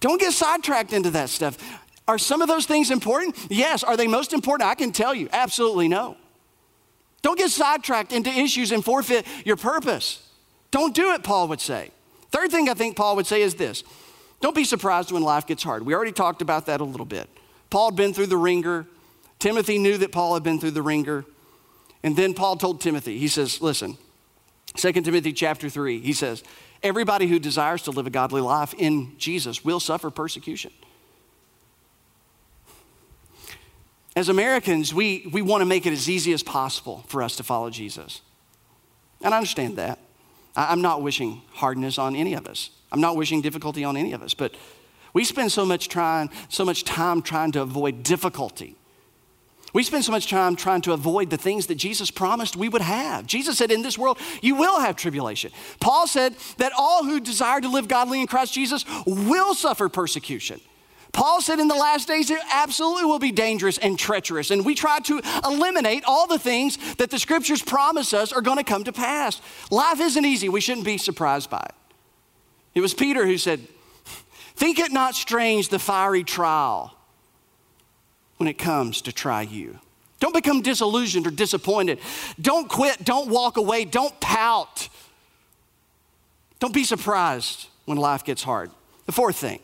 Don't 0.00 0.20
get 0.20 0.32
sidetracked 0.32 0.92
into 0.92 1.10
that 1.10 1.28
stuff. 1.28 1.58
Are 2.08 2.18
some 2.18 2.42
of 2.42 2.48
those 2.48 2.66
things 2.66 2.90
important? 2.90 3.36
Yes. 3.48 3.84
Are 3.84 3.96
they 3.96 4.08
most 4.08 4.32
important? 4.32 4.68
I 4.68 4.74
can 4.74 4.92
tell 4.92 5.14
you, 5.14 5.28
absolutely 5.32 5.88
no. 5.88 6.16
Don't 7.22 7.38
get 7.38 7.50
sidetracked 7.50 8.12
into 8.12 8.30
issues 8.30 8.72
and 8.72 8.84
forfeit 8.84 9.26
your 9.44 9.56
purpose. 9.56 10.28
Don't 10.72 10.94
do 10.94 11.12
it, 11.12 11.22
Paul 11.22 11.48
would 11.48 11.60
say. 11.60 11.90
Third 12.32 12.50
thing 12.50 12.68
I 12.68 12.74
think 12.74 12.96
Paul 12.96 13.16
would 13.16 13.26
say 13.26 13.42
is 13.42 13.54
this 13.54 13.84
don't 14.40 14.56
be 14.56 14.64
surprised 14.64 15.12
when 15.12 15.22
life 15.22 15.46
gets 15.46 15.62
hard. 15.62 15.86
We 15.86 15.94
already 15.94 16.12
talked 16.12 16.42
about 16.42 16.66
that 16.66 16.80
a 16.80 16.84
little 16.84 17.06
bit. 17.06 17.30
Paul 17.70 17.90
had 17.90 17.96
been 17.96 18.12
through 18.12 18.26
the 18.26 18.36
wringer. 18.36 18.86
Timothy 19.38 19.78
knew 19.78 19.96
that 19.98 20.12
Paul 20.12 20.34
had 20.34 20.42
been 20.42 20.58
through 20.58 20.72
the 20.72 20.82
wringer. 20.82 21.24
And 22.02 22.16
then 22.16 22.34
Paul 22.34 22.56
told 22.56 22.80
Timothy, 22.80 23.18
he 23.18 23.28
says, 23.28 23.62
listen, 23.62 23.96
2 24.74 24.92
Timothy 24.92 25.32
chapter 25.32 25.68
3, 25.68 26.00
he 26.00 26.12
says, 26.12 26.42
everybody 26.82 27.28
who 27.28 27.38
desires 27.38 27.82
to 27.82 27.92
live 27.92 28.06
a 28.06 28.10
godly 28.10 28.40
life 28.40 28.74
in 28.74 29.16
Jesus 29.18 29.64
will 29.64 29.80
suffer 29.80 30.10
persecution. 30.10 30.72
As 34.14 34.28
Americans, 34.28 34.92
we, 34.92 35.28
we 35.32 35.40
want 35.40 35.62
to 35.62 35.66
make 35.66 35.86
it 35.86 35.92
as 35.92 36.10
easy 36.10 36.32
as 36.32 36.42
possible 36.42 37.04
for 37.06 37.22
us 37.22 37.36
to 37.36 37.42
follow 37.42 37.70
Jesus. 37.70 38.20
And 39.22 39.32
I 39.32 39.38
understand 39.38 39.76
that. 39.78 39.98
I'm 40.54 40.82
not 40.82 41.02
wishing 41.02 41.42
hardness 41.52 41.98
on 41.98 42.14
any 42.14 42.34
of 42.34 42.46
us. 42.46 42.70
I'm 42.90 43.00
not 43.00 43.16
wishing 43.16 43.40
difficulty 43.40 43.84
on 43.84 43.96
any 43.96 44.12
of 44.12 44.22
us. 44.22 44.34
But 44.34 44.54
We 45.14 45.24
spend 45.24 45.52
so 45.52 45.66
much 45.66 45.88
trying, 45.88 46.30
so 46.48 46.64
much 46.64 46.84
time 46.84 47.20
trying 47.20 47.52
to 47.52 47.60
avoid 47.60 48.02
difficulty. 48.02 48.76
We 49.74 49.82
spend 49.82 50.04
so 50.04 50.12
much 50.12 50.28
time 50.28 50.54
trying 50.54 50.82
to 50.82 50.92
avoid 50.92 51.30
the 51.30 51.38
things 51.38 51.66
that 51.68 51.76
Jesus 51.76 52.10
promised 52.10 52.56
we 52.56 52.68
would 52.68 52.82
have. 52.82 53.26
Jesus 53.26 53.56
said, 53.56 53.70
In 53.70 53.82
this 53.82 53.96
world, 53.96 54.18
you 54.42 54.54
will 54.54 54.80
have 54.80 54.96
tribulation. 54.96 55.50
Paul 55.80 56.06
said 56.06 56.34
that 56.58 56.72
all 56.76 57.04
who 57.04 57.20
desire 57.20 57.60
to 57.60 57.68
live 57.68 57.88
godly 57.88 58.20
in 58.20 58.26
Christ 58.26 58.52
Jesus 58.52 58.84
will 59.06 59.54
suffer 59.54 59.88
persecution. 59.88 60.60
Paul 61.12 61.42
said 61.42 61.60
in 61.60 61.68
the 61.68 61.74
last 61.74 62.08
days 62.08 62.30
it 62.30 62.40
absolutely 62.50 63.04
will 63.04 63.18
be 63.18 63.32
dangerous 63.32 63.76
and 63.76 63.98
treacherous. 63.98 64.50
And 64.50 64.64
we 64.64 64.74
try 64.74 64.98
to 65.00 65.20
eliminate 65.44 66.04
all 66.06 66.26
the 66.26 66.38
things 66.38 66.78
that 66.94 67.10
the 67.10 67.18
scriptures 67.18 67.62
promise 67.62 68.14
us 68.14 68.32
are 68.32 68.40
going 68.40 68.56
to 68.56 68.64
come 68.64 68.84
to 68.84 68.92
pass. 68.92 69.40
Life 69.70 70.00
isn't 70.00 70.24
easy. 70.24 70.48
We 70.48 70.62
shouldn't 70.62 70.86
be 70.86 70.96
surprised 70.96 71.50
by 71.50 71.60
it. 71.60 71.74
It 72.74 72.80
was 72.80 72.94
Peter 72.94 73.26
who 73.26 73.36
said, 73.36 73.60
Think 74.54 74.78
it 74.78 74.92
not 74.92 75.14
strange 75.14 75.68
the 75.68 75.78
fiery 75.78 76.24
trial 76.24 76.94
when 78.38 78.48
it 78.48 78.58
comes 78.58 79.02
to 79.02 79.12
try 79.12 79.42
you. 79.42 79.78
Don't 80.18 80.34
become 80.34 80.62
disillusioned 80.62 81.26
or 81.26 81.30
disappointed. 81.30 81.98
Don't 82.40 82.68
quit. 82.68 83.04
Don't 83.04 83.28
walk 83.28 83.56
away. 83.56 83.84
Don't 83.84 84.18
pout. 84.20 84.88
Don't 86.58 86.72
be 86.72 86.84
surprised 86.84 87.66
when 87.86 87.98
life 87.98 88.24
gets 88.24 88.42
hard. 88.42 88.70
The 89.06 89.12
fourth 89.12 89.36
thing 89.36 89.58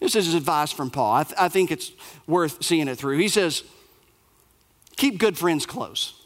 this 0.00 0.14
is 0.14 0.34
advice 0.34 0.72
from 0.72 0.90
Paul. 0.90 1.14
I, 1.14 1.22
th- 1.24 1.34
I 1.38 1.48
think 1.48 1.70
it's 1.70 1.92
worth 2.26 2.62
seeing 2.62 2.88
it 2.88 2.96
through. 2.96 3.18
He 3.18 3.28
says, 3.28 3.64
Keep 4.96 5.18
good 5.18 5.36
friends 5.36 5.66
close. 5.66 6.22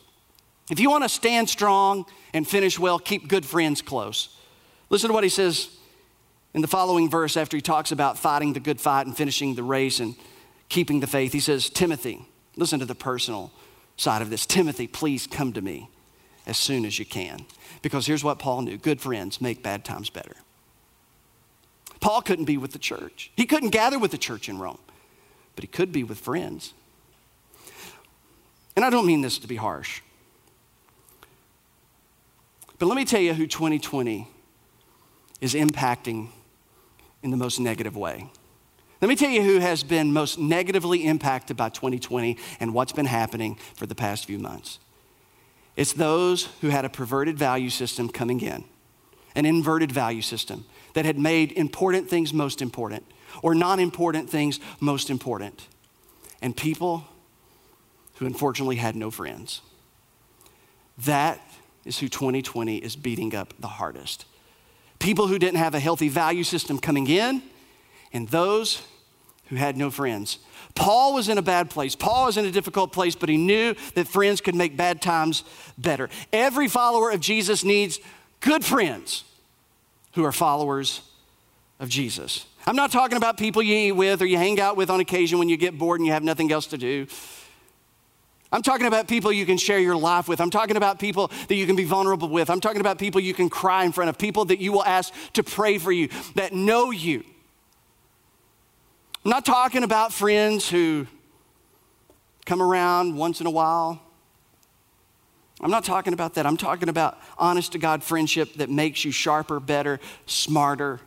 If 0.70 0.78
you 0.78 0.90
want 0.90 1.02
to 1.02 1.08
stand 1.08 1.48
strong 1.48 2.06
and 2.32 2.46
finish 2.46 2.78
well, 2.78 2.98
keep 2.98 3.28
good 3.28 3.44
friends 3.44 3.82
close. 3.82 4.36
Listen 4.88 5.08
to 5.08 5.14
what 5.14 5.24
he 5.24 5.30
says 5.30 5.68
in 6.54 6.62
the 6.62 6.68
following 6.68 7.10
verse 7.10 7.36
after 7.36 7.56
he 7.56 7.60
talks 7.60 7.92
about 7.92 8.18
fighting 8.18 8.52
the 8.52 8.60
good 8.60 8.80
fight 8.80 9.06
and 9.06 9.16
finishing 9.16 9.54
the 9.54 9.62
race 9.62 9.98
and 10.00 10.14
keeping 10.68 11.00
the 11.00 11.06
faith. 11.06 11.32
He 11.32 11.40
says, 11.40 11.68
Timothy, 11.68 12.24
listen 12.56 12.78
to 12.78 12.86
the 12.86 12.94
personal 12.94 13.52
side 13.96 14.22
of 14.22 14.30
this. 14.30 14.46
Timothy, 14.46 14.86
please 14.86 15.26
come 15.26 15.52
to 15.52 15.60
me 15.60 15.88
as 16.46 16.56
soon 16.56 16.84
as 16.84 16.98
you 16.98 17.04
can. 17.04 17.44
Because 17.82 18.06
here's 18.06 18.24
what 18.24 18.38
Paul 18.38 18.62
knew 18.62 18.76
good 18.76 19.00
friends 19.00 19.40
make 19.40 19.62
bad 19.62 19.84
times 19.84 20.10
better. 20.10 20.36
Paul 22.00 22.22
couldn't 22.22 22.46
be 22.46 22.56
with 22.56 22.72
the 22.72 22.78
church, 22.78 23.30
he 23.36 23.46
couldn't 23.46 23.70
gather 23.70 23.98
with 23.98 24.10
the 24.10 24.18
church 24.18 24.48
in 24.48 24.58
Rome, 24.58 24.78
but 25.54 25.62
he 25.62 25.68
could 25.68 25.92
be 25.92 26.02
with 26.02 26.18
friends. 26.18 26.74
And 28.76 28.84
I 28.84 28.90
don't 28.90 29.06
mean 29.06 29.20
this 29.20 29.38
to 29.38 29.46
be 29.46 29.56
harsh. 29.56 30.00
But 32.78 32.86
let 32.86 32.96
me 32.96 33.04
tell 33.04 33.20
you 33.20 33.34
who 33.34 33.46
2020 33.46 34.26
is 35.40 35.54
impacting 35.54 36.28
in 37.22 37.30
the 37.30 37.36
most 37.36 37.60
negative 37.60 37.96
way. 37.96 38.30
Let 39.00 39.08
me 39.08 39.16
tell 39.16 39.30
you 39.30 39.42
who 39.42 39.58
has 39.60 39.82
been 39.82 40.12
most 40.12 40.38
negatively 40.38 41.06
impacted 41.06 41.56
by 41.56 41.70
2020 41.70 42.36
and 42.58 42.74
what's 42.74 42.92
been 42.92 43.06
happening 43.06 43.58
for 43.74 43.86
the 43.86 43.94
past 43.94 44.26
few 44.26 44.38
months. 44.38 44.78
It's 45.76 45.92
those 45.92 46.48
who 46.60 46.68
had 46.68 46.84
a 46.84 46.90
perverted 46.90 47.38
value 47.38 47.70
system 47.70 48.08
coming 48.08 48.40
in, 48.40 48.64
an 49.34 49.46
inverted 49.46 49.92
value 49.92 50.22
system 50.22 50.64
that 50.94 51.04
had 51.04 51.18
made 51.18 51.52
important 51.52 52.08
things 52.08 52.32
most 52.32 52.60
important 52.60 53.04
or 53.42 53.54
non 53.54 53.80
important 53.80 54.28
things 54.28 54.60
most 54.80 55.10
important, 55.10 55.68
and 56.42 56.56
people 56.56 57.04
who 58.16 58.26
unfortunately 58.26 58.76
had 58.76 58.96
no 58.96 59.10
friends. 59.10 59.60
That 60.98 61.40
is 61.84 61.98
who 61.98 62.08
2020 62.08 62.76
is 62.76 62.96
beating 62.96 63.34
up 63.34 63.54
the 63.58 63.68
hardest 63.68 64.26
people 65.00 65.26
who 65.26 65.38
didn't 65.38 65.58
have 65.58 65.74
a 65.74 65.80
healthy 65.80 66.08
value 66.08 66.44
system 66.44 66.78
coming 66.78 67.08
in, 67.08 67.42
and 68.12 68.28
those 68.28 68.82
who 69.46 69.56
had 69.56 69.76
no 69.76 69.90
friends. 69.90 70.38
Paul 70.76 71.14
was 71.14 71.28
in 71.28 71.38
a 71.38 71.42
bad 71.42 71.70
place. 71.70 71.96
Paul 71.96 72.26
was 72.26 72.36
in 72.36 72.44
a 72.44 72.52
difficult 72.52 72.92
place, 72.92 73.16
but 73.16 73.28
he 73.28 73.36
knew 73.36 73.74
that 73.94 74.06
friends 74.06 74.40
could 74.40 74.54
make 74.54 74.76
bad 74.76 75.02
times 75.02 75.42
better. 75.76 76.08
Every 76.32 76.68
follower 76.68 77.10
of 77.10 77.18
Jesus 77.18 77.64
needs 77.64 77.98
good 78.40 78.64
friends 78.64 79.24
who 80.14 80.24
are 80.24 80.32
followers 80.32 81.02
of 81.78 81.88
Jesus. 81.88 82.46
I'm 82.66 82.76
not 82.76 82.92
talking 82.92 83.16
about 83.16 83.38
people 83.38 83.62
you 83.62 83.74
eat 83.74 83.92
with 83.92 84.20
or 84.20 84.26
you 84.26 84.36
hang 84.36 84.60
out 84.60 84.76
with 84.76 84.90
on 84.90 85.00
occasion 85.00 85.38
when 85.38 85.48
you 85.48 85.56
get 85.56 85.78
bored 85.78 86.00
and 86.00 86.06
you 86.06 86.12
have 86.12 86.22
nothing 86.22 86.52
else 86.52 86.66
to 86.68 86.78
do. 86.78 87.06
I'm 88.52 88.62
talking 88.62 88.86
about 88.86 89.06
people 89.06 89.32
you 89.32 89.46
can 89.46 89.56
share 89.56 89.78
your 89.78 89.96
life 89.96 90.26
with. 90.28 90.40
I'm 90.40 90.50
talking 90.50 90.76
about 90.76 90.98
people 90.98 91.30
that 91.48 91.54
you 91.54 91.66
can 91.66 91.76
be 91.76 91.84
vulnerable 91.84 92.28
with. 92.28 92.50
I'm 92.50 92.60
talking 92.60 92.80
about 92.80 92.98
people 92.98 93.20
you 93.20 93.32
can 93.32 93.48
cry 93.48 93.84
in 93.84 93.92
front 93.92 94.10
of, 94.10 94.18
people 94.18 94.44
that 94.46 94.58
you 94.58 94.72
will 94.72 94.84
ask 94.84 95.14
to 95.34 95.44
pray 95.44 95.78
for 95.78 95.92
you, 95.92 96.08
that 96.34 96.52
know 96.52 96.90
you. 96.90 97.24
I'm 99.24 99.30
not 99.30 99.44
talking 99.44 99.84
about 99.84 100.12
friends 100.12 100.68
who 100.68 101.06
come 102.44 102.60
around 102.60 103.16
once 103.16 103.40
in 103.40 103.46
a 103.46 103.50
while. 103.50 104.02
I'm 105.60 105.70
not 105.70 105.84
talking 105.84 106.12
about 106.12 106.34
that. 106.34 106.46
I'm 106.46 106.56
talking 106.56 106.88
about 106.88 107.18
honest 107.36 107.72
to 107.72 107.78
God 107.78 108.02
friendship 108.02 108.54
that 108.54 108.70
makes 108.70 109.04
you 109.04 109.12
sharper, 109.12 109.60
better, 109.60 110.00
smarter. 110.26 111.00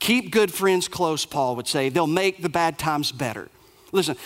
Keep 0.00 0.32
good 0.32 0.52
friends 0.52 0.88
close, 0.88 1.24
Paul 1.24 1.54
would 1.56 1.68
say. 1.68 1.88
They'll 1.88 2.08
make 2.08 2.42
the 2.42 2.48
bad 2.48 2.78
times 2.78 3.12
better. 3.12 3.48
Listen, 3.92 4.16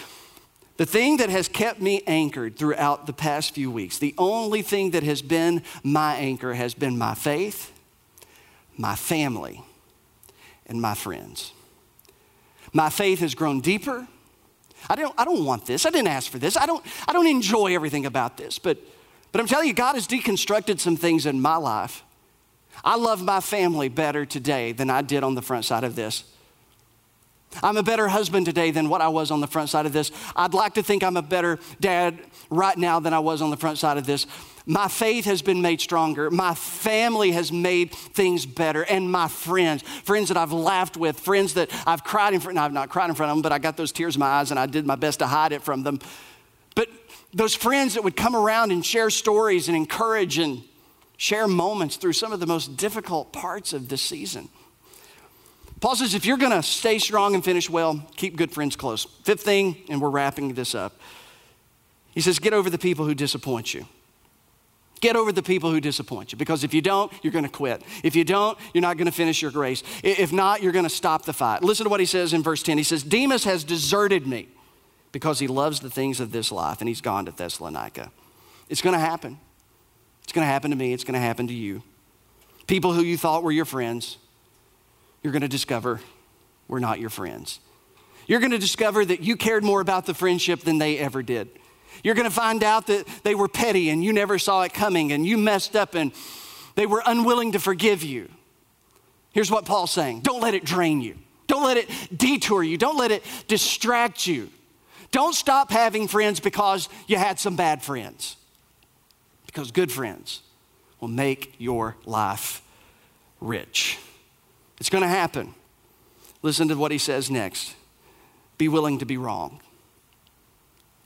the 0.78 0.86
thing 0.86 1.18
that 1.18 1.28
has 1.28 1.48
kept 1.48 1.80
me 1.80 2.02
anchored 2.06 2.56
throughout 2.56 3.06
the 3.06 3.12
past 3.12 3.54
few 3.54 3.70
weeks, 3.70 3.98
the 3.98 4.14
only 4.16 4.62
thing 4.62 4.92
that 4.92 5.02
has 5.02 5.20
been 5.20 5.62
my 5.82 6.14
anchor 6.16 6.54
has 6.54 6.72
been 6.72 6.96
my 6.96 7.14
faith, 7.14 7.72
my 8.78 8.94
family, 8.94 9.62
and 10.66 10.80
my 10.80 10.94
friends. 10.94 11.52
My 12.72 12.88
faith 12.90 13.20
has 13.20 13.34
grown 13.34 13.60
deeper. 13.60 14.06
I 14.88 14.94
don't, 14.96 15.14
I 15.18 15.24
don't 15.24 15.44
want 15.44 15.66
this. 15.66 15.86
I 15.86 15.90
didn't 15.90 16.08
ask 16.08 16.30
for 16.30 16.38
this. 16.38 16.56
I 16.56 16.66
don't, 16.66 16.84
I 17.08 17.12
don't 17.12 17.26
enjoy 17.26 17.74
everything 17.74 18.06
about 18.06 18.36
this. 18.36 18.58
But, 18.58 18.78
but 19.32 19.40
I'm 19.40 19.46
telling 19.46 19.68
you, 19.68 19.74
God 19.74 19.94
has 19.94 20.06
deconstructed 20.06 20.80
some 20.80 20.96
things 20.96 21.26
in 21.26 21.40
my 21.40 21.56
life. 21.56 22.02
I 22.84 22.96
love 22.96 23.22
my 23.22 23.40
family 23.40 23.88
better 23.88 24.24
today 24.26 24.72
than 24.72 24.90
I 24.90 25.02
did 25.02 25.24
on 25.24 25.34
the 25.34 25.42
front 25.42 25.64
side 25.64 25.84
of 25.84 25.96
this. 25.96 26.24
I'm 27.62 27.76
a 27.76 27.82
better 27.82 28.08
husband 28.08 28.46
today 28.46 28.70
than 28.70 28.88
what 28.88 29.00
I 29.00 29.08
was 29.08 29.30
on 29.30 29.40
the 29.40 29.46
front 29.46 29.70
side 29.70 29.86
of 29.86 29.92
this. 29.92 30.10
I'd 30.34 30.52
like 30.52 30.74
to 30.74 30.82
think 30.82 31.02
I'm 31.02 31.16
a 31.16 31.22
better 31.22 31.58
dad 31.80 32.18
right 32.50 32.76
now 32.76 33.00
than 33.00 33.14
I 33.14 33.18
was 33.18 33.40
on 33.40 33.50
the 33.50 33.56
front 33.56 33.78
side 33.78 33.96
of 33.96 34.06
this. 34.06 34.26
My 34.68 34.88
faith 34.88 35.26
has 35.26 35.42
been 35.42 35.62
made 35.62 35.80
stronger. 35.80 36.28
My 36.28 36.54
family 36.54 37.30
has 37.30 37.52
made 37.52 37.92
things 37.92 38.44
better. 38.44 38.82
And 38.82 39.10
my 39.10 39.28
friends, 39.28 39.82
friends 39.82 40.26
that 40.28 40.36
I've 40.36 40.52
laughed 40.52 40.96
with, 40.96 41.20
friends 41.20 41.54
that 41.54 41.70
I've 41.86 42.02
cried 42.02 42.34
in 42.34 42.40
front 42.40 42.58
of, 42.58 42.64
I've 42.64 42.72
not 42.72 42.88
cried 42.88 43.08
in 43.08 43.14
front 43.14 43.30
of 43.30 43.36
them, 43.36 43.42
but 43.42 43.52
I 43.52 43.58
got 43.58 43.76
those 43.76 43.92
tears 43.92 44.16
in 44.16 44.20
my 44.20 44.26
eyes 44.26 44.50
and 44.50 44.58
I 44.58 44.66
did 44.66 44.84
my 44.84 44.96
best 44.96 45.20
to 45.20 45.26
hide 45.28 45.52
it 45.52 45.62
from 45.62 45.84
them. 45.84 46.00
But 46.74 46.88
those 47.32 47.54
friends 47.54 47.94
that 47.94 48.02
would 48.02 48.16
come 48.16 48.34
around 48.34 48.72
and 48.72 48.84
share 48.84 49.08
stories 49.08 49.68
and 49.68 49.76
encourage 49.76 50.38
and 50.38 50.64
share 51.16 51.46
moments 51.46 51.94
through 51.96 52.14
some 52.14 52.32
of 52.32 52.40
the 52.40 52.46
most 52.46 52.76
difficult 52.76 53.32
parts 53.32 53.72
of 53.72 53.88
this 53.88 54.02
season. 54.02 54.48
Paul 55.80 55.94
says, 55.94 56.14
if 56.14 56.26
you're 56.26 56.38
going 56.38 56.50
to 56.50 56.62
stay 56.62 56.98
strong 56.98 57.36
and 57.36 57.44
finish 57.44 57.70
well, 57.70 58.04
keep 58.16 58.34
good 58.34 58.50
friends 58.50 58.74
close. 58.74 59.04
Fifth 59.22 59.42
thing, 59.42 59.76
and 59.88 60.02
we're 60.02 60.10
wrapping 60.10 60.54
this 60.54 60.74
up. 60.74 60.98
He 62.10 62.20
says, 62.20 62.40
get 62.40 62.52
over 62.52 62.68
the 62.68 62.78
people 62.78 63.04
who 63.04 63.14
disappoint 63.14 63.72
you. 63.72 63.86
Get 65.00 65.14
over 65.14 65.30
the 65.30 65.42
people 65.42 65.70
who 65.70 65.80
disappoint 65.80 66.32
you 66.32 66.38
because 66.38 66.64
if 66.64 66.72
you 66.72 66.80
don't, 66.80 67.12
you're 67.22 67.32
going 67.32 67.44
to 67.44 67.50
quit. 67.50 67.82
If 68.02 68.16
you 68.16 68.24
don't, 68.24 68.58
you're 68.72 68.82
not 68.82 68.96
going 68.96 69.06
to 69.06 69.12
finish 69.12 69.42
your 69.42 69.50
grace. 69.50 69.82
If 70.02 70.32
not, 70.32 70.62
you're 70.62 70.72
going 70.72 70.86
to 70.86 70.90
stop 70.90 71.24
the 71.24 71.32
fight. 71.32 71.62
Listen 71.62 71.84
to 71.84 71.90
what 71.90 72.00
he 72.00 72.06
says 72.06 72.32
in 72.32 72.42
verse 72.42 72.62
10. 72.62 72.78
He 72.78 72.84
says, 72.84 73.02
Demas 73.02 73.44
has 73.44 73.62
deserted 73.62 74.26
me 74.26 74.48
because 75.12 75.38
he 75.38 75.46
loves 75.46 75.80
the 75.80 75.90
things 75.90 76.18
of 76.18 76.32
this 76.32 76.50
life 76.50 76.80
and 76.80 76.88
he's 76.88 77.02
gone 77.02 77.26
to 77.26 77.30
Thessalonica. 77.30 78.10
It's 78.68 78.80
going 78.80 78.94
to 78.94 79.00
happen. 79.00 79.38
It's 80.24 80.32
going 80.32 80.46
to 80.46 80.50
happen 80.50 80.70
to 80.70 80.76
me. 80.76 80.92
It's 80.92 81.04
going 81.04 81.14
to 81.14 81.20
happen 81.20 81.46
to 81.48 81.54
you. 81.54 81.82
People 82.66 82.94
who 82.94 83.02
you 83.02 83.16
thought 83.18 83.42
were 83.42 83.52
your 83.52 83.64
friends 83.64 84.18
you're 85.26 85.32
going 85.32 85.42
to 85.42 85.48
discover 85.48 86.00
we're 86.68 86.78
not 86.78 87.00
your 87.00 87.10
friends. 87.10 87.58
You're 88.28 88.38
going 88.38 88.52
to 88.52 88.58
discover 88.58 89.04
that 89.04 89.22
you 89.22 89.34
cared 89.34 89.64
more 89.64 89.80
about 89.80 90.06
the 90.06 90.14
friendship 90.14 90.60
than 90.60 90.78
they 90.78 90.98
ever 90.98 91.20
did. 91.20 91.48
You're 92.02 92.14
going 92.14 92.28
to 92.28 92.34
find 92.34 92.62
out 92.62 92.86
that 92.88 93.06
they 93.22 93.34
were 93.34 93.48
petty 93.48 93.90
and 93.90 94.04
you 94.04 94.12
never 94.12 94.38
saw 94.38 94.62
it 94.62 94.72
coming 94.72 95.12
and 95.12 95.26
you 95.26 95.38
messed 95.38 95.76
up 95.76 95.94
and 95.94 96.12
they 96.74 96.86
were 96.86 97.02
unwilling 97.04 97.52
to 97.52 97.58
forgive 97.58 98.02
you. 98.02 98.28
Here's 99.32 99.50
what 99.50 99.66
Paul's 99.66 99.90
saying 99.90 100.20
don't 100.20 100.40
let 100.40 100.54
it 100.54 100.64
drain 100.64 101.00
you, 101.00 101.16
don't 101.46 101.64
let 101.64 101.76
it 101.76 101.90
detour 102.16 102.62
you, 102.62 102.78
don't 102.78 102.96
let 102.96 103.10
it 103.10 103.22
distract 103.48 104.26
you. 104.26 104.50
Don't 105.12 105.34
stop 105.34 105.70
having 105.70 106.08
friends 106.08 106.40
because 106.40 106.88
you 107.06 107.16
had 107.16 107.38
some 107.38 107.56
bad 107.56 107.82
friends, 107.82 108.36
because 109.46 109.70
good 109.70 109.90
friends 109.90 110.42
will 111.00 111.08
make 111.08 111.54
your 111.58 111.96
life 112.04 112.60
rich. 113.40 113.98
It's 114.78 114.90
going 114.90 115.02
to 115.02 115.08
happen. 115.08 115.54
Listen 116.42 116.68
to 116.68 116.74
what 116.74 116.92
he 116.92 116.98
says 116.98 117.30
next 117.30 117.74
be 118.58 118.68
willing 118.68 118.98
to 118.98 119.06
be 119.06 119.16
wrong. 119.16 119.60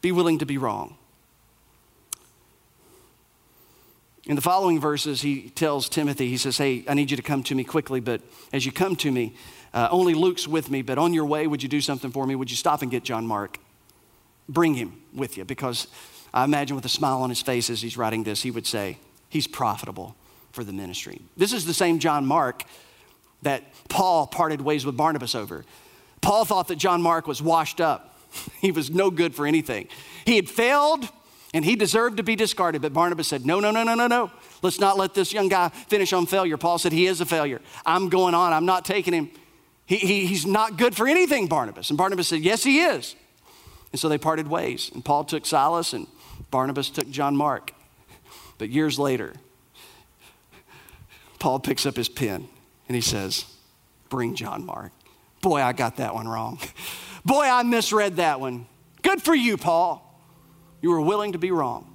Be 0.01 0.13
willing 0.13 0.39
to 0.39 0.47
be 0.47 0.59
wrong. 0.59 0.97
In 4.27 4.37
the 4.37 4.43
following 4.43 4.81
verses, 4.81 5.23
he 5.23 5.51
tells 5.51 5.89
Timothy, 5.89 6.29
he 6.29 6.37
says, 6.37 6.59
Hey, 6.59 6.85
I 6.87 6.95
need 6.95 7.11
you 7.11 7.17
to 7.17 7.23
come 7.23 7.43
to 7.45 7.55
me 7.55 7.65
quickly, 7.65 8.01
but 8.01 8.21
as 8.53 8.65
you 8.67 8.73
come 8.73 8.95
to 8.97 9.11
me, 9.11 9.35
uh, 9.73 9.89
only 9.91 10.15
Luke's 10.15 10.47
with 10.47 10.71
me, 10.71 10.83
but 10.83 10.99
on 10.99 11.15
your 11.15 11.25
way, 11.25 11.47
would 11.47 11.63
you 11.63 11.69
do 11.69 11.81
something 11.81 12.11
for 12.11 12.27
me? 12.27 12.35
Would 12.35 12.51
you 12.51 12.57
stop 12.57 12.83
and 12.83 12.91
get 12.91 13.03
John 13.03 13.27
Mark? 13.27 13.59
Bring 14.49 14.75
him 14.75 15.01
with 15.15 15.37
you, 15.37 15.45
because 15.45 15.87
I 16.35 16.45
imagine 16.45 16.77
with 16.77 16.85
a 16.85 16.91
smile 16.91 17.23
on 17.23 17.31
his 17.31 17.41
face 17.41 17.71
as 17.71 17.81
he's 17.81 17.97
writing 17.97 18.25
this, 18.25 18.43
he 18.43 18.51
would 18.51 18.67
say, 18.67 18.99
He's 19.29 19.47
profitable 19.47 20.17
for 20.53 20.65
the 20.65 20.73
ministry. 20.73 21.23
This 21.37 21.53
is 21.53 21.65
the 21.65 21.75
same 21.75 21.99
John 21.99 22.27
Mark 22.27 22.65
that 23.43 23.63
Paul 23.89 24.27
parted 24.27 24.61
ways 24.61 24.85
with 24.85 24.97
Barnabas 24.97 25.35
over. 25.35 25.65
Paul 26.21 26.45
thought 26.45 26.69
that 26.69 26.77
John 26.77 27.01
Mark 27.01 27.27
was 27.27 27.41
washed 27.41 27.81
up. 27.81 28.10
He 28.61 28.71
was 28.71 28.91
no 28.91 29.11
good 29.11 29.35
for 29.35 29.47
anything. 29.47 29.89
He 30.25 30.37
had 30.37 30.49
failed 30.49 31.09
and 31.53 31.65
he 31.65 31.77
deserved 31.77 32.19
to 32.19 32.23
be 32.23 32.37
discarded, 32.37 32.83
but 32.83 32.93
Barnabas 32.93 33.29
said, 33.29 33.45
No, 33.45 33.59
no, 33.59 33.71
no, 33.71 33.83
no, 33.83 33.95
no, 33.95 34.07
no. 34.07 34.31
Let's 34.63 34.79
not 34.79 34.97
let 34.97 35.15
this 35.15 35.33
young 35.33 35.49
guy 35.49 35.69
finish 35.69 36.13
on 36.13 36.27
failure. 36.27 36.57
Paul 36.57 36.79
said, 36.79 36.93
He 36.93 37.07
is 37.07 37.21
a 37.21 37.27
failure. 37.27 37.61
I'm 37.85 38.09
going 38.09 38.35
on. 38.35 38.53
I'm 38.53 38.67
not 38.67 38.85
taking 38.85 39.13
him. 39.13 39.31
He, 39.87 39.97
he, 39.97 40.27
he's 40.27 40.47
not 40.47 40.77
good 40.77 40.95
for 40.95 41.09
anything, 41.09 41.49
Barnabas. 41.49 41.91
And 41.91 41.99
Barnabas 41.99 42.29
said, 42.29 42.41
Yes, 42.41 42.63
he 42.63 42.81
is. 42.81 43.17
And 43.93 44.01
so 44.01 44.09
they 44.09 44.19
parted 44.19 44.47
ways. 44.47 44.91
And 44.95 45.05
Paul 45.05 45.25
took 45.25 45.45
Silas 45.45 45.93
and 45.93 46.07
Barnabas 46.51 46.91
took 46.91 47.11
John 47.11 47.37
Mark. 47.37 47.73
But 48.59 48.71
years 48.71 48.99
later, 48.99 49.35
Paul 51.41 51.59
picks 51.59 51.87
up 51.87 51.97
his 51.97 52.09
pen 52.09 52.49
and 52.87 52.95
he 52.95 53.01
says, 53.01 53.47
Bring 54.09 54.37
John 54.37 54.65
Mark. 54.65 54.93
Boy, 55.41 55.63
I 55.63 55.73
got 55.73 55.97
that 55.97 56.15
one 56.15 56.29
wrong. 56.29 56.61
Boy, 57.25 57.45
I 57.45 57.63
misread 57.63 58.17
that 58.17 58.41
one. 58.41 58.67
Good 59.03 59.23
for 59.23 59.35
you, 59.35 59.57
Paul. 59.57 60.07
You 60.81 60.91
were 60.91 61.01
willing 61.01 61.33
to 61.33 61.39
be 61.39 61.51
wrong. 61.51 61.87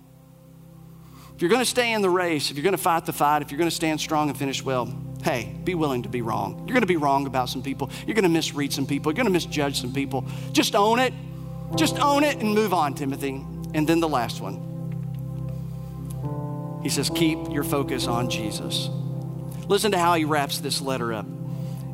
If 1.35 1.41
you're 1.41 1.49
going 1.49 1.61
to 1.61 1.69
stay 1.69 1.91
in 1.91 2.01
the 2.01 2.09
race, 2.09 2.49
if 2.49 2.55
you're 2.55 2.63
going 2.63 2.77
to 2.77 2.81
fight 2.81 3.05
the 3.05 3.13
fight, 3.13 3.41
if 3.41 3.51
you're 3.51 3.57
going 3.57 3.69
to 3.69 3.75
stand 3.75 3.99
strong 3.99 4.29
and 4.29 4.37
finish 4.37 4.63
well, 4.63 4.85
hey, 5.23 5.53
be 5.63 5.75
willing 5.75 6.03
to 6.03 6.09
be 6.09 6.21
wrong. 6.21 6.59
You're 6.59 6.73
going 6.73 6.81
to 6.81 6.87
be 6.87 6.95
wrong 6.95 7.27
about 7.27 7.49
some 7.49 7.61
people. 7.61 7.89
You're 8.05 8.15
going 8.15 8.23
to 8.23 8.29
misread 8.29 8.71
some 8.71 8.85
people. 8.85 9.11
You're 9.11 9.17
going 9.17 9.25
to 9.25 9.31
misjudge 9.31 9.81
some 9.81 9.91
people. 9.91 10.25
Just 10.53 10.75
own 10.75 10.99
it. 10.99 11.13
Just 11.75 11.99
own 11.99 12.23
it 12.23 12.37
and 12.37 12.53
move 12.53 12.73
on, 12.73 12.93
Timothy. 12.93 13.43
And 13.73 13.85
then 13.85 13.99
the 13.99 14.07
last 14.07 14.39
one. 14.39 14.61
He 16.83 16.89
says, 16.89 17.09
keep 17.09 17.37
your 17.51 17.63
focus 17.63 18.07
on 18.07 18.29
Jesus. 18.29 18.89
Listen 19.67 19.91
to 19.91 19.97
how 19.97 20.13
he 20.13 20.23
wraps 20.23 20.59
this 20.59 20.79
letter 20.79 21.11
up. 21.11 21.25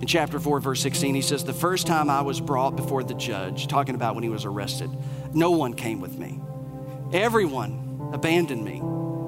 In 0.01 0.07
chapter 0.07 0.39
4, 0.39 0.59
verse 0.59 0.81
16, 0.81 1.13
he 1.13 1.21
says, 1.21 1.43
The 1.43 1.53
first 1.53 1.85
time 1.85 2.09
I 2.09 2.21
was 2.21 2.41
brought 2.41 2.75
before 2.75 3.03
the 3.03 3.13
judge, 3.13 3.67
talking 3.67 3.93
about 3.93 4.15
when 4.15 4.23
he 4.23 4.29
was 4.29 4.45
arrested, 4.45 4.89
no 5.31 5.51
one 5.51 5.75
came 5.75 6.01
with 6.01 6.17
me. 6.17 6.41
Everyone 7.13 8.09
abandoned 8.11 8.65
me. 8.65 8.81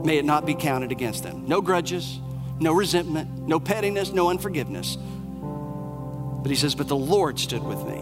May 0.04 0.18
it 0.18 0.26
not 0.26 0.48
be 0.48 0.56
counted 0.56 0.92
against 0.92 1.22
them. 1.22 1.48
No 1.48 1.62
grudges, 1.62 2.20
no 2.60 2.74
resentment, 2.74 3.48
no 3.48 3.60
pettiness, 3.60 4.12
no 4.14 4.30
unforgiveness. 4.30 4.98
But 4.98 6.50
he 6.50 6.56
says, 6.56 6.74
But 6.74 6.88
the 6.88 6.96
Lord 6.96 7.40
stood 7.40 7.64
with 7.64 7.86
me 7.86 8.00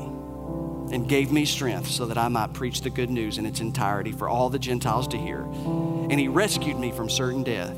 and 0.95 1.09
gave 1.09 1.29
me 1.29 1.43
strength 1.43 1.87
so 1.87 2.05
that 2.05 2.17
I 2.17 2.29
might 2.29 2.53
preach 2.53 2.81
the 2.81 2.89
good 2.89 3.09
news 3.09 3.37
in 3.37 3.45
its 3.45 3.59
entirety 3.59 4.13
for 4.13 4.29
all 4.29 4.49
the 4.49 4.59
Gentiles 4.59 5.09
to 5.09 5.17
hear. 5.17 5.41
And 5.41 6.17
he 6.17 6.29
rescued 6.29 6.79
me 6.79 6.91
from 6.91 7.09
certain 7.09 7.43
death. 7.43 7.75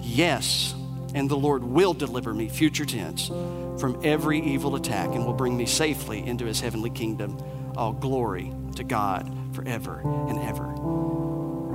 Yes, 0.00 0.74
and 1.14 1.28
the 1.28 1.36
Lord 1.36 1.62
will 1.64 1.94
deliver 1.94 2.32
me, 2.32 2.48
future 2.48 2.84
tense, 2.84 3.28
from 3.78 4.00
every 4.02 4.40
evil 4.40 4.76
attack 4.76 5.14
and 5.14 5.24
will 5.26 5.32
bring 5.32 5.56
me 5.56 5.66
safely 5.66 6.26
into 6.26 6.46
his 6.46 6.60
heavenly 6.60 6.90
kingdom. 6.90 7.38
All 7.76 7.92
glory 7.92 8.52
to 8.76 8.84
God 8.84 9.30
forever 9.54 10.00
and 10.28 10.38
ever. 10.38 10.72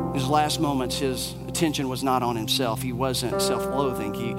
In 0.10 0.14
his 0.14 0.28
last 0.28 0.60
moments, 0.60 1.00
his 1.00 1.36
attention 1.48 1.90
was 1.90 2.04
not 2.04 2.24
on 2.24 2.36
himself. 2.36 2.82
He 2.82 2.94
wasn't 2.94 3.42
self 3.42 3.66
loathing. 3.66 4.14
He 4.14 4.34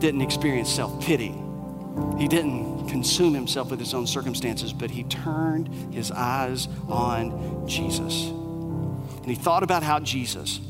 didn't 0.00 0.20
experience 0.20 0.72
self 0.72 1.00
pity. 1.04 1.34
He 2.18 2.28
didn't 2.28 2.88
consume 2.88 3.34
himself 3.34 3.70
with 3.70 3.78
his 3.78 3.94
own 3.94 4.06
circumstances, 4.06 4.72
but 4.72 4.90
he 4.90 5.04
turned 5.04 5.68
his 5.94 6.10
eyes 6.10 6.68
on 6.88 7.66
Jesus. 7.68 8.26
And 8.26 9.26
he 9.26 9.36
thought 9.36 9.62
about 9.62 9.82
how 9.82 10.00
Jesus 10.00 10.60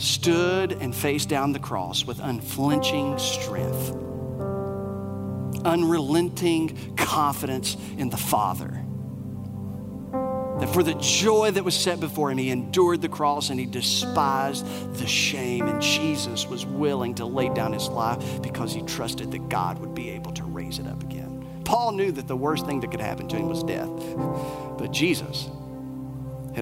stood 0.00 0.72
and 0.72 0.94
faced 0.94 1.28
down 1.28 1.52
the 1.52 1.58
cross 1.58 2.04
with 2.04 2.20
unflinching 2.20 3.18
strength, 3.18 3.90
unrelenting 5.64 6.94
confidence 6.96 7.76
in 7.98 8.08
the 8.08 8.16
Father. 8.16 8.84
That 10.60 10.68
for 10.74 10.82
the 10.82 10.94
joy 10.94 11.50
that 11.52 11.64
was 11.64 11.74
set 11.74 12.00
before 12.00 12.30
him, 12.30 12.38
he 12.38 12.50
endured 12.50 13.00
the 13.00 13.08
cross 13.08 13.48
and 13.48 13.58
he 13.58 13.64
despised 13.64 14.66
the 14.94 15.06
shame. 15.06 15.66
And 15.66 15.80
Jesus 15.80 16.46
was 16.46 16.66
willing 16.66 17.14
to 17.14 17.24
lay 17.24 17.48
down 17.48 17.72
his 17.72 17.88
life 17.88 18.42
because 18.42 18.74
he 18.74 18.82
trusted 18.82 19.30
that 19.32 19.48
God 19.48 19.78
would 19.78 19.94
be 19.94 20.10
able 20.10 20.32
to 20.32 20.44
raise 20.44 20.78
it 20.78 20.86
up 20.86 21.02
again. 21.02 21.46
Paul 21.64 21.92
knew 21.92 22.12
that 22.12 22.28
the 22.28 22.36
worst 22.36 22.66
thing 22.66 22.80
that 22.80 22.90
could 22.90 23.00
happen 23.00 23.26
to 23.28 23.36
him 23.36 23.48
was 23.48 23.62
death, 23.62 23.88
but 24.78 24.90
Jesus 24.90 25.48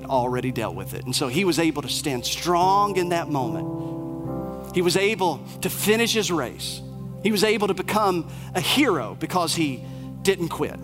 had 0.00 0.08
already 0.08 0.52
dealt 0.52 0.74
with 0.74 0.94
it. 0.94 1.04
And 1.04 1.14
so 1.14 1.28
he 1.28 1.44
was 1.44 1.58
able 1.58 1.82
to 1.82 1.88
stand 1.88 2.24
strong 2.24 2.96
in 2.96 3.08
that 3.08 3.28
moment. 3.28 4.74
He 4.74 4.82
was 4.82 4.96
able 4.96 5.40
to 5.62 5.70
finish 5.70 6.12
his 6.12 6.30
race. 6.30 6.80
He 7.22 7.32
was 7.32 7.42
able 7.42 7.68
to 7.68 7.74
become 7.74 8.30
a 8.54 8.60
hero 8.60 9.16
because 9.18 9.54
he 9.54 9.84
didn't 10.22 10.48
quit. 10.48 10.78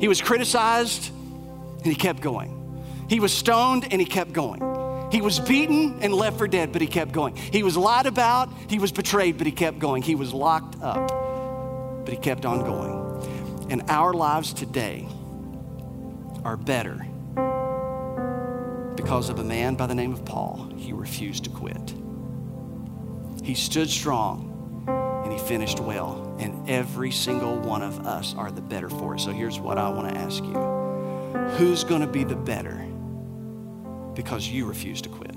He 0.00 0.08
was 0.08 0.20
criticized 0.20 1.10
and 1.10 1.86
he 1.86 1.94
kept 1.94 2.20
going. 2.20 2.54
He 3.08 3.20
was 3.20 3.32
stoned 3.32 3.86
and 3.90 4.00
he 4.00 4.06
kept 4.06 4.32
going. 4.32 4.60
He 5.12 5.20
was 5.20 5.38
beaten 5.38 6.00
and 6.02 6.12
left 6.12 6.36
for 6.36 6.46
dead, 6.46 6.72
but 6.72 6.82
he 6.82 6.88
kept 6.88 7.12
going. 7.12 7.36
He 7.36 7.62
was 7.62 7.76
lied 7.76 8.06
about, 8.06 8.50
he 8.68 8.78
was 8.78 8.92
betrayed, 8.92 9.38
but 9.38 9.46
he 9.46 9.52
kept 9.52 9.78
going. 9.78 10.02
He 10.02 10.14
was 10.14 10.34
locked 10.34 10.82
up, 10.82 11.08
but 12.04 12.12
he 12.12 12.16
kept 12.16 12.44
on 12.44 12.64
going. 12.64 13.70
And 13.70 13.82
our 13.88 14.12
lives 14.12 14.52
today 14.52 15.06
are 16.44 16.56
better 16.56 17.07
because 19.08 19.30
of 19.30 19.38
a 19.38 19.42
man 19.44 19.74
by 19.74 19.86
the 19.86 19.94
name 19.94 20.12
of 20.12 20.22
Paul. 20.26 20.70
He 20.76 20.92
refused 20.92 21.44
to 21.44 21.50
quit. 21.50 21.94
He 23.42 23.54
stood 23.54 23.88
strong 23.88 24.84
and 25.24 25.32
he 25.32 25.38
finished 25.48 25.80
well. 25.80 26.36
And 26.38 26.68
every 26.68 27.10
single 27.10 27.58
one 27.58 27.80
of 27.80 28.06
us 28.06 28.34
are 28.34 28.50
the 28.50 28.60
better 28.60 28.90
for 28.90 29.14
it. 29.14 29.20
So 29.20 29.30
here's 29.30 29.58
what 29.58 29.78
I 29.78 29.88
want 29.88 30.12
to 30.12 30.20
ask 30.20 30.44
you 30.44 30.52
Who's 31.56 31.84
going 31.84 32.02
to 32.02 32.06
be 32.06 32.22
the 32.22 32.36
better 32.36 32.86
because 34.12 34.46
you 34.46 34.66
refuse 34.66 35.00
to 35.00 35.08
quit? 35.08 35.34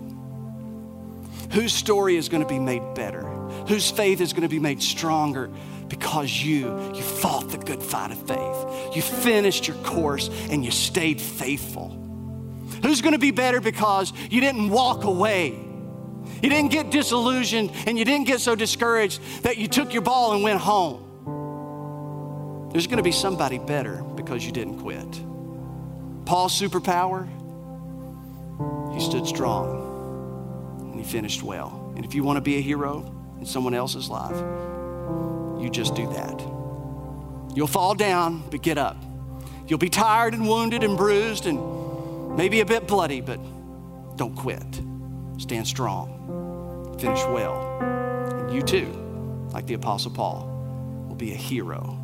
Whose 1.53 1.72
story 1.72 2.17
is 2.17 2.28
going 2.28 2.43
to 2.43 2.49
be 2.49 2.59
made 2.59 2.93
better? 2.93 3.24
Whose 3.69 3.89
faith 3.89 4.19
is 4.19 4.34
going 4.34 4.43
to 4.43 4.49
be 4.49 4.59
made 4.59 4.84
stronger 4.84 5.49
because 5.88 6.30
you 6.30 6.78
you 6.93 7.03
fought 7.03 7.49
the 7.49 7.57
good 7.57 7.82
fight 7.82 8.11
of 8.11 8.17
faith. 8.28 8.95
You 8.97 9.01
finished 9.01 9.69
your 9.69 9.78
course 9.78 10.30
and 10.49 10.65
you 10.65 10.72
stayed 10.72 11.22
faithful. 11.22 12.01
Who's 12.84 13.01
going 13.01 13.13
to 13.13 13.19
be 13.19 13.32
better 13.32 13.61
because 13.61 14.13
you 14.29 14.41
didn't 14.41 14.69
walk 14.69 15.03
away? 15.03 15.49
You 16.41 16.49
didn't 16.49 16.71
get 16.71 16.89
disillusioned 16.89 17.71
and 17.88 17.97
you 17.97 18.05
didn't 18.05 18.27
get 18.27 18.41
so 18.41 18.55
discouraged 18.55 19.21
that 19.43 19.57
you 19.57 19.67
took 19.67 19.93
your 19.93 20.01
ball 20.01 20.34
and 20.34 20.43
went 20.43 20.59
home. 20.59 21.09
There's 22.71 22.88
going 22.88 22.97
to 22.97 23.03
be 23.03 23.11
somebody 23.11 23.59
better 23.59 24.01
because 24.15 24.45
you 24.45 24.51
didn't 24.51 24.79
quit. 24.79 25.21
Paul's 26.25 26.59
superpower, 26.59 27.27
he 28.93 29.01
stood 29.01 29.27
strong 29.27 30.89
and 30.91 30.99
he 30.99 31.03
finished 31.03 31.43
well. 31.43 31.93
And 31.95 32.05
if 32.05 32.15
you 32.15 32.23
want 32.23 32.38
to 32.38 32.41
be 32.41 32.57
a 32.57 32.61
hero 32.61 33.13
in 33.39 33.45
someone 33.45 33.73
else's 33.73 34.09
life, 34.09 34.36
you 35.61 35.69
just 35.69 35.93
do 35.95 36.07
that. 36.13 36.39
You'll 37.55 37.67
fall 37.67 37.93
down, 37.93 38.43
but 38.49 38.61
get 38.61 38.77
up. 38.77 38.97
You'll 39.67 39.79
be 39.79 39.89
tired 39.89 40.34
and 40.34 40.47
wounded 40.47 40.84
and 40.84 40.97
bruised 40.97 41.45
and 41.45 41.59
maybe 42.36 42.61
a 42.61 42.65
bit 42.65 42.88
bloody, 42.88 43.21
but 43.21 43.39
don't 44.17 44.36
quit. 44.36 44.82
Stand 45.38 45.67
strong. 45.67 46.97
Finish 46.99 47.23
well. 47.25 47.79
And 47.82 48.53
you 48.53 48.61
too, 48.61 48.86
like 49.53 49.65
the 49.65 49.73
Apostle 49.73 50.11
Paul, 50.11 51.05
will 51.07 51.15
be 51.15 51.32
a 51.32 51.36
hero. 51.36 51.97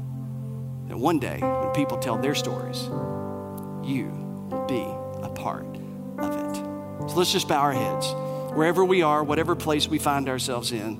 And 0.89 0.99
one 0.99 1.19
day, 1.19 1.39
when 1.39 1.69
people 1.73 1.97
tell 1.97 2.17
their 2.17 2.33
stories, 2.33 2.83
you 3.87 4.07
will 4.49 4.65
be 4.67 4.81
a 5.23 5.29
part 5.29 5.65
of 6.17 6.31
it. 6.31 6.55
So 7.09 7.15
let's 7.15 7.31
just 7.31 7.47
bow 7.47 7.59
our 7.59 7.73
heads. 7.73 8.11
Wherever 8.55 8.83
we 8.83 9.03
are, 9.03 9.23
whatever 9.23 9.55
place 9.55 9.87
we 9.87 9.99
find 9.99 10.27
ourselves 10.27 10.71
in, 10.71 10.95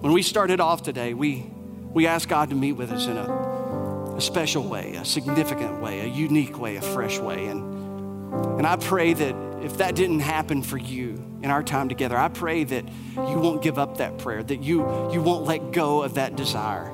when 0.00 0.12
we 0.12 0.22
started 0.22 0.60
off 0.60 0.82
today, 0.82 1.14
we, 1.14 1.44
we 1.92 2.06
asked 2.06 2.28
God 2.28 2.48
to 2.50 2.56
meet 2.56 2.72
with 2.72 2.90
us 2.90 3.06
in 3.06 3.16
a, 3.16 4.14
a 4.16 4.20
special 4.20 4.66
way, 4.66 4.94
a 4.94 5.04
significant 5.04 5.82
way, 5.82 6.00
a 6.00 6.06
unique 6.06 6.58
way, 6.58 6.76
a 6.76 6.82
fresh 6.82 7.18
way. 7.18 7.46
And, 7.46 7.71
and 8.32 8.66
I 8.66 8.76
pray 8.76 9.12
that 9.12 9.34
if 9.62 9.78
that 9.78 9.94
didn't 9.94 10.20
happen 10.20 10.62
for 10.62 10.78
you 10.78 11.22
in 11.42 11.50
our 11.50 11.62
time 11.62 11.88
together, 11.88 12.16
I 12.16 12.28
pray 12.28 12.64
that 12.64 12.84
you 13.14 13.38
won't 13.38 13.62
give 13.62 13.78
up 13.78 13.98
that 13.98 14.18
prayer, 14.18 14.42
that 14.42 14.62
you, 14.62 14.78
you 15.12 15.22
won't 15.22 15.44
let 15.44 15.72
go 15.72 16.02
of 16.02 16.14
that 16.14 16.36
desire. 16.36 16.92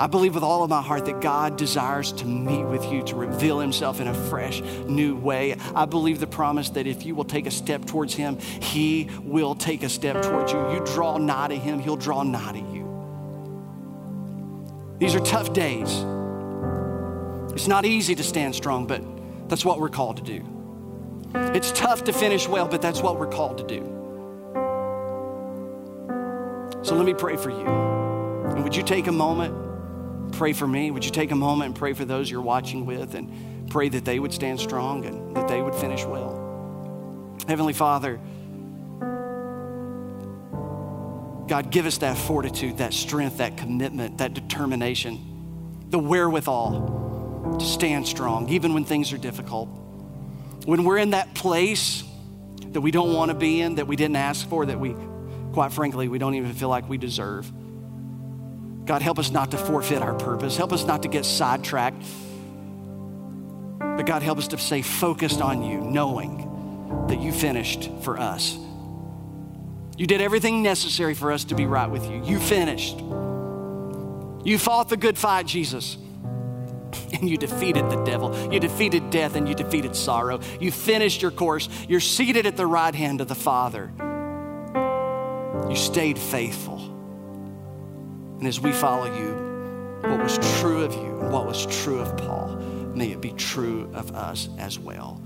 I 0.00 0.06
believe 0.06 0.34
with 0.34 0.42
all 0.42 0.62
of 0.62 0.70
my 0.70 0.80
heart 0.80 1.04
that 1.04 1.20
God 1.20 1.56
desires 1.56 2.10
to 2.12 2.24
meet 2.24 2.64
with 2.64 2.90
you, 2.90 3.02
to 3.02 3.16
reveal 3.16 3.60
himself 3.60 4.00
in 4.00 4.08
a 4.08 4.14
fresh, 4.14 4.62
new 4.86 5.14
way. 5.14 5.56
I 5.74 5.84
believe 5.84 6.20
the 6.20 6.26
promise 6.26 6.70
that 6.70 6.86
if 6.86 7.04
you 7.04 7.14
will 7.14 7.24
take 7.24 7.46
a 7.46 7.50
step 7.50 7.84
towards 7.84 8.14
him, 8.14 8.38
he 8.38 9.10
will 9.22 9.54
take 9.54 9.82
a 9.82 9.90
step 9.90 10.22
towards 10.22 10.52
you. 10.52 10.58
You 10.72 10.82
draw 10.86 11.18
nigh 11.18 11.48
to 11.48 11.56
him, 11.56 11.80
he'll 11.80 11.96
draw 11.96 12.22
nigh 12.22 12.52
to 12.52 12.58
you. 12.58 12.80
These 14.98 15.14
are 15.14 15.20
tough 15.20 15.52
days. 15.52 15.90
It's 17.52 17.68
not 17.68 17.84
easy 17.84 18.14
to 18.14 18.22
stand 18.22 18.54
strong, 18.54 18.86
but 18.86 19.02
that's 19.50 19.64
what 19.64 19.78
we're 19.80 19.90
called 19.90 20.16
to 20.16 20.22
do. 20.22 20.42
It's 21.54 21.72
tough 21.72 22.04
to 22.04 22.12
finish 22.12 22.48
well, 22.48 22.66
but 22.66 22.80
that's 22.80 23.02
what 23.02 23.18
we're 23.18 23.30
called 23.30 23.58
to 23.58 23.64
do. 23.64 23.82
So 26.82 26.94
let 26.94 27.04
me 27.04 27.12
pray 27.12 27.36
for 27.36 27.50
you. 27.50 27.66
And 27.66 28.64
would 28.64 28.74
you 28.74 28.82
take 28.82 29.06
a 29.06 29.12
moment? 29.12 29.70
pray 30.32 30.52
for 30.52 30.66
me? 30.66 30.90
Would 30.90 31.04
you 31.04 31.10
take 31.10 31.30
a 31.30 31.36
moment 31.36 31.66
and 31.66 31.76
pray 31.76 31.92
for 31.92 32.04
those 32.04 32.30
you're 32.30 32.40
watching 32.40 32.86
with 32.86 33.14
and 33.14 33.70
pray 33.70 33.88
that 33.88 34.04
they 34.04 34.18
would 34.18 34.32
stand 34.32 34.60
strong 34.60 35.04
and 35.04 35.36
that 35.36 35.48
they 35.48 35.60
would 35.60 35.74
finish 35.74 36.04
well? 36.04 37.36
Heavenly 37.46 37.72
Father, 37.72 38.18
God, 41.46 41.70
give 41.70 41.86
us 41.86 41.98
that 41.98 42.16
fortitude, 42.16 42.78
that 42.78 42.94
strength, 42.94 43.38
that 43.38 43.56
commitment, 43.56 44.18
that 44.18 44.34
determination, 44.34 45.86
the 45.90 45.98
wherewithal 45.98 47.09
to 47.58 47.64
stand 47.64 48.06
strong, 48.06 48.48
even 48.48 48.74
when 48.74 48.84
things 48.84 49.12
are 49.12 49.18
difficult. 49.18 49.68
When 50.64 50.84
we're 50.84 50.98
in 50.98 51.10
that 51.10 51.34
place 51.34 52.04
that 52.72 52.80
we 52.80 52.90
don't 52.90 53.12
want 53.14 53.30
to 53.30 53.34
be 53.34 53.60
in, 53.60 53.76
that 53.76 53.86
we 53.86 53.96
didn't 53.96 54.16
ask 54.16 54.48
for, 54.48 54.66
that 54.66 54.78
we, 54.78 54.94
quite 55.52 55.72
frankly, 55.72 56.08
we 56.08 56.18
don't 56.18 56.34
even 56.34 56.52
feel 56.52 56.68
like 56.68 56.88
we 56.88 56.98
deserve. 56.98 57.50
God, 58.84 59.02
help 59.02 59.18
us 59.18 59.30
not 59.30 59.50
to 59.52 59.58
forfeit 59.58 60.02
our 60.02 60.14
purpose. 60.14 60.56
Help 60.56 60.72
us 60.72 60.84
not 60.84 61.02
to 61.02 61.08
get 61.08 61.24
sidetracked. 61.24 62.02
But 63.78 64.06
God, 64.06 64.22
help 64.22 64.38
us 64.38 64.48
to 64.48 64.58
stay 64.58 64.82
focused 64.82 65.40
on 65.40 65.62
you, 65.62 65.80
knowing 65.80 67.06
that 67.08 67.20
you 67.20 67.32
finished 67.32 67.90
for 68.02 68.18
us. 68.18 68.56
You 69.96 70.06
did 70.06 70.20
everything 70.20 70.62
necessary 70.62 71.14
for 71.14 71.30
us 71.30 71.44
to 71.44 71.54
be 71.54 71.66
right 71.66 71.90
with 71.90 72.08
you. 72.10 72.22
You 72.24 72.38
finished. 72.38 72.98
You 74.44 74.58
fought 74.58 74.88
the 74.88 74.96
good 74.96 75.18
fight, 75.18 75.46
Jesus. 75.46 75.96
And 77.12 77.28
you 77.28 77.36
defeated 77.36 77.90
the 77.90 78.02
devil. 78.04 78.52
You 78.52 78.60
defeated 78.60 79.10
death 79.10 79.34
and 79.34 79.48
you 79.48 79.54
defeated 79.54 79.96
sorrow. 79.96 80.40
You 80.60 80.70
finished 80.70 81.22
your 81.22 81.30
course. 81.30 81.68
You're 81.88 82.00
seated 82.00 82.46
at 82.46 82.56
the 82.56 82.66
right 82.66 82.94
hand 82.94 83.20
of 83.20 83.28
the 83.28 83.34
Father. 83.34 83.92
You 85.68 85.76
stayed 85.76 86.18
faithful. 86.18 86.78
And 88.38 88.46
as 88.46 88.60
we 88.60 88.72
follow 88.72 89.14
you, 89.14 90.08
what 90.08 90.22
was 90.22 90.38
true 90.60 90.82
of 90.82 90.94
you 90.94 91.20
and 91.20 91.30
what 91.30 91.46
was 91.46 91.66
true 91.66 92.00
of 92.00 92.16
Paul, 92.16 92.56
may 92.94 93.10
it 93.10 93.20
be 93.20 93.32
true 93.32 93.90
of 93.92 94.14
us 94.14 94.48
as 94.58 94.78
well. 94.78 95.20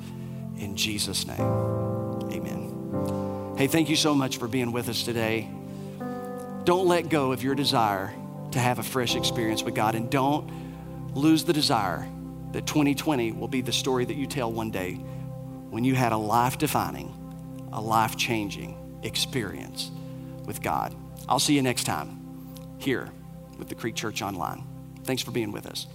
In 0.56 0.76
Jesus' 0.76 1.26
name, 1.26 1.40
amen. 1.40 3.54
Hey, 3.56 3.68
thank 3.68 3.88
you 3.88 3.96
so 3.96 4.14
much 4.14 4.38
for 4.38 4.48
being 4.48 4.72
with 4.72 4.88
us 4.88 5.04
today. 5.04 5.48
Don't 6.64 6.88
let 6.88 7.08
go 7.08 7.30
of 7.30 7.44
your 7.44 7.54
desire 7.54 8.12
to 8.50 8.58
have 8.58 8.78
a 8.78 8.82
fresh 8.82 9.14
experience 9.14 9.62
with 9.62 9.74
God, 9.74 9.94
and 9.94 10.10
don't 10.10 10.50
lose 11.14 11.44
the 11.44 11.52
desire 11.52 12.08
that 12.52 12.66
2020 12.66 13.32
will 13.32 13.48
be 13.48 13.60
the 13.60 13.72
story 13.72 14.04
that 14.04 14.14
you 14.14 14.26
tell 14.26 14.52
one 14.52 14.70
day 14.70 14.94
when 15.70 15.84
you 15.84 15.94
had 15.94 16.12
a 16.12 16.16
life 16.16 16.58
defining, 16.58 17.12
a 17.72 17.80
life 17.80 18.16
changing 18.16 19.00
experience 19.02 19.90
with 20.44 20.62
God. 20.62 20.94
I'll 21.28 21.40
see 21.40 21.54
you 21.54 21.62
next 21.62 21.84
time 21.84 22.76
here 22.78 23.10
with 23.58 23.68
the 23.68 23.74
Creek 23.74 23.94
Church 23.94 24.22
Online. 24.22 24.64
Thanks 25.04 25.22
for 25.22 25.30
being 25.30 25.52
with 25.52 25.66
us. 25.66 25.86